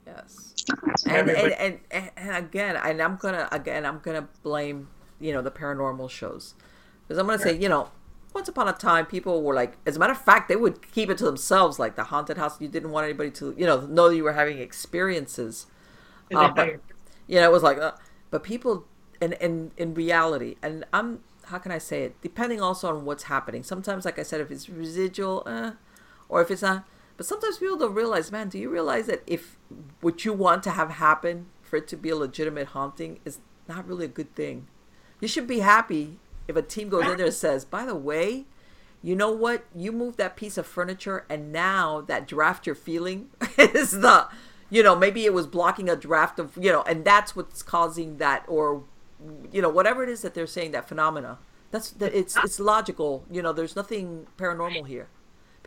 [0.07, 0.55] Yes.
[0.69, 1.55] And, and, Everybody.
[1.55, 4.89] and, and, and again, and I'm gonna again, I'm gonna blame
[5.21, 6.55] you know the paranormal shows
[7.03, 7.91] because I'm gonna say you know
[8.35, 11.09] once upon a time people were like, as a matter of fact, they would keep
[11.09, 12.61] it to themselves, like the haunted house.
[12.61, 15.67] You didn't want anybody to you know know you were having experiences.
[16.35, 16.79] Uh, but- you're-
[17.41, 17.93] know, it was like, uh,
[18.31, 18.85] but people,
[19.21, 22.21] and in in reality, and I'm how can I say it?
[22.23, 23.63] Depending also on what's happening.
[23.63, 25.73] Sometimes, like I said, if it's residual, eh,
[26.29, 26.85] or if it's not.
[27.17, 28.49] But sometimes people don't realize, man.
[28.49, 29.57] Do you realize that if
[30.01, 33.39] what you want to have happen for it to be a legitimate haunting is
[33.69, 34.67] not really a good thing?
[35.21, 36.19] You should be happy
[36.49, 38.45] if a team goes in there and says, by the way,
[39.03, 39.65] you know what?
[39.75, 44.29] You moved that piece of furniture, and now that draft you're feeling is the,
[44.71, 48.17] you know, maybe it was blocking a draft of, you know, and that's what's causing
[48.19, 48.85] that, or,
[49.53, 51.39] you know, whatever it is that they're saying that phenomena.
[51.71, 53.25] That's that it's it's logical.
[53.29, 55.09] You know, there's nothing paranormal here.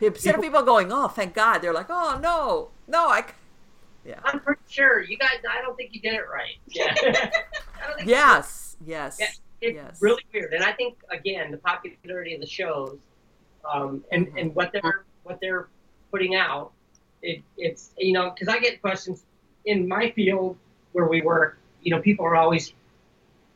[0.00, 3.26] Instead of people going, oh, thank God, they're like, oh no, no, I, c-"
[4.06, 5.38] yeah, I'm pretty sure you guys.
[5.48, 6.56] I don't think you did it right.
[6.66, 6.94] Yeah.
[6.96, 9.26] I don't think yes, yes, Yeah,
[9.60, 9.98] it's yes.
[10.00, 10.52] really weird.
[10.54, 12.98] And I think again, the popularity of the shows,
[13.70, 14.40] um, and Mhm.
[14.40, 15.68] and what they're what they're
[16.10, 16.72] putting out,
[17.22, 19.24] it, it's you know because I get questions
[19.64, 20.56] in my field
[20.92, 21.58] where we work.
[21.82, 22.72] You know, people are always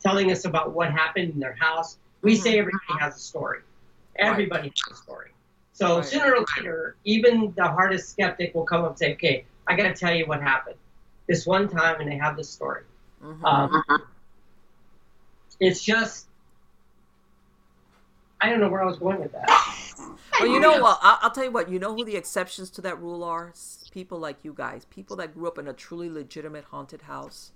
[0.00, 1.98] telling us about what happened in their house.
[2.22, 3.60] We say everybody has a story.
[4.16, 5.30] Everybody has a story.
[5.72, 6.04] So Right.
[6.04, 9.84] sooner or later, even the hardest skeptic will come up and say, "Okay, I got
[9.84, 10.76] to tell you what happened
[11.26, 12.84] this one time," and they have this story.
[13.22, 13.44] Mhm.
[13.44, 13.82] Um,
[15.62, 16.26] it's just,
[18.40, 19.48] I don't know where I was going with that.
[20.40, 20.98] Well, you know what?
[21.00, 21.70] I'll, I'll tell you what.
[21.70, 23.52] You know who the exceptions to that rule are?
[23.92, 24.84] People like you guys.
[24.86, 27.52] People that grew up in a truly legitimate haunted house,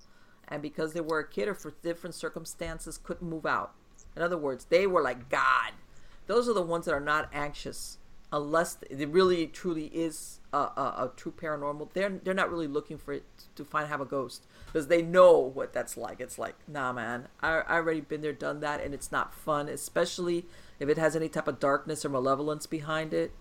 [0.47, 3.73] and because they were a kid or for different circumstances, couldn't move out.
[4.15, 5.73] In other words, they were like God.
[6.27, 7.97] Those are the ones that are not anxious,
[8.31, 11.93] unless it really truly is a, a, a true paranormal.
[11.93, 13.23] They're they're not really looking for it
[13.55, 16.19] to find have a ghost because they know what that's like.
[16.19, 19.69] It's like, nah, man, I I already been there, done that, and it's not fun,
[19.69, 20.45] especially
[20.79, 23.31] if it has any type of darkness or malevolence behind it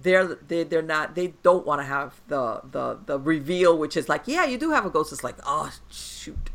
[0.00, 4.08] they're they, they're not they don't want to have the the the reveal which is
[4.08, 6.50] like yeah you do have a ghost it's like oh shoot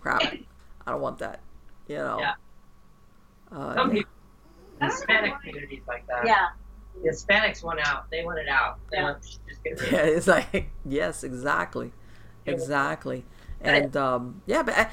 [0.00, 0.20] crap
[0.86, 1.40] i don't want that
[1.88, 2.34] you know Yeah.
[3.50, 3.94] uh, Some yeah.
[3.94, 4.10] people,
[4.80, 6.26] Hispanic communities like that.
[6.26, 6.48] Yeah.
[7.02, 8.10] The Hispanics want out.
[8.10, 8.78] They want it out.
[8.90, 9.02] They Yeah.
[9.04, 10.16] want just get rid of yeah it.
[10.16, 11.92] it's like yes exactly
[12.46, 13.24] exactly
[13.60, 14.88] and um yeah but I,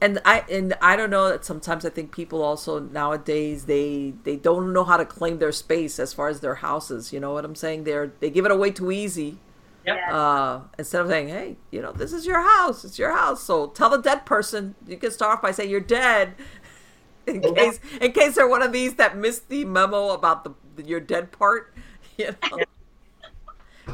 [0.00, 4.36] and i and i don't know that sometimes i think people also nowadays they they
[4.36, 7.44] don't know how to claim their space as far as their houses you know what
[7.44, 9.38] i'm saying they're they give it away too easy
[9.86, 9.96] Yep.
[9.96, 10.16] Yeah.
[10.18, 12.84] uh, instead of saying, "Hey, you know, this is your house.
[12.84, 14.74] It's your house." So tell the dead person.
[14.86, 16.34] You can start off by saying you're dead.
[17.26, 20.50] in case in case they're one of these that missed the memo about the
[20.86, 21.74] your dead part,
[22.18, 22.58] you know.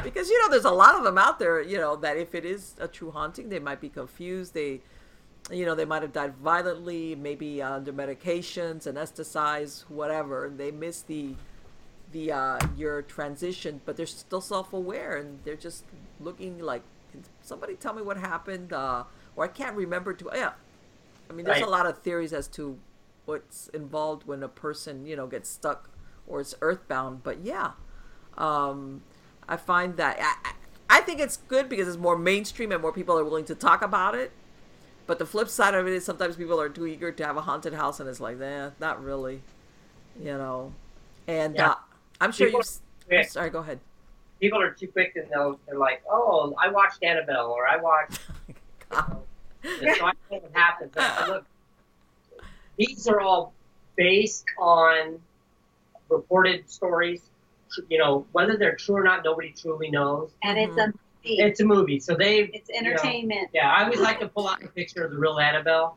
[0.02, 1.61] Because you know, there's a lot of them out there.
[1.62, 4.52] You know that if it is a true haunting, they might be confused.
[4.55, 4.81] They,
[5.51, 10.47] you know, they might have died violently, maybe under medications, anesthetized, whatever.
[10.47, 11.35] And they miss the,
[12.12, 15.85] the uh, your transition, but they're still self-aware and they're just
[16.20, 16.82] looking like,
[17.12, 18.73] can somebody tell me what happened?
[18.73, 19.05] Uh,
[19.36, 20.31] or I can't remember to.
[20.35, 20.52] Yeah,
[21.31, 21.66] I mean, there's Right.
[21.66, 22.78] a lot of theories as to
[23.27, 25.89] what's involved when a person, you know, gets stuck
[26.26, 27.22] or it's earthbound.
[27.22, 27.72] But yeah,
[28.38, 29.02] um,
[29.48, 33.18] I find that I, I think it's good because it's more mainstream and more people
[33.18, 34.32] are willing to talk about it.
[35.06, 37.42] But the flip side of it is sometimes people are too eager to have a
[37.42, 39.42] haunted house, and it's like, eh, not really,
[40.18, 40.72] you know.
[41.26, 41.70] And Yeah.
[41.72, 41.74] uh,
[42.20, 42.62] I'm sure People-
[43.10, 43.16] you.
[43.16, 43.22] Yeah.
[43.26, 43.80] Sorry, go ahead.
[44.40, 48.20] People are too quick and they'll, they're like, oh, I watched Annabelle or I watched.
[49.64, 50.92] You know, so I know what happens.
[51.26, 51.46] Look,
[52.76, 53.55] these are all
[53.96, 55.18] based on
[56.09, 57.22] reported stories.
[57.89, 60.31] You know, whether they're true or not, nobody truly knows.
[60.43, 60.98] And it's a movie.
[61.24, 62.40] It's a movie, so they.
[62.52, 63.48] It's entertainment.
[63.52, 65.97] Yeah, I always like to pull out a picture of the real Annabelle,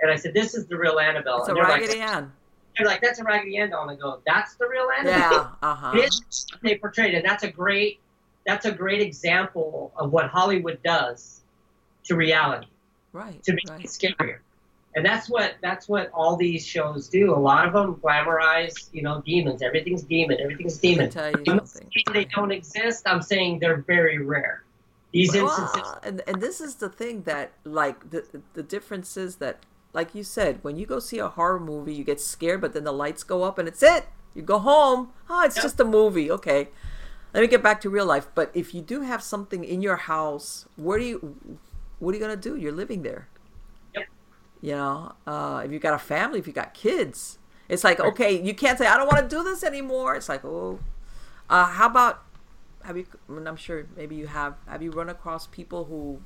[0.00, 2.32] and I said, "This is the real Annabelle." It's a and they're Raggedy like, Ann.
[2.78, 5.48] they're like, "That's a Raggedy Ann doll," and I go, "That's the real Annabelle." Yeah.
[5.62, 5.92] Uh huh.
[5.94, 8.00] It is they portrayed, and that's a great
[8.46, 11.40] that's a great example of what Hollywood does
[12.04, 12.66] to reality
[13.12, 13.42] Right.
[13.44, 13.84] to make right.
[13.84, 14.38] it scarier.
[14.96, 17.34] And that's what that's what all these shows do.
[17.34, 19.60] A lot of them glamorize, you know, demons.
[19.62, 20.38] Everything's demon.
[20.40, 21.10] Everything's demon.
[21.16, 23.02] I'm saying they don't exist.
[23.06, 24.62] I'm saying they're very rare.
[25.12, 25.82] These instances.
[26.02, 30.22] And and this is the thing that like the the difference is that like you
[30.24, 33.22] said when you go see a horror movie you get scared but then the lights
[33.22, 35.62] go up and it's it you go home oh it's Yep.
[35.62, 36.68] just a movie okay
[37.32, 39.94] let me get back to real life but if you do have something in your
[39.96, 41.36] house where do you
[42.00, 43.28] what are you gonna do you're living there.
[44.64, 47.38] You know uh, if you got a family if you got kids
[47.68, 50.44] it's like okay you can't say i don't want to do this anymore it's like
[50.44, 50.80] oh
[51.50, 52.22] uh, how about
[52.84, 56.20] have you I mean, i'm sure maybe you have have you run across people who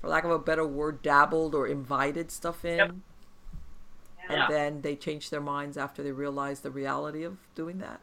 [0.00, 2.90] for lack of a better word dabbled or invited stuff in Yep.
[4.28, 4.46] and Yeah.
[4.48, 8.00] then they changed their minds after they realized the reality of doing that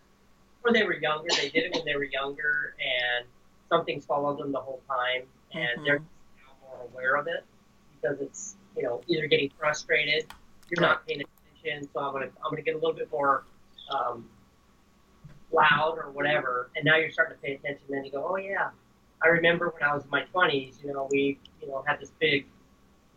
[0.64, 3.27] when they were younger, they did it when they were younger, and
[3.69, 5.23] something's followed them the whole time,
[5.53, 6.06] and they're Mhm.
[6.38, 7.45] now more aware of it
[8.02, 10.25] because it's you know either getting frustrated,
[10.69, 13.45] you're not paying attention, so I'm gonna I'm gonna get a little bit more
[13.93, 14.29] um,
[15.51, 17.85] loud or whatever, and now you're starting to pay attention.
[17.89, 18.69] Then you go, oh yeah,
[19.23, 22.11] I remember when I was in my 20s, you know, we you know had this
[22.19, 22.45] big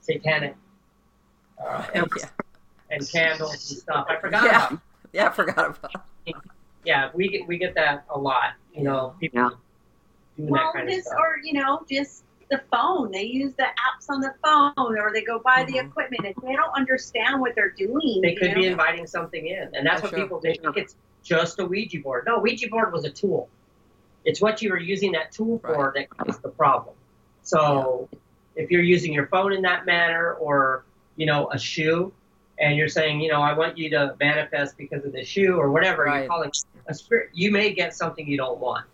[0.01, 0.55] satanic
[1.65, 2.05] uh, yeah.
[2.91, 4.07] and candles and stuff.
[4.09, 4.67] I forgot Yeah.
[4.69, 4.81] about.
[5.13, 6.05] yeah i forgot about
[6.85, 8.53] Yeah, we get we get that a lot.
[8.75, 9.51] You know, people Yeah.
[10.37, 11.19] doing Well, that kind of just stuff.
[11.19, 13.11] or you know, just the phone.
[13.11, 15.87] They use the apps on the phone, or they go buy the Mhm.
[15.89, 16.25] equipment.
[16.25, 18.55] If they don't understand what they're doing, They could know?
[18.55, 20.23] be inviting something in, and that's For what sure.
[20.25, 22.25] people they think it's just a Ouija board.
[22.27, 23.49] No, Ouija board was a tool.
[24.25, 26.95] It's what you were using that tool for that caused the problem.
[27.43, 28.09] So
[28.55, 30.85] if you're using your phone in that manner, or
[31.17, 32.13] you know a shoe,
[32.59, 35.71] and you're saying, you know, I want you to manifest because of the shoe or
[35.71, 36.21] whatever Right.
[36.21, 36.51] you're calling
[36.89, 38.87] a spirit, you may get something you don't want.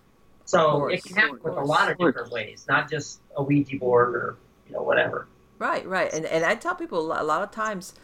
[0.52, 3.78] So course, it can happen with a lot of different ways, not just a Ouija
[3.78, 5.26] board or you know whatever.
[5.58, 7.94] Right, right, and and I tell people a lot- of times,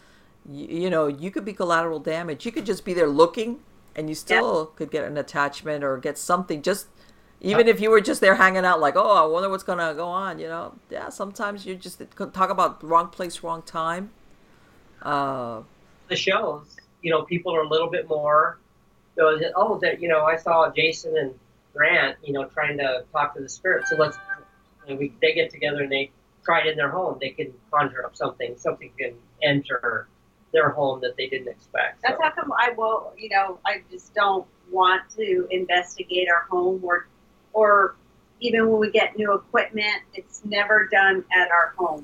[0.51, 2.47] you, you know, you could be collateral damage.
[2.47, 3.61] You could just be there looking,
[3.95, 6.63] and you still could get an attachment or get something.
[6.63, 6.87] Just
[7.43, 10.09] even if you were just there hanging out, like, oh, I wonder what's gonna go
[10.09, 10.39] on.
[10.39, 11.11] You know, yeah.
[11.11, 12.01] Sometimes you just
[12.33, 14.09] talk about wrong place, wrong time.
[15.03, 15.61] Uh,
[16.09, 18.59] the shows, you know, people are a little bit more.
[19.17, 21.35] So, oh, that you know, I saw Jason and
[21.79, 23.87] Grant, you know, trying to talk to the spirit.
[23.87, 24.19] So let's,
[24.89, 26.11] and we they get together and they
[26.45, 27.19] try it in their home.
[27.21, 28.57] They can conjure up something.
[28.59, 30.09] Something can enter
[30.53, 32.03] their home that they didn't expect.
[32.03, 36.81] That's how come I will, you know, I just don't want to investigate our home
[36.83, 37.07] or,
[37.53, 37.95] or
[38.41, 42.03] even when we get new equipment, it's never done at our home.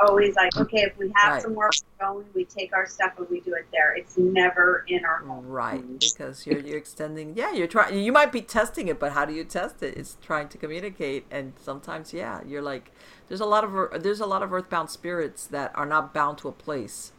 [0.00, 1.42] It's always like, okay, if we have Right.
[1.42, 1.70] somewhere
[2.00, 3.94] we're going, we take our stuff and we do it there.
[3.94, 5.44] It's never in our home.
[5.44, 7.34] right, because you're you're extending.
[7.36, 7.98] Yeah, you're trying.
[7.98, 9.96] You might be testing it, but how do you test it?
[9.96, 12.92] It's trying to communicate, and sometimes, yeah, you're like,
[13.28, 16.48] there's a lot of there's a lot of earthbound spirits that are not bound to
[16.48, 17.12] a place.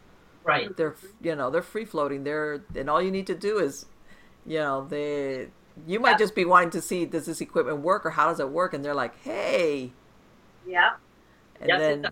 [0.44, 0.76] right.
[0.78, 3.86] they're you know they're free floating they're and all you need to do is
[4.45, 5.50] you know they
[5.88, 8.50] you might just be wanting to see does this equipment work or how does it
[8.50, 9.94] work and they're like hey
[10.66, 10.98] Yeah.
[11.60, 12.12] and Yes, then does.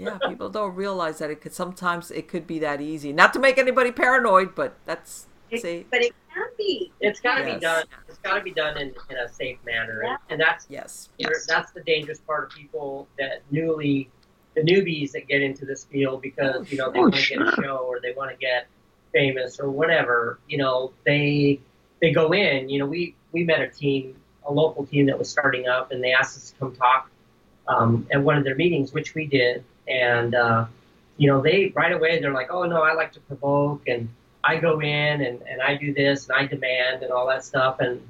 [0.00, 3.38] Yeah people don't realize that it could sometimes it could be that easy not to
[3.38, 6.92] make anybody paranoid but that's It- see But it can be.
[7.00, 7.54] It's got to Yes.
[7.54, 7.84] be done.
[8.08, 11.34] It's got to be done in, in a safe manner, and, and that's yes You're-
[11.48, 14.08] that's the dangerous part of people that newly
[14.54, 17.02] the newbies that get into this field because Oh, you know they sure.
[17.02, 18.66] want to Oh, get a show or they want to get
[19.12, 20.38] famous or whatever.
[20.48, 21.60] You know, they
[22.00, 22.68] they go in.
[22.68, 26.02] You know, we we met a team, a local team that was starting up, and
[26.02, 27.10] they asked us to come talk
[27.68, 29.64] um, at one of their meetings, which we did.
[29.90, 30.66] And uh,
[31.16, 34.08] you know, they right away they're like, "Oh no, I like to provoke," and
[34.42, 37.80] I go in and, and I do this and I demand and all that stuff.
[37.80, 38.00] And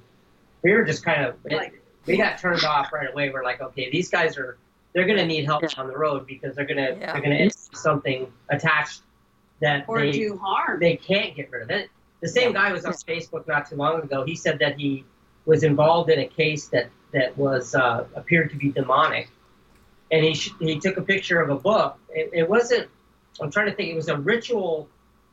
[0.62, 3.30] we were just kind of Like- we got turned off right away.
[3.30, 4.56] We're like, okay, these guys are
[4.92, 7.12] they're going to need help on the road because they're going to Yeah.
[7.12, 9.02] they're going to something attached
[9.60, 10.80] that or they do harm.
[10.80, 11.90] they can't get rid of it.
[12.20, 14.24] The same guy was on Facebook not too long ago.
[14.24, 15.04] He said that he
[15.46, 19.28] was involved in a case that that was uh, appeared to be demonic,
[20.10, 21.98] and he sh- he took a picture of a book.
[22.10, 22.88] It, it wasn't.
[23.40, 23.90] I'm trying to think.
[23.90, 24.88] It was a ritual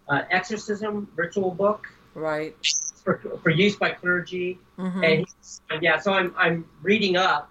[0.08, 2.56] uh, exorcism ritual book Right.
[3.04, 4.60] for, for use by clergy.
[4.78, 7.50] hmm And he's, yeah, so I'm I'm reading up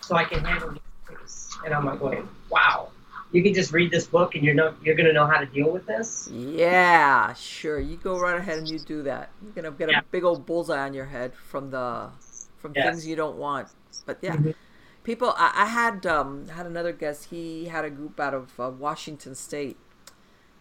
[0.00, 0.74] so I can handle
[1.08, 2.88] this and I'm like going, wow,
[3.32, 5.70] you can just read this book and you're no you're gonna know how to deal
[5.70, 6.28] with this.
[6.32, 7.78] Yeah, sure.
[7.80, 9.30] You go right ahead and you do that.
[9.42, 10.00] You're gonna get Yeah.
[10.00, 12.10] a big old bullseye on your head from the
[12.58, 12.84] from Yes.
[12.86, 13.68] things you don't want.
[14.06, 14.54] But yeah, Mhm.
[15.08, 15.32] People.
[15.38, 17.30] I, I had um had another guest.
[17.30, 19.78] He had a group out of uh, Washington State,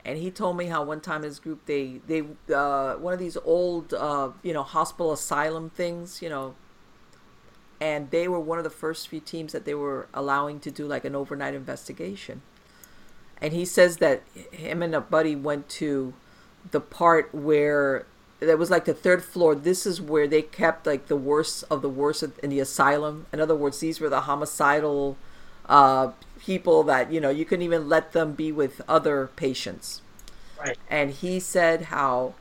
[0.06, 2.22] and he told me how one time his group they they
[2.54, 6.56] uh one of these old uh you know hospital asylum things you know.
[7.80, 10.88] And they were one of the first few teams that they were allowing to do
[10.88, 12.42] like an overnight investigation
[13.40, 16.14] and he says that him and a buddy went to
[16.72, 18.08] the part where
[18.40, 21.82] that was like the third floor this is where they kept like the worst of
[21.82, 25.18] the worst in the asylum in other words these were the homicidal
[25.68, 30.02] uh, people that you know you couldn't even let them be with other patients
[30.60, 30.78] Right.
[30.90, 32.34] and he said how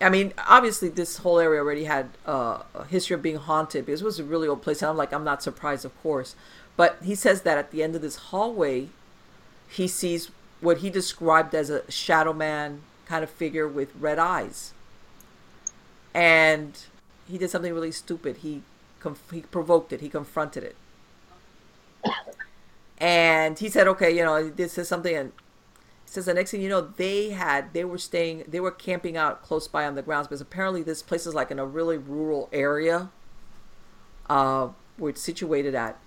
[0.00, 4.00] I mean, obviously, this whole area already had uh, a history of being haunted because
[4.00, 4.80] it was a really old place.
[4.80, 6.36] And I'm like, I'm not surprised, of course.
[6.76, 8.90] But he says that at the end of this hallway,
[9.68, 10.30] he sees
[10.60, 14.72] what he described as a shadow man kind of figure with red eyes.
[16.14, 16.78] And
[17.28, 18.38] he did something really stupid.
[18.38, 18.62] He
[19.30, 20.00] he provoked it.
[20.00, 20.76] He confronted it.
[22.98, 25.32] And he said, "Okay, you know, this is something." And
[26.06, 29.42] says the next thing you know, they had they were staying, they were camping out
[29.42, 32.48] close by on the grounds because apparently this place is like in a really rural
[32.52, 33.10] area,
[34.28, 35.98] uh, where it's situated at.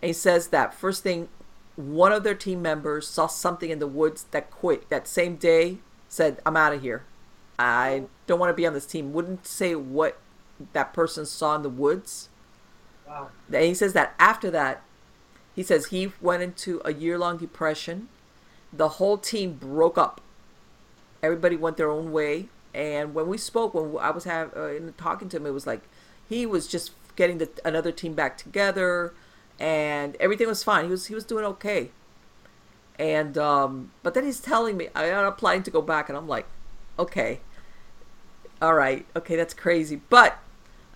[0.00, 1.28] And he says that first thing,
[1.74, 5.78] one of their team members saw something in the woods that quit that same day.
[6.08, 7.04] Said, "I'm out of here.
[7.58, 10.18] I don't want to be on this team." Wouldn't say what
[10.72, 12.28] that person saw in the woods.
[13.06, 13.30] Wow.
[13.52, 14.82] And he says that after that,
[15.54, 18.08] he says he went into a year long depression.
[18.72, 20.20] The whole team broke up.
[21.22, 22.48] Everybody went their own way.
[22.74, 25.80] And when we spoke, when I was have, uh, talking to him, it was like
[26.28, 29.14] he was just getting the, another team back together,
[29.58, 30.84] and everything was fine.
[30.84, 31.90] He was he was doing okay.
[32.98, 36.46] And um, but then he's telling me I'm applying to go back, and I'm like,
[36.98, 37.40] okay,
[38.60, 40.00] all right, okay, that's crazy.
[40.08, 40.38] But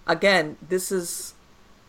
[0.07, 1.35] again, this is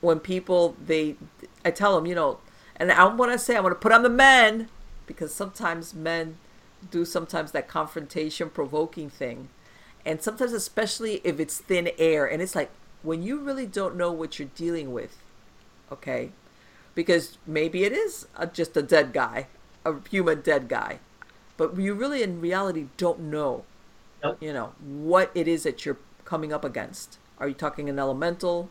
[0.01, 1.15] when people they
[1.63, 2.39] I tell them, you know,
[2.75, 4.67] and I want to say I want to put on the men
[5.05, 6.37] because sometimes men
[6.89, 9.49] do sometimes that confrontation provoking thing.
[10.05, 12.71] And sometimes especially if it's thin air and it's like
[13.03, 15.17] when you really don't know what you're dealing with,
[15.91, 16.31] okay?
[16.95, 19.47] Because maybe it is a, just a dead guy,
[19.85, 20.99] a human dead guy.
[21.57, 23.65] But you really in reality don't know
[24.23, 24.37] Nope.
[24.41, 28.69] you know what it is that you're coming up against are you talking an elemental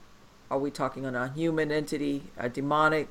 [0.50, 3.08] are we talking on a human entity a demonic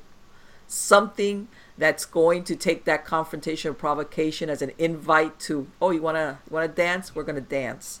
[0.66, 6.00] something that's going to take that confrontation or provocation as an invite to oh you
[6.02, 8.00] want to dance we're to dance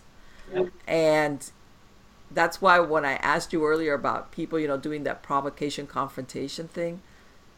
[0.52, 0.68] Yep.
[0.86, 1.50] and
[2.30, 6.68] that's why when i asked you earlier about people you know doing that provocation confrontation
[6.68, 7.02] thing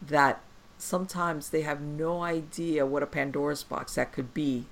[0.01, 0.41] that
[0.77, 4.65] sometimes they have no idea what a pandora's box that could be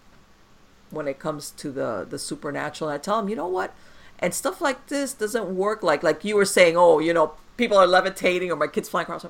[0.90, 2.90] when it comes to the the supernatural.
[2.90, 3.74] And I tell them, you know what,
[4.20, 6.76] and stuff like this doesn't work like like you were saying.
[6.78, 9.26] Oh, you know, people are levitating or my kids flying across.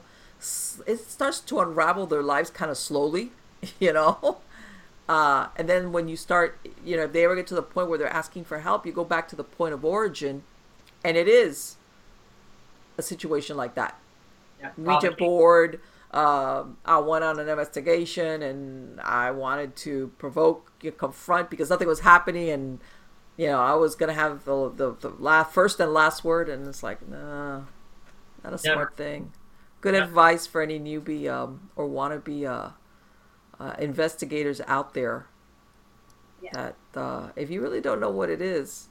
[0.87, 3.31] It starts to unravel their lives kind of slowly,
[3.79, 4.39] you know.
[5.07, 7.89] Uh, and then when you start, you know, if they ever get to the point
[7.89, 10.43] where they're asking for help, you go back to the point of origin,
[11.03, 11.75] and it is
[12.97, 13.99] a situation like that.
[14.59, 14.69] Yeah.
[14.77, 15.81] Ouija board.
[16.11, 21.87] Um, I went on an investigation and I wanted to provoke, you confront because nothing
[21.87, 22.79] was happening, and
[23.37, 26.67] you know I was gonna have the the, the last, first and last word, and
[26.67, 27.61] it's like, nah,
[28.43, 28.97] not a smart Never.
[28.97, 29.33] thing.
[29.81, 30.05] Good Yeah.
[30.05, 32.71] advice for any newbie um, or wannabe uh,
[33.59, 35.27] uh, investigators out there.
[36.41, 36.51] Yeah.
[36.51, 38.89] That uh, if you really don't know what it is,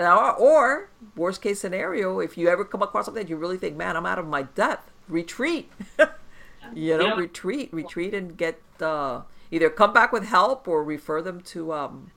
[0.00, 3.76] or, or worst case scenario, if you ever come across something that you really think,
[3.76, 5.70] man, I'm out of my depth, retreat.
[6.74, 7.14] you know, Yeah.
[7.16, 12.10] retreat, retreat, and get uh, either come back with help or refer them to um,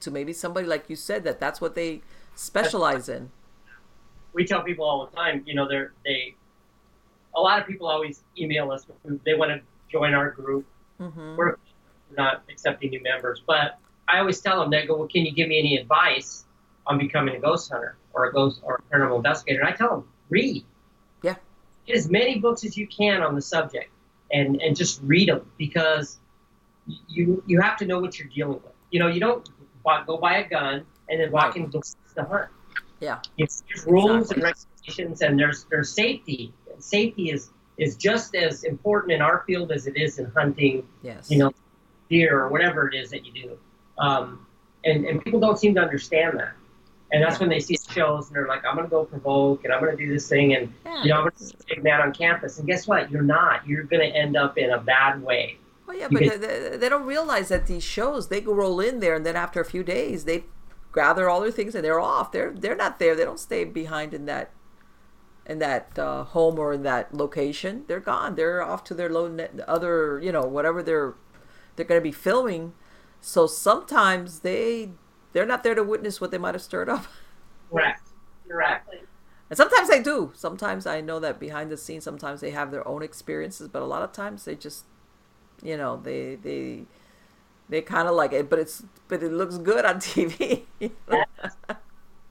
[0.00, 2.02] to maybe somebody like you said that that's what they
[2.34, 3.30] specialize in.
[4.32, 6.34] we tell people all the time, you know, they're they.
[7.36, 8.86] A lot of people always email us.
[9.24, 9.60] They want to
[9.90, 10.64] join our group.
[10.98, 11.56] hmm We're
[12.16, 15.48] not accepting new members, but I always tell them, they go, "Well, can you give
[15.48, 16.44] me any advice
[16.86, 19.88] on becoming a ghost hunter or a ghost or a paranormal investigator?" And I tell
[19.90, 20.64] them, read.
[21.86, 23.90] Get as many books as you can on the subject,
[24.32, 26.18] and and just read them because
[27.08, 28.72] you you have to know what you're dealing with.
[28.90, 29.48] You know, you don't
[29.84, 31.64] buy, go buy a gun and then walk Right.
[31.64, 31.80] into
[32.14, 32.48] the hunt.
[33.00, 33.18] Yeah.
[33.36, 34.34] It's, there's rules Exactly.
[34.36, 36.52] and regulations, and there's there's safety.
[36.78, 40.86] Safety is is just as important in our field as it is in hunting.
[41.02, 41.30] Yes.
[41.30, 41.52] You know,
[42.08, 43.58] deer or whatever it is that you do.
[43.98, 44.46] Um,
[44.84, 46.52] and and people don't seem to understand that.
[47.12, 49.80] And that's when they see shows and they're like, I'm gonna go provoke and I'm
[49.80, 51.02] gonna do this thing and Yeah.
[51.02, 52.58] you know I'm be a big man on campus.
[52.58, 53.10] And guess what?
[53.10, 53.66] You're not.
[53.66, 55.58] You're gonna end up in a bad way.
[55.86, 59.14] Oh yeah, but they, they, don't realize that these shows they go roll in there,
[59.14, 60.44] and then after a few days they
[60.94, 62.32] gather all their things and they're off.
[62.32, 63.14] They're they're not there.
[63.14, 64.50] They don't stay behind in that
[65.46, 67.84] in that uh, home or in that location.
[67.86, 68.34] They're gone.
[68.34, 71.14] They're off to their low net, other you know whatever they're
[71.76, 72.72] they're going to be filming.
[73.20, 74.92] So sometimes they
[75.34, 77.06] they're not there to witness what they might have stirred up.
[77.70, 78.02] Correct.
[78.48, 78.88] Correct.
[78.88, 79.08] Exactly.
[79.50, 80.32] And sometimes they do.
[80.34, 83.86] Sometimes I know that behind the scenes, sometimes they have their own experiences, but a
[83.86, 84.84] lot of times they just,
[85.62, 86.84] you know, they they
[87.68, 90.64] they kind of like it, but it's but it looks good on TV.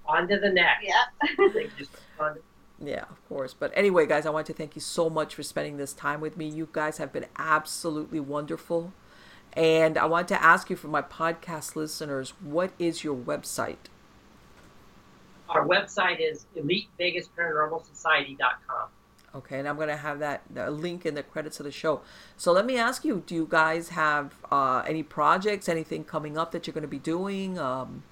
[0.06, 0.84] On to the next.
[0.86, 1.48] Yeah.
[1.54, 2.42] They just on to-
[2.80, 3.54] yeah, of course.
[3.54, 6.36] But anyway, guys, I want to thank you so much for spending this time with
[6.36, 6.48] me.
[6.50, 8.92] You guys have been absolutely wonderful.
[9.54, 13.78] And I want to ask you for my podcast listeners, what is your website?
[15.50, 18.90] Our website is elitevegasparanormalsociety.com.
[19.36, 22.02] Okay, and I'm going to have that link in the credits of the show.
[22.38, 26.52] So let me ask you: Do you guys have uh, any projects, anything coming up
[26.52, 27.58] that you're going to be doing?
[27.58, 28.04] Um,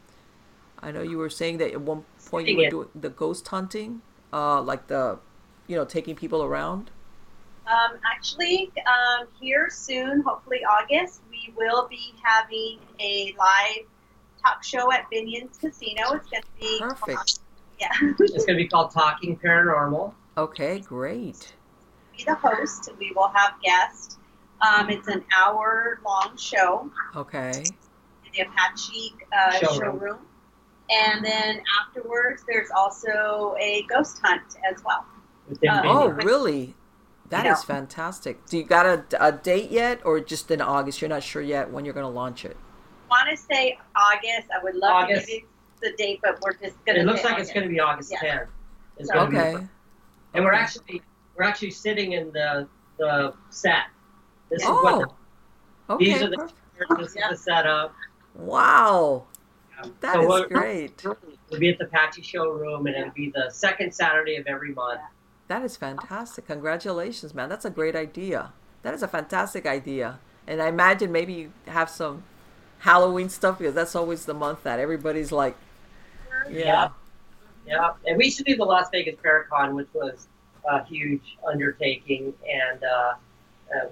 [0.81, 4.01] I know you were saying that at one point you were doing the ghost hunting,
[4.33, 5.19] uh, like the,
[5.67, 6.89] you know, taking people around.
[7.67, 13.85] Um, actually, um, here soon, hopefully August, we will be having a live
[14.43, 16.13] talk show at Binion's Casino.
[16.13, 17.39] It's going to be Perfect.
[17.79, 17.89] Yeah,
[18.19, 20.13] It's going to be called Talking Paranormal.
[20.37, 21.53] Okay, great.
[22.17, 22.89] be the host.
[22.99, 24.17] We will have guests.
[24.61, 27.51] Um, it's an hour long show Okay,
[28.25, 29.79] in the Apache uh, Showroom.
[29.99, 30.17] showroom.
[30.91, 35.05] And then afterwards, there's also a ghost hunt as well.
[35.67, 36.75] Uh, Oh, really?
[37.31, 37.75] That is Yeah.
[37.75, 38.45] fantastic.
[38.45, 41.01] Do you got a, a date yet, or just in August?
[41.01, 42.57] You're not sure yet when you're going to launch it.
[43.09, 44.47] I want to say August.
[44.53, 45.25] I would love August.
[45.27, 45.47] to give you
[45.81, 47.01] the date, but we're just going to.
[47.01, 48.19] It looks like it's going to be August Yeah.
[48.43, 48.47] 10th.
[48.97, 49.67] It's gonna be- Okay.
[50.33, 51.01] And we're actually
[51.35, 52.67] we're actually sitting in the
[52.99, 53.85] the set.
[54.49, 54.83] This is Oh.
[54.83, 55.09] what
[55.87, 56.05] the, Okay.
[56.05, 56.37] these are the
[56.77, 56.99] perfect.
[57.01, 57.31] this Yeah.
[57.31, 57.95] is the setup.
[58.35, 59.23] Wow.
[60.01, 61.03] That So is great.
[61.49, 64.99] We'll be at the Apache Showroom, and it'll be the second Saturday of every month.
[65.51, 66.47] That is fantastic.
[66.47, 67.49] Congratulations, man.
[67.49, 68.53] That's a great idea.
[68.83, 70.17] That is a fantastic idea.
[70.47, 72.23] And I imagine maybe you have some
[72.79, 75.57] Halloween stuff because that's always the month that everybody's like,
[76.49, 76.89] yeah.
[77.67, 80.27] Yeah, and we used to do the Las Vegas Paracon, which was
[80.69, 83.15] a huge undertaking, and uh, uh,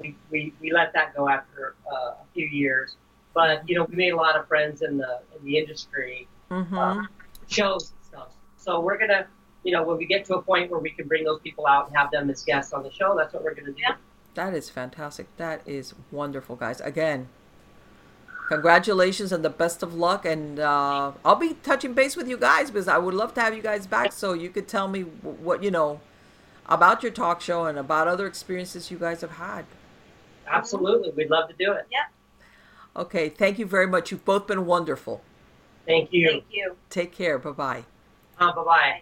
[0.01, 2.95] we, we we let that go after uh, a few years.
[3.33, 6.77] But you know, we made a lot of friends in the in the industry, Mm-hmm.
[6.77, 7.09] um,
[7.47, 8.29] shows and stuff.
[8.57, 9.27] So we're gonna,
[9.69, 11.87] you know, when we get to a point where we can bring those people out
[11.87, 13.79] and have them as guests on the show, that's what we're gonna do.
[13.79, 13.97] Yeah.
[14.33, 15.27] That is fantastic.
[15.37, 16.81] That is wonderful, guys.
[16.81, 17.29] Again,
[18.47, 20.25] congratulations and the best of luck.
[20.25, 23.55] And uh, I'll be touching base with you guys because I would love to have
[23.55, 26.01] you guys back so you could tell me what you know
[26.65, 29.65] about your talk show and about other experiences you guys have had.
[30.47, 31.85] Absolutely, we'd love to do it.
[31.91, 32.05] Yeah.
[32.95, 34.09] Okay, thank you very much.
[34.09, 35.21] You've both been wonderful.
[35.85, 36.27] Thank you.
[36.27, 36.75] Thank you.
[36.89, 37.37] Take care.
[37.37, 37.83] Bye bye.
[38.39, 39.01] Uh, bye bye.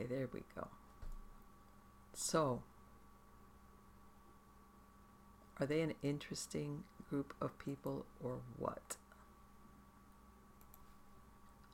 [0.00, 0.68] Okay, there we go.
[2.14, 2.62] So,
[5.58, 8.96] are they an interesting group of people or what?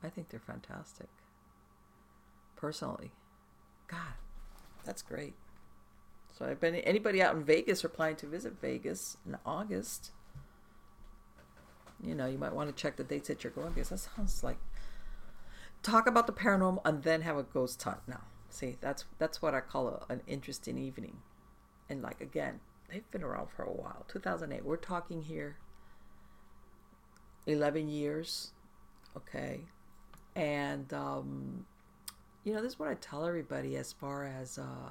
[0.03, 1.09] I think they're fantastic.
[2.57, 3.13] Personally,
[3.87, 4.15] God,
[4.85, 5.35] that's great.
[6.37, 10.11] So, I've been anybody out in Vegas or planning to visit Vegas in August.
[12.03, 14.43] You know, you might want to check the dates that you're going because that sounds
[14.43, 14.59] like
[15.87, 19.55] talk about the paranormal and then have a ghost hunt now see that's that's what
[19.55, 21.19] i call a, an interesting evening
[21.89, 22.61] and like again,
[22.91, 24.05] they've been around for a while.
[24.09, 24.65] 2008.
[24.65, 25.57] We're talking here
[27.47, 28.53] 11 years,
[29.17, 29.61] okay?
[30.35, 31.67] And um
[32.45, 34.91] you know, this is what I tell everybody as far as uh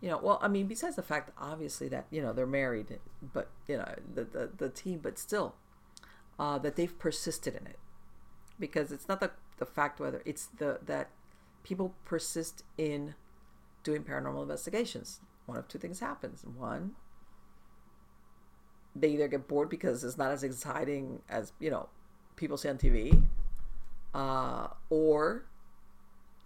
[0.00, 3.50] you know, well, I mean, besides the fact, obviously, that you know they're married, but
[3.66, 5.54] you know the the, the team, but still,
[6.38, 7.78] uh, that they've persisted in it,
[8.58, 11.10] because it's not the the fact whether it's the that
[11.62, 13.14] people persist in
[13.82, 15.20] doing paranormal investigations.
[15.46, 16.44] One of two things happens.
[16.44, 16.92] One,
[18.96, 21.88] they either get bored because it's not as exciting as you know
[22.36, 23.24] people see on TV,
[24.14, 25.44] uh, or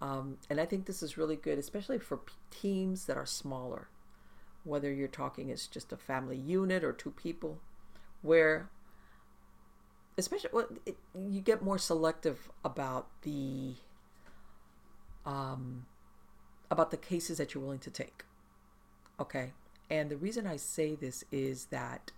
[0.01, 3.89] um, and I think this is really good, especially for p- teams that are smaller,
[4.63, 7.59] whether you're talking it's just a family unit or two people,
[8.21, 8.69] where
[10.19, 13.75] especially well, it, you get more selective about the
[15.25, 15.85] um,
[16.69, 18.23] about the cases that you're willing to take.
[19.19, 19.53] Okay,
[19.89, 22.11] and the reason I say this is that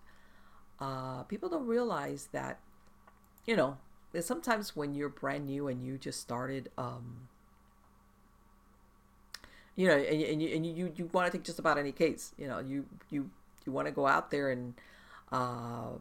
[0.79, 2.59] uh, people don't realize that
[3.45, 3.77] you know
[4.19, 7.29] sometimes when you're brand new and you just started um,
[9.75, 12.33] you know, and, and you and you, you want to take just about any case.
[12.37, 13.29] You know, you you
[13.65, 14.73] you want to go out there and
[15.31, 15.93] uh,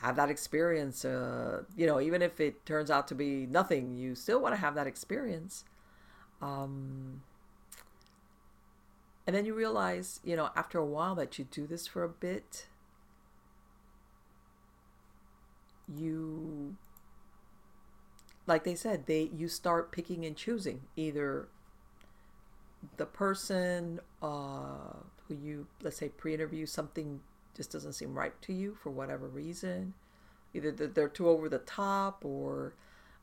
[0.00, 1.04] have that experience.
[1.04, 4.60] Uh, you know, even if it turns out to be nothing, you still want to
[4.60, 5.64] have that experience.
[6.42, 7.22] Um,
[9.26, 12.08] and then you realize, you know, after a while that you do this for a
[12.08, 12.66] bit,
[15.94, 16.76] you
[18.46, 21.48] like they said, they you start picking and choosing either
[22.96, 24.94] the person uh,
[25.26, 27.20] who you let's say pre-interview something
[27.56, 29.94] just doesn't seem right to you for whatever reason.
[30.54, 32.74] Either they're too over the top or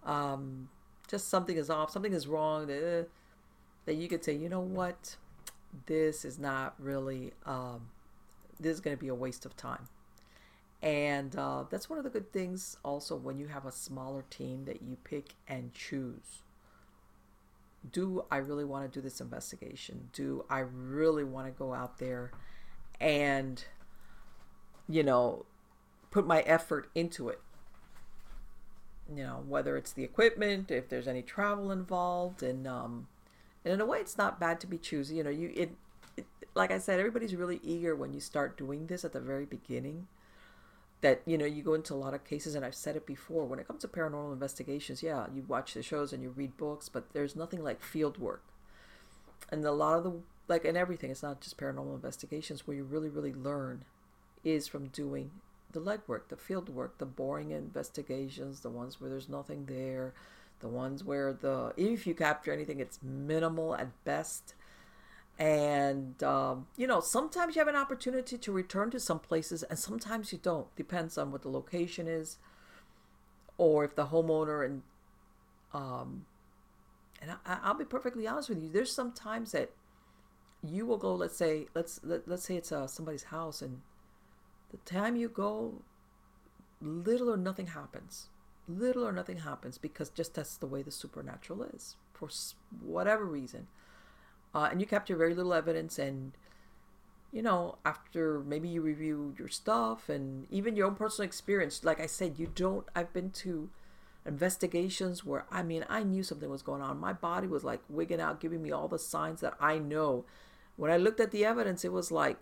[0.06, 0.70] um,
[1.08, 3.08] just something is off something is wrong that,
[3.86, 5.16] that you could say you know what?
[5.86, 7.90] This is not really um,
[8.60, 9.88] this is going to be a waste of time.
[10.82, 14.66] And uh, that's one of the good things also when you have a smaller team
[14.66, 16.42] that you pick and choose.
[17.90, 20.10] Do I really want to do this investigation?
[20.12, 22.32] Do I really want to go out there
[23.00, 23.64] and,
[24.88, 25.46] you know,
[26.12, 27.42] put my effort into it?
[29.14, 33.08] You know, whether it's the equipment, if there's any travel involved, and um,
[33.64, 35.16] and in a way, it's not bad to be choosy.
[35.16, 35.72] You know, you it,
[36.18, 39.46] it like I said, everybody's really eager when you start doing this at the very
[39.46, 40.08] beginning
[41.04, 43.46] that you know you go into a lot of cases and i've said it before
[43.46, 46.90] when it comes to paranormal investigations yeah you watch the shows and you read books
[46.90, 48.42] but there's nothing like field work
[49.52, 50.14] and a lot of the
[50.48, 53.84] like and everything it's not just paranormal investigations where you really really learn
[54.44, 55.32] is from doing
[55.72, 60.14] the legwork the field work the boring investigations the ones where there's nothing there
[60.64, 64.56] the ones where the if you capture anything it's minimal at best.
[65.38, 69.78] And um, you know sometimes you have an opportunity to return to some places and
[69.78, 70.74] sometimes you don't.
[70.76, 72.38] Depends on what the location is
[73.58, 74.82] or if the homeowner and
[75.74, 76.26] um,
[77.22, 78.70] and I, i'll be perfectly honest with you.
[78.70, 79.72] There's some times that
[80.64, 83.82] you will go let's say let's let, let's say it's uh, somebody's house and
[84.74, 85.76] the time you go
[86.82, 88.28] little or nothing happens.
[88.68, 92.30] Little or nothing happens because just that's the way the supernatural is for
[92.82, 93.68] whatever reason.
[94.54, 96.34] Uh, and you capture very little evidence and
[97.32, 102.00] you know after maybe you review your stuff and even your own personal experience like
[102.00, 103.70] i said you don't i've been to
[104.28, 107.00] investigations where i mean i knew something was going on.
[107.00, 110.26] My body was like wigging out giving me all the signs that i know.
[110.76, 112.38] When i looked at the evidence it was like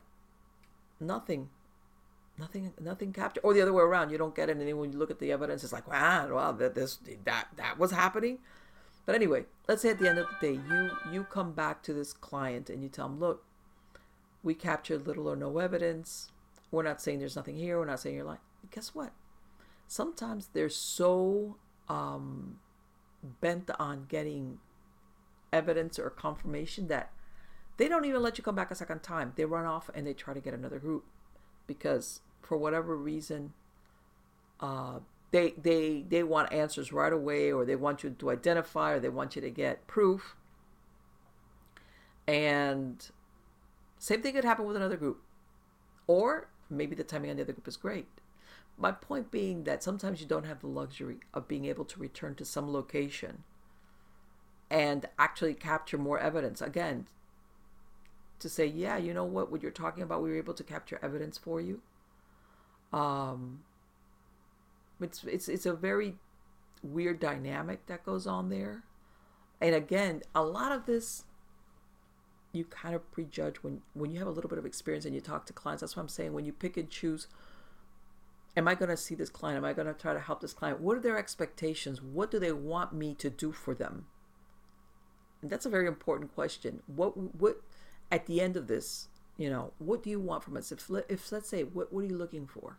[1.00, 1.50] nothing
[2.38, 4.92] nothing nothing captured or the other way around you don't get it and then when
[4.92, 8.40] you look at the evidence it's like wow well that this that that was happening
[9.06, 11.94] but anyway, let's say at the end of the day, you you come back to
[11.94, 13.44] this client and you tell them, look,
[14.44, 16.32] we captured little or no evidence.
[16.70, 17.80] We're not saying there's nothing here.
[17.80, 18.40] We're not saying you're lying.
[18.70, 19.12] Guess what?
[19.88, 21.58] Sometimes they're so
[21.90, 22.60] um,
[23.42, 24.60] bent on getting
[25.52, 27.12] evidence or confirmation that
[27.76, 29.34] they don't even let you come back a second time.
[29.36, 31.06] They run off and they try to get another group
[31.74, 33.54] because for whatever reason,
[34.60, 35.00] uh,
[35.32, 39.10] they they they want answers right away or they want you to identify or they
[39.10, 40.36] want you to get proof.
[42.28, 43.10] And
[43.98, 45.22] same thing could happen with another group.
[46.08, 48.08] Or maybe the timing on the other group is great.
[48.78, 52.36] My point being that sometimes you don't have the luxury of being able to return
[52.36, 53.44] to some location
[54.70, 56.62] and actually capture more evidence.
[56.62, 57.08] Again
[58.42, 61.00] to say yeah you know what what you're talking about we were able to capture
[61.02, 61.82] evidence for you
[62.92, 63.60] um
[65.02, 66.16] it's it's it's a very
[66.84, 68.84] weird dynamic that goes on there.
[69.60, 71.24] And again, a lot of this
[72.54, 75.22] you kind of prejudge when when you have a little bit of experience and you
[75.22, 75.82] talk to clients.
[75.82, 76.34] That's what I'm saying.
[76.34, 77.28] When you pick and choose,
[78.58, 79.58] am I going to see this client?
[79.58, 80.82] Am I going to try to help this client?
[80.82, 82.02] What are their expectations?
[82.02, 84.08] What do they want me to do for them?
[85.42, 86.82] And that's a very important question.
[86.88, 87.62] What what
[88.12, 89.08] at the end of this,
[89.38, 90.72] you know, what do you want from us?
[90.72, 92.78] If if let's say, what what are you looking for?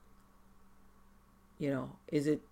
[1.59, 2.43] You know, is it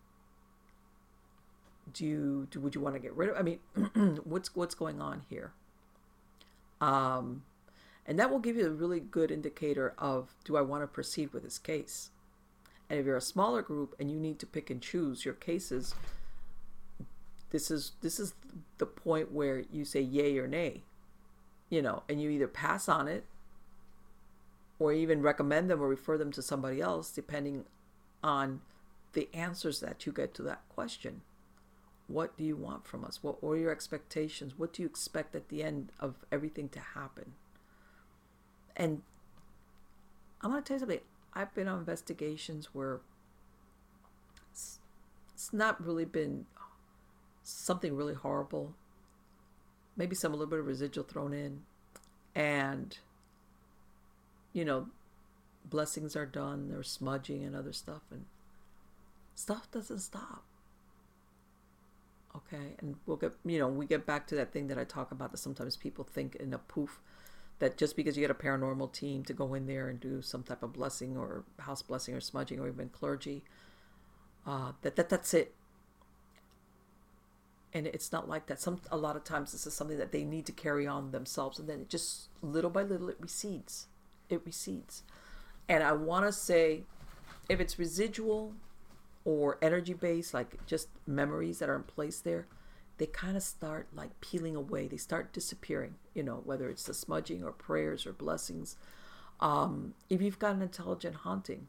[1.92, 3.36] do you do would you want to get rid of?
[3.36, 3.58] I mean,
[4.24, 5.52] what's what's going on here?
[6.80, 7.42] Um,
[8.06, 11.32] and that will give you a really good indicator of do I want to proceed
[11.32, 12.10] with this case?
[12.88, 15.94] And if you're a smaller group and you need to pick and choose your cases,
[17.50, 18.34] this is this is
[18.78, 20.82] the point where you say yay or nay.
[21.70, 23.24] You know, and you either pass on it
[24.78, 27.64] or even recommend them or refer them to somebody else depending
[28.22, 28.60] on
[29.12, 31.22] the answers that you get to that question.
[32.06, 33.22] What do you want from us?
[33.22, 34.54] What are your expectations?
[34.58, 37.34] What do you expect at the end of everything to happen?
[38.76, 39.02] And
[40.40, 41.00] I'm going to tell you something.
[41.34, 43.00] I've been on investigations where
[44.50, 44.80] it's,
[45.32, 46.46] it's not really been
[47.44, 48.74] something really horrible.
[50.00, 51.60] Maybe some a little bit of residual thrown in.
[52.34, 52.96] And,
[54.54, 54.86] you know,
[55.68, 58.00] blessings are done, there's smudging and other stuff.
[58.10, 58.24] And
[59.34, 60.44] stuff doesn't stop
[62.36, 65.10] okay and we'll get you know we get back to that thing that i talk
[65.10, 67.00] about that sometimes people think in a poof
[67.58, 70.42] that just because you get a paranormal team to go in there and do some
[70.42, 73.42] type of blessing or house blessing or smudging or even clergy
[74.46, 75.54] uh, that, that that's it
[77.72, 80.24] and it's not like that some a lot of times this is something that they
[80.24, 83.86] need to carry on themselves and then it just little by little it recedes
[84.28, 85.02] it recedes
[85.68, 86.82] and i want to say
[87.48, 88.54] if it's residual
[89.24, 92.46] or energy based, like just memories that are in place there,
[92.98, 94.86] they kind of start like peeling away.
[94.86, 98.76] They start disappearing, you know, whether it's the smudging or prayers or blessings.
[99.40, 101.68] Um, if you've got an intelligent haunting,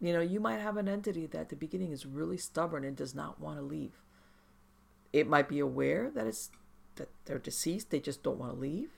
[0.00, 2.96] you know, you might have an entity that at the beginning is really stubborn and
[2.96, 4.00] does not want to leave.
[5.14, 6.50] It might be aware that it's
[6.96, 8.90] that they're deceased, they just don't want to leave.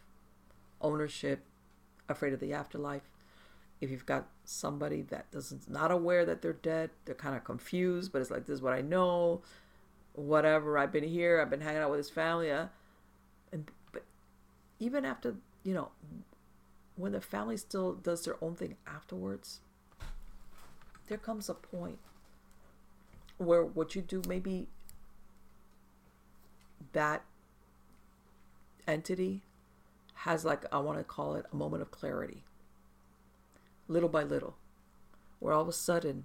[0.81, 1.45] Ownership,
[2.09, 3.09] afraid of the afterlife
[3.81, 8.13] if you've got somebody that doesn't not aware that they're dead, they're kind of confused,
[8.13, 9.43] but it's like this is what I know,
[10.15, 10.79] whatever.
[10.79, 12.67] I've been here, I've been hanging out with his family, uh,
[13.53, 14.05] and but
[14.79, 15.91] even after you know,
[16.97, 19.61] when the family still does their own thing afterwards,
[21.09, 21.99] there comes a point
[23.37, 24.69] where what you do maybe
[26.97, 27.27] that
[28.89, 29.43] entity
[30.15, 32.43] has like I want to call it a moment of clarity.
[33.87, 34.57] Little by little,
[35.39, 36.25] where all of a sudden,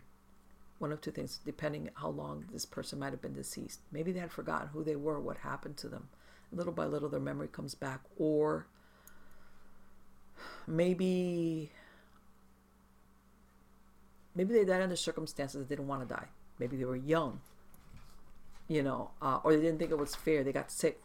[0.79, 4.21] one of two things, depending how long this person might have been deceased, maybe they
[4.21, 6.07] had forgotten who they were, what happened to them.
[6.53, 8.65] Little by little, their memory comes back, or
[10.65, 11.69] maybe
[14.33, 16.27] maybe they died under circumstances that didn't want to die.
[16.59, 17.41] Maybe they were young,
[18.71, 20.45] you know, uh, or they didn't think it was fair.
[20.45, 21.01] They got sick.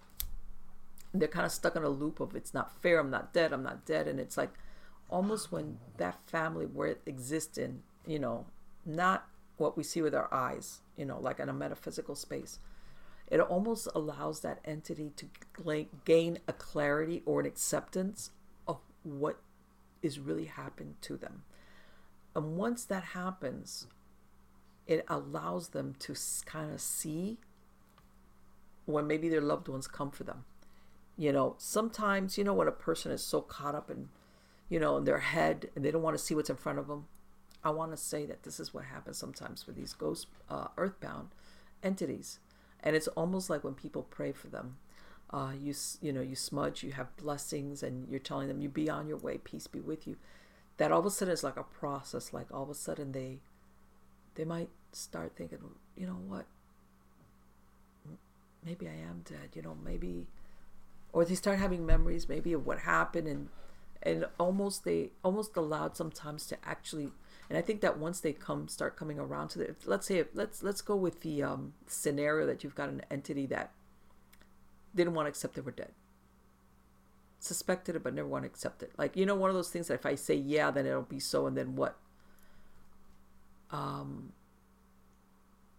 [1.12, 3.00] they're kind of stuck in a loop of it's not fair.
[3.00, 3.52] I'm not dead.
[3.52, 4.06] I'm not dead.
[4.06, 4.52] And it's like
[5.10, 8.46] almost when that family where it exists in, you know,
[8.84, 9.26] not
[9.56, 12.60] what we see with our eyes, you know, like in a metaphysical space,
[13.28, 15.26] it almost allows that entity to
[16.04, 18.30] gain a clarity or an acceptance
[18.68, 19.40] of what
[20.02, 21.42] is really happened to them.
[22.32, 23.88] And once that happens,
[24.86, 26.14] it allows them to
[26.44, 27.38] kind of see
[28.86, 30.44] when maybe their loved ones come for them.
[31.18, 34.08] You know, sometimes, you know, when a person is so caught up in
[34.68, 36.88] you know, in their head and they don't want to see what's in front of
[36.88, 37.06] them.
[37.62, 41.28] I want to say that this is what happens sometimes with these ghost uh, earthbound
[41.82, 42.38] entities.
[42.80, 44.76] And it's almost like when people pray for them.
[45.30, 48.88] Uh, you you know you smudge, you have blessings, and you're telling them you be
[48.88, 50.16] on your way, peace be with you.
[50.76, 52.32] That all of a sudden is like a process.
[52.32, 53.40] Like all of a sudden they
[54.36, 55.58] they might start thinking,
[55.96, 56.46] you know what,
[58.66, 59.50] maybe I am dead.
[59.54, 60.26] You know maybe,
[61.12, 63.48] or they start having memories maybe of what happened and
[64.02, 67.12] and almost they almost allowed sometimes to actually
[67.48, 70.62] and i think that once they come start coming around to the let's say let's
[70.62, 73.72] let's go with the um, scenario that you've got an entity that
[74.94, 75.92] didn't want to accept they were dead
[77.40, 79.88] suspected it but never want to accept it like you know one of those things
[79.88, 81.96] that if i say yeah then it'll be so and then what
[83.70, 84.32] um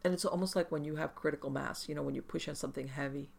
[0.04, 2.56] and it's almost like when you have critical mass you know when you push on
[2.56, 3.30] something heavy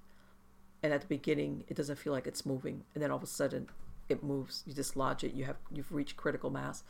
[0.83, 3.27] and at the beginning it doesn't feel like it's moving and then all of a
[3.27, 3.69] sudden
[4.09, 4.63] it moves.
[4.67, 5.35] You dislodge it.
[5.35, 6.83] You have you've reached critical mass.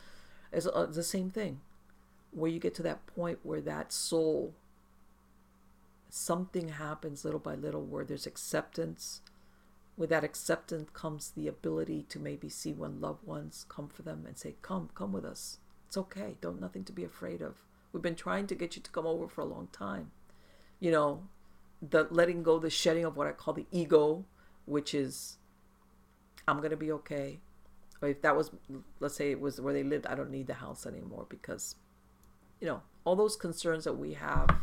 [0.51, 1.61] It's, uh, the same thing,
[2.31, 4.53] where you get to that point where that soul.
[6.11, 9.21] Something happens little by little where there's acceptance,
[9.95, 14.25] with that acceptance comes the ability to maybe see when loved ones come for them
[14.25, 15.59] and say, "Come, come with us.
[15.87, 16.37] It's okay.
[16.41, 17.57] Don't nothing to be afraid of.
[17.91, 20.11] We've been trying to get you to come over for a long time."
[20.79, 21.27] You know,
[21.81, 24.25] the letting go, the shedding of what I call the ego,
[24.65, 25.37] which is,
[26.47, 27.39] I'm gonna be okay.
[28.01, 28.51] Or if that was,
[28.99, 31.75] let's say it was where they lived, I don't need the house anymore because,
[32.61, 34.61] you know, all those concerns that we have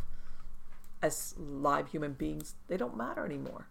[1.01, 3.67] as live human beings, they don't matter anymore.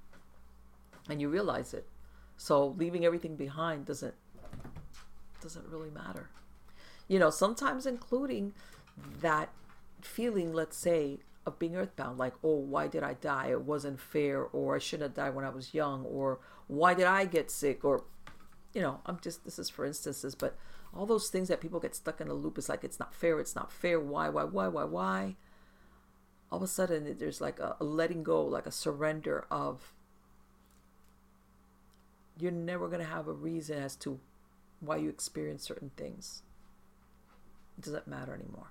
[1.09, 1.89] And you realize it.
[2.37, 4.15] So leaving everything behind doesn't
[5.41, 6.29] doesn't really matter.
[7.09, 8.53] You know, sometimes including
[9.21, 9.51] that
[10.01, 13.49] feeling, let's say, of being earthbound, like, oh, why did I die?
[13.51, 17.07] It wasn't fair, or I shouldn't have died when I was young, or why did
[17.07, 18.05] I get sick, or
[18.75, 20.57] you know, I'm just this is for instances, but
[20.95, 23.39] all those things that people get stuck in a loop is like it's not fair,
[23.41, 25.37] it's not fair, why, why, why, why, why?
[26.51, 29.95] All of a sudden there's like a, a letting go, like a surrender of
[32.39, 34.21] you're never gonna have a reason as to
[34.81, 36.43] why you experience certain things.
[37.79, 38.69] It doesn't matter anymore.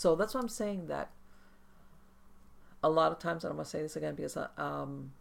[0.00, 1.10] So that's why I'm saying that
[2.82, 5.12] a lot of times, and I'm gonna say this again because, um,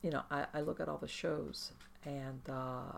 [0.00, 1.72] you know, I, I look at all the shows
[2.06, 2.96] and uh,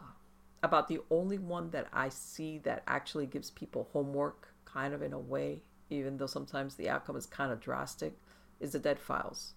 [0.63, 5.13] about the only one that I see that actually gives people homework, kind of in
[5.13, 8.17] a way, even though sometimes the outcome is kind of drastic,
[8.61, 9.55] is the Dead Files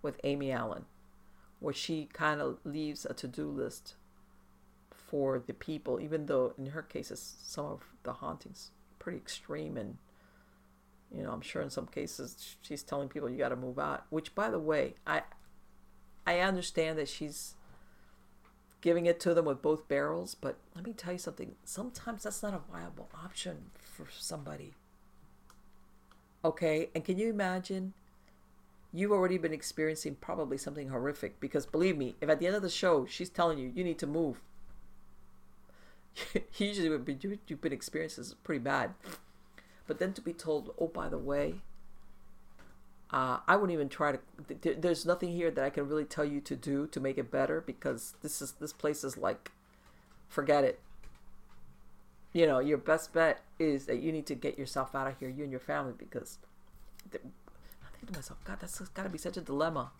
[0.00, 0.86] with Amy Allen,
[1.60, 3.96] where she kind of leaves a to-do list
[4.90, 9.98] for the people, even though in her cases some of the hauntings pretty extreme and
[11.14, 14.04] you know i'm sure in some cases she's telling people you got to move out
[14.10, 15.22] which by the way i
[16.26, 17.54] i understand that she's
[18.82, 22.42] giving it to them with both barrels but let me tell you something sometimes that's
[22.42, 24.74] not a viable option for somebody.
[26.44, 27.94] Okay and can you imagine?
[28.92, 32.62] You've already been experiencing probably something horrific because believe me if at the end of
[32.62, 34.42] the show she's telling you you need to move
[36.56, 37.08] usually what
[37.48, 38.92] you've been experiencing is pretty bad
[39.86, 41.56] but then to be told, oh, by the way,
[43.12, 44.18] uh, I wouldn't even try to.
[44.62, 47.30] Th- there's nothing here that I can really tell you to do to make it
[47.30, 49.50] better because this is this place is like,
[50.28, 50.80] forget it.
[52.32, 55.28] You know, your best bet is that you need to get yourself out of here,
[55.28, 56.38] you and your family, because
[57.04, 59.90] I think to myself, God, that's got to be such a dilemma,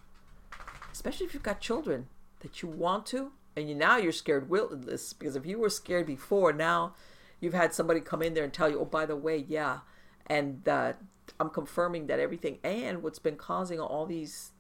[0.91, 2.07] especially if you've got children
[2.41, 6.07] that you want to, and you now you're scared witless because if you were scared
[6.07, 6.95] before, now
[7.43, 9.81] you've had somebody come in there and tell you, oh, by the way, yeah,
[10.27, 14.53] and I'm confirming that everything and what's been causing all these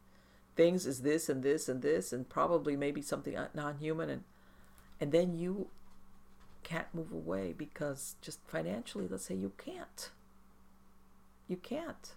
[0.56, 4.24] things is this and this and this and probably maybe something non-human and
[5.00, 5.68] and then you
[6.62, 10.10] can't move away because just financially let's say you can't.
[11.48, 12.12] You can't.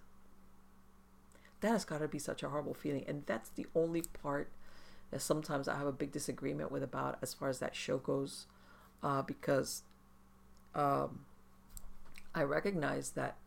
[1.61, 4.49] That has got to be such a horrible feeling and that's the only part
[5.11, 8.47] that sometimes i have a big disagreement with about as far as that show goes
[9.03, 9.83] uh, because
[10.75, 11.25] um,
[12.35, 13.37] I recognize that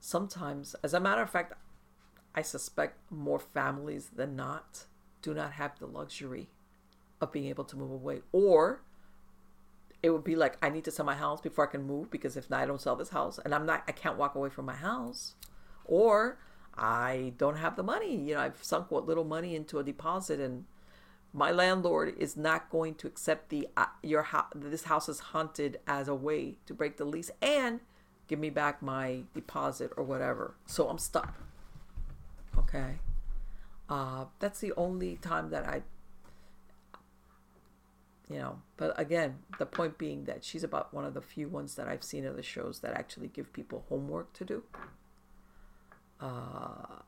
[0.00, 1.52] sometimes, as a matter of fact,
[2.34, 4.86] I suspect more families than not
[5.22, 6.48] do not have the luxury
[7.20, 8.20] of being able to move away.
[8.32, 8.82] Or
[10.02, 12.36] it would be like, I need to sell my house before I can move because
[12.36, 14.66] if not, I don't sell this house and I'm not, I can't walk away from
[14.66, 15.34] my house.
[15.84, 16.38] Or
[16.74, 18.16] I don't have the money.
[18.16, 20.64] You know, I've sunk what little money into a deposit and
[21.36, 26.08] my landlord is not going to accept the uh, your this house is haunted as
[26.08, 27.80] a way to break the lease and
[28.26, 30.54] give me back my deposit or whatever.
[30.64, 31.34] So i'm stuck.
[32.56, 32.94] Okay?
[33.88, 35.82] Uh, that's the only time that i
[38.28, 41.76] you know but again the point being that she's about one of the few ones
[41.76, 44.62] that i've seen in the shows that actually give people homework to do.
[46.18, 47.02] Uh,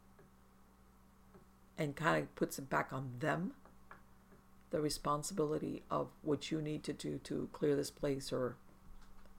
[1.78, 3.52] and kind of puts it back on them
[4.70, 8.56] the responsibility of what you need to do to clear this place or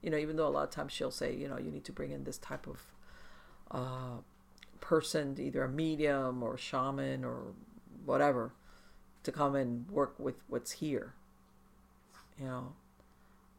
[0.02, 1.92] you know even though a lot of times she'll say you know you need to
[1.92, 2.80] bring in this type of
[3.70, 4.18] uh,
[4.80, 7.52] person either a medium or a shaman or
[8.04, 8.52] whatever
[9.22, 11.14] to come and work with what's here
[12.38, 12.72] you know?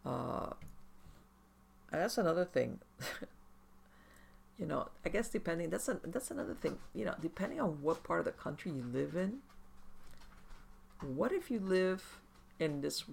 [0.06, 0.53] Uh,
[1.91, 2.80] that's another thing.
[4.57, 8.03] You know i guess depending that's a, that's another thing you know depending on what
[8.03, 9.39] part of the country you live in
[11.02, 12.19] what if you live
[12.60, 13.03] in this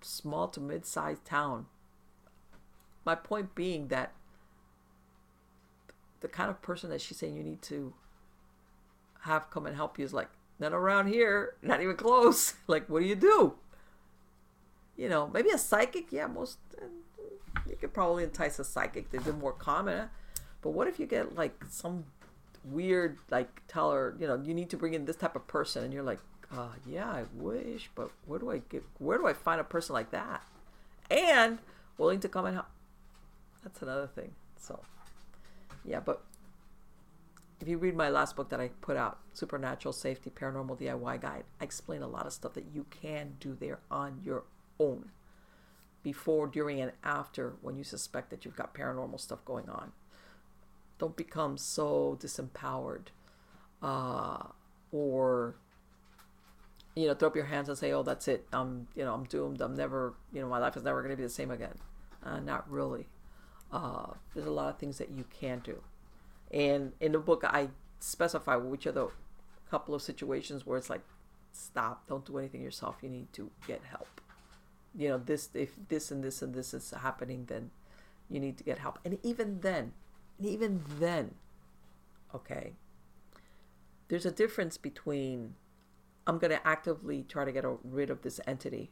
[0.00, 1.66] small to mid sized town?
[3.04, 4.12] My point being that
[6.20, 7.94] the kind of person that she's saying you need to
[9.22, 10.28] have come and help you is like,
[10.58, 12.54] not around here, not even close.
[12.66, 13.54] like, what do you do?
[14.96, 16.58] You know, maybe a psychic, yeah, most,
[17.68, 19.10] you could probably entice a psychic.
[19.10, 20.08] They're more common.
[20.60, 22.04] But what if you get like some
[22.64, 25.84] weird, like, tell her, you know, you need to bring in this type of person,
[25.84, 26.18] and you're like,
[26.52, 28.84] uh, yeah, I wish, but where do I get?
[28.98, 30.42] Where do I find a person like that?
[31.10, 31.58] And
[31.98, 32.66] willing to come and help.
[33.62, 34.32] That's another thing.
[34.56, 34.80] So,
[35.84, 36.22] yeah, but
[37.60, 41.44] if you read my last book that I put out, Supernatural Safety Paranormal DIY Guide,
[41.60, 44.44] I explain a lot of stuff that you can do there on your
[44.78, 45.10] own
[46.02, 49.92] before, during, and after when you suspect that you've got paranormal stuff going on.
[50.98, 53.08] Don't become so disempowered
[53.82, 54.44] uh,
[54.92, 55.56] or
[56.98, 58.46] you know throw up your hands and say oh that's it.
[58.52, 59.60] I'm you know i'm doomed.
[59.60, 61.74] I'm never you know my life is never going to be the same again.
[62.24, 63.06] Uh, not really.
[63.72, 65.82] Uh, there's a lot of things that you can do.
[66.50, 67.68] And in the book i
[68.00, 69.08] specify which are the
[69.70, 71.02] couple of situations where it's like
[71.52, 72.06] stop.
[72.08, 72.96] Don't do anything yourself.
[73.02, 74.20] You need to get help.
[74.94, 77.70] You know this if this and this and this is happening then
[78.28, 78.98] you need to get help.
[79.04, 79.92] And even then
[80.40, 81.34] even then
[82.34, 82.72] okay
[84.08, 85.54] there's a difference between
[86.28, 88.90] I'm going to actively try to get rid of this entity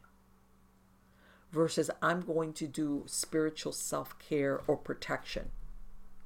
[1.52, 5.50] versus I'm going to do spiritual self care or protection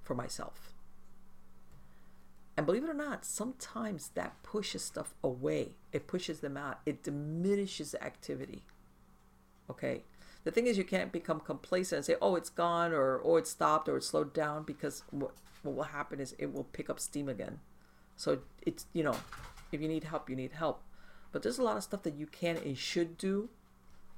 [0.03, 0.73] for myself.
[2.57, 5.77] And believe it or not, sometimes that pushes stuff away.
[5.93, 6.81] It pushes them out.
[6.87, 8.63] It diminishes activity.
[9.69, 10.05] Okay?
[10.45, 13.47] The thing is, you can't become complacent and say, oh, it's gone or oh, it
[13.47, 15.33] stopped or it slowed down because what,
[15.63, 17.61] what will happen is it will pick up steam again.
[18.17, 19.17] So it's, you know,
[19.73, 20.83] if you need help, you need help.
[21.33, 23.49] But there's a lot of stuff that you can and should do.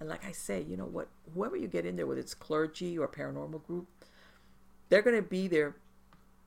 [0.01, 1.09] And like I say, you know what?
[1.35, 3.87] Whoever you get in there, whether it's clergy or paranormal group,
[4.89, 5.77] they're going to be there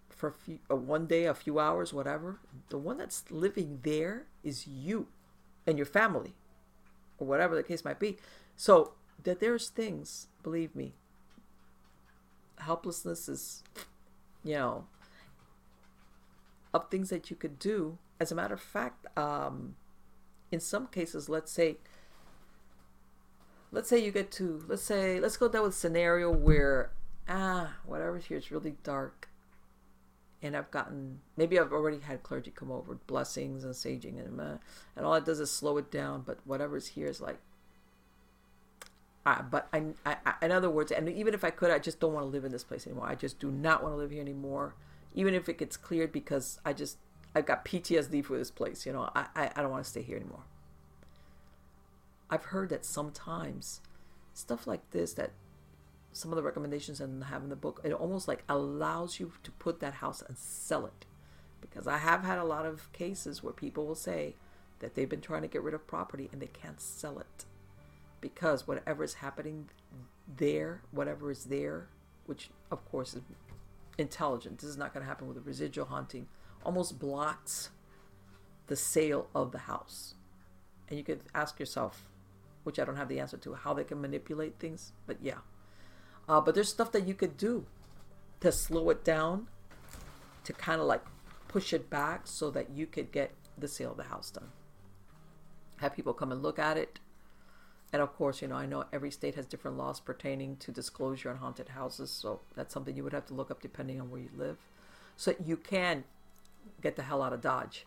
[0.10, 2.40] for a few, one day, a few hours, whatever.
[2.70, 5.08] The one that's living there is you
[5.68, 6.34] and your family,
[7.18, 8.18] or whatever the case might be.
[8.56, 8.94] So
[9.24, 10.94] that there's things, believe me,
[12.60, 13.64] helplessness is,
[14.44, 14.86] you know,
[16.74, 17.98] of things that you could do.
[18.20, 19.76] As a matter of fact, um,
[20.56, 21.78] in some cases, let's say,
[23.72, 26.92] let's say you get to, let's say, let's go down with a scenario where,
[27.30, 29.30] ah, whatever's here is really dark.
[30.42, 34.58] And I've gotten, maybe I've already had clergy come over, blessings and saging, and, uh,
[34.96, 36.24] and all it does is slow it down.
[36.26, 37.38] But whatever's here is like,
[39.26, 42.14] uh, but I, I, in other words, and even if I could, I just don't
[42.14, 43.08] want to live in this place anymore.
[43.08, 44.76] I just do not want to live here anymore
[45.16, 46.98] even if it gets cleared because I just
[47.36, 48.86] I've got PTSD for this place.
[48.86, 50.44] You know, I I, I don't want to stay here anymore.
[52.30, 53.82] I've heard that sometimes
[54.34, 55.32] stuff like this that
[56.12, 59.52] some of the recommendations and have in the book it almost like allows you to
[59.52, 61.06] put that house and sell it
[61.62, 64.36] because i have had a lot of cases where people will say
[64.80, 67.46] that they've been trying to get rid of property and they can't sell it
[68.20, 69.70] because whatever is happening
[70.38, 71.88] there whatever is there
[72.26, 73.22] which of course is
[73.98, 74.60] intelligent.
[74.60, 76.28] This is not going to happen with a residual haunting.
[76.66, 77.70] Almost blocks
[78.68, 80.16] the sale of the house.
[80.90, 82.10] And you could ask yourself,
[82.64, 84.92] which I don't have the answer to, how they can manipulate things.
[85.08, 85.40] But yeah.
[86.28, 87.66] Uh, but there's stuff that you could do
[88.40, 89.48] to slow it down,
[90.44, 91.04] to kind of like
[91.48, 94.50] push it back so that you could get the sale of the house done.
[95.78, 97.00] Have people come and look at it,
[97.94, 101.30] and of course, you know, I know every state has different laws pertaining to disclosure
[101.30, 104.22] on haunted houses, so that's something you would have to look up depending on where
[104.22, 104.58] you live.
[105.16, 106.04] So you can
[106.86, 107.84] get the hell out of Dodge.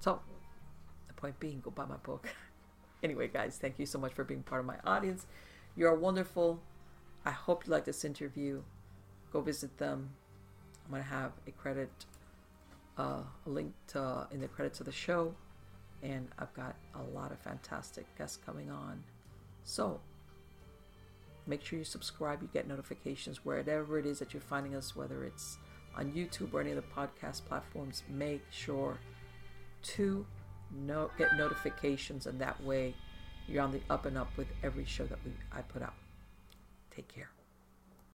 [0.00, 0.20] So,
[1.08, 2.28] the point being, go buy my book.
[3.02, 5.24] anyway, guys, thank you so much for being part of my audience.
[5.76, 6.60] You are wonderful.
[7.24, 8.62] I hope you like this interview.
[9.32, 10.10] Go visit them.
[10.84, 11.90] I'm going to have a credit,
[12.98, 15.34] uh, a link to, in the credits of the show
[16.02, 19.02] and I've got a lot of fantastic guests coming on.
[19.64, 20.00] So
[21.46, 25.24] make sure you subscribe, you get notifications wherever it is that you're finding us, whether
[25.24, 25.56] it's
[25.96, 28.02] on YouTube or any of the podcast platforms.
[28.08, 28.98] Make sure
[29.82, 30.26] to
[30.70, 32.94] no, get notifications, and that way
[33.48, 35.94] you're on the up and up with every show that we, I put out.
[36.90, 37.30] Take care.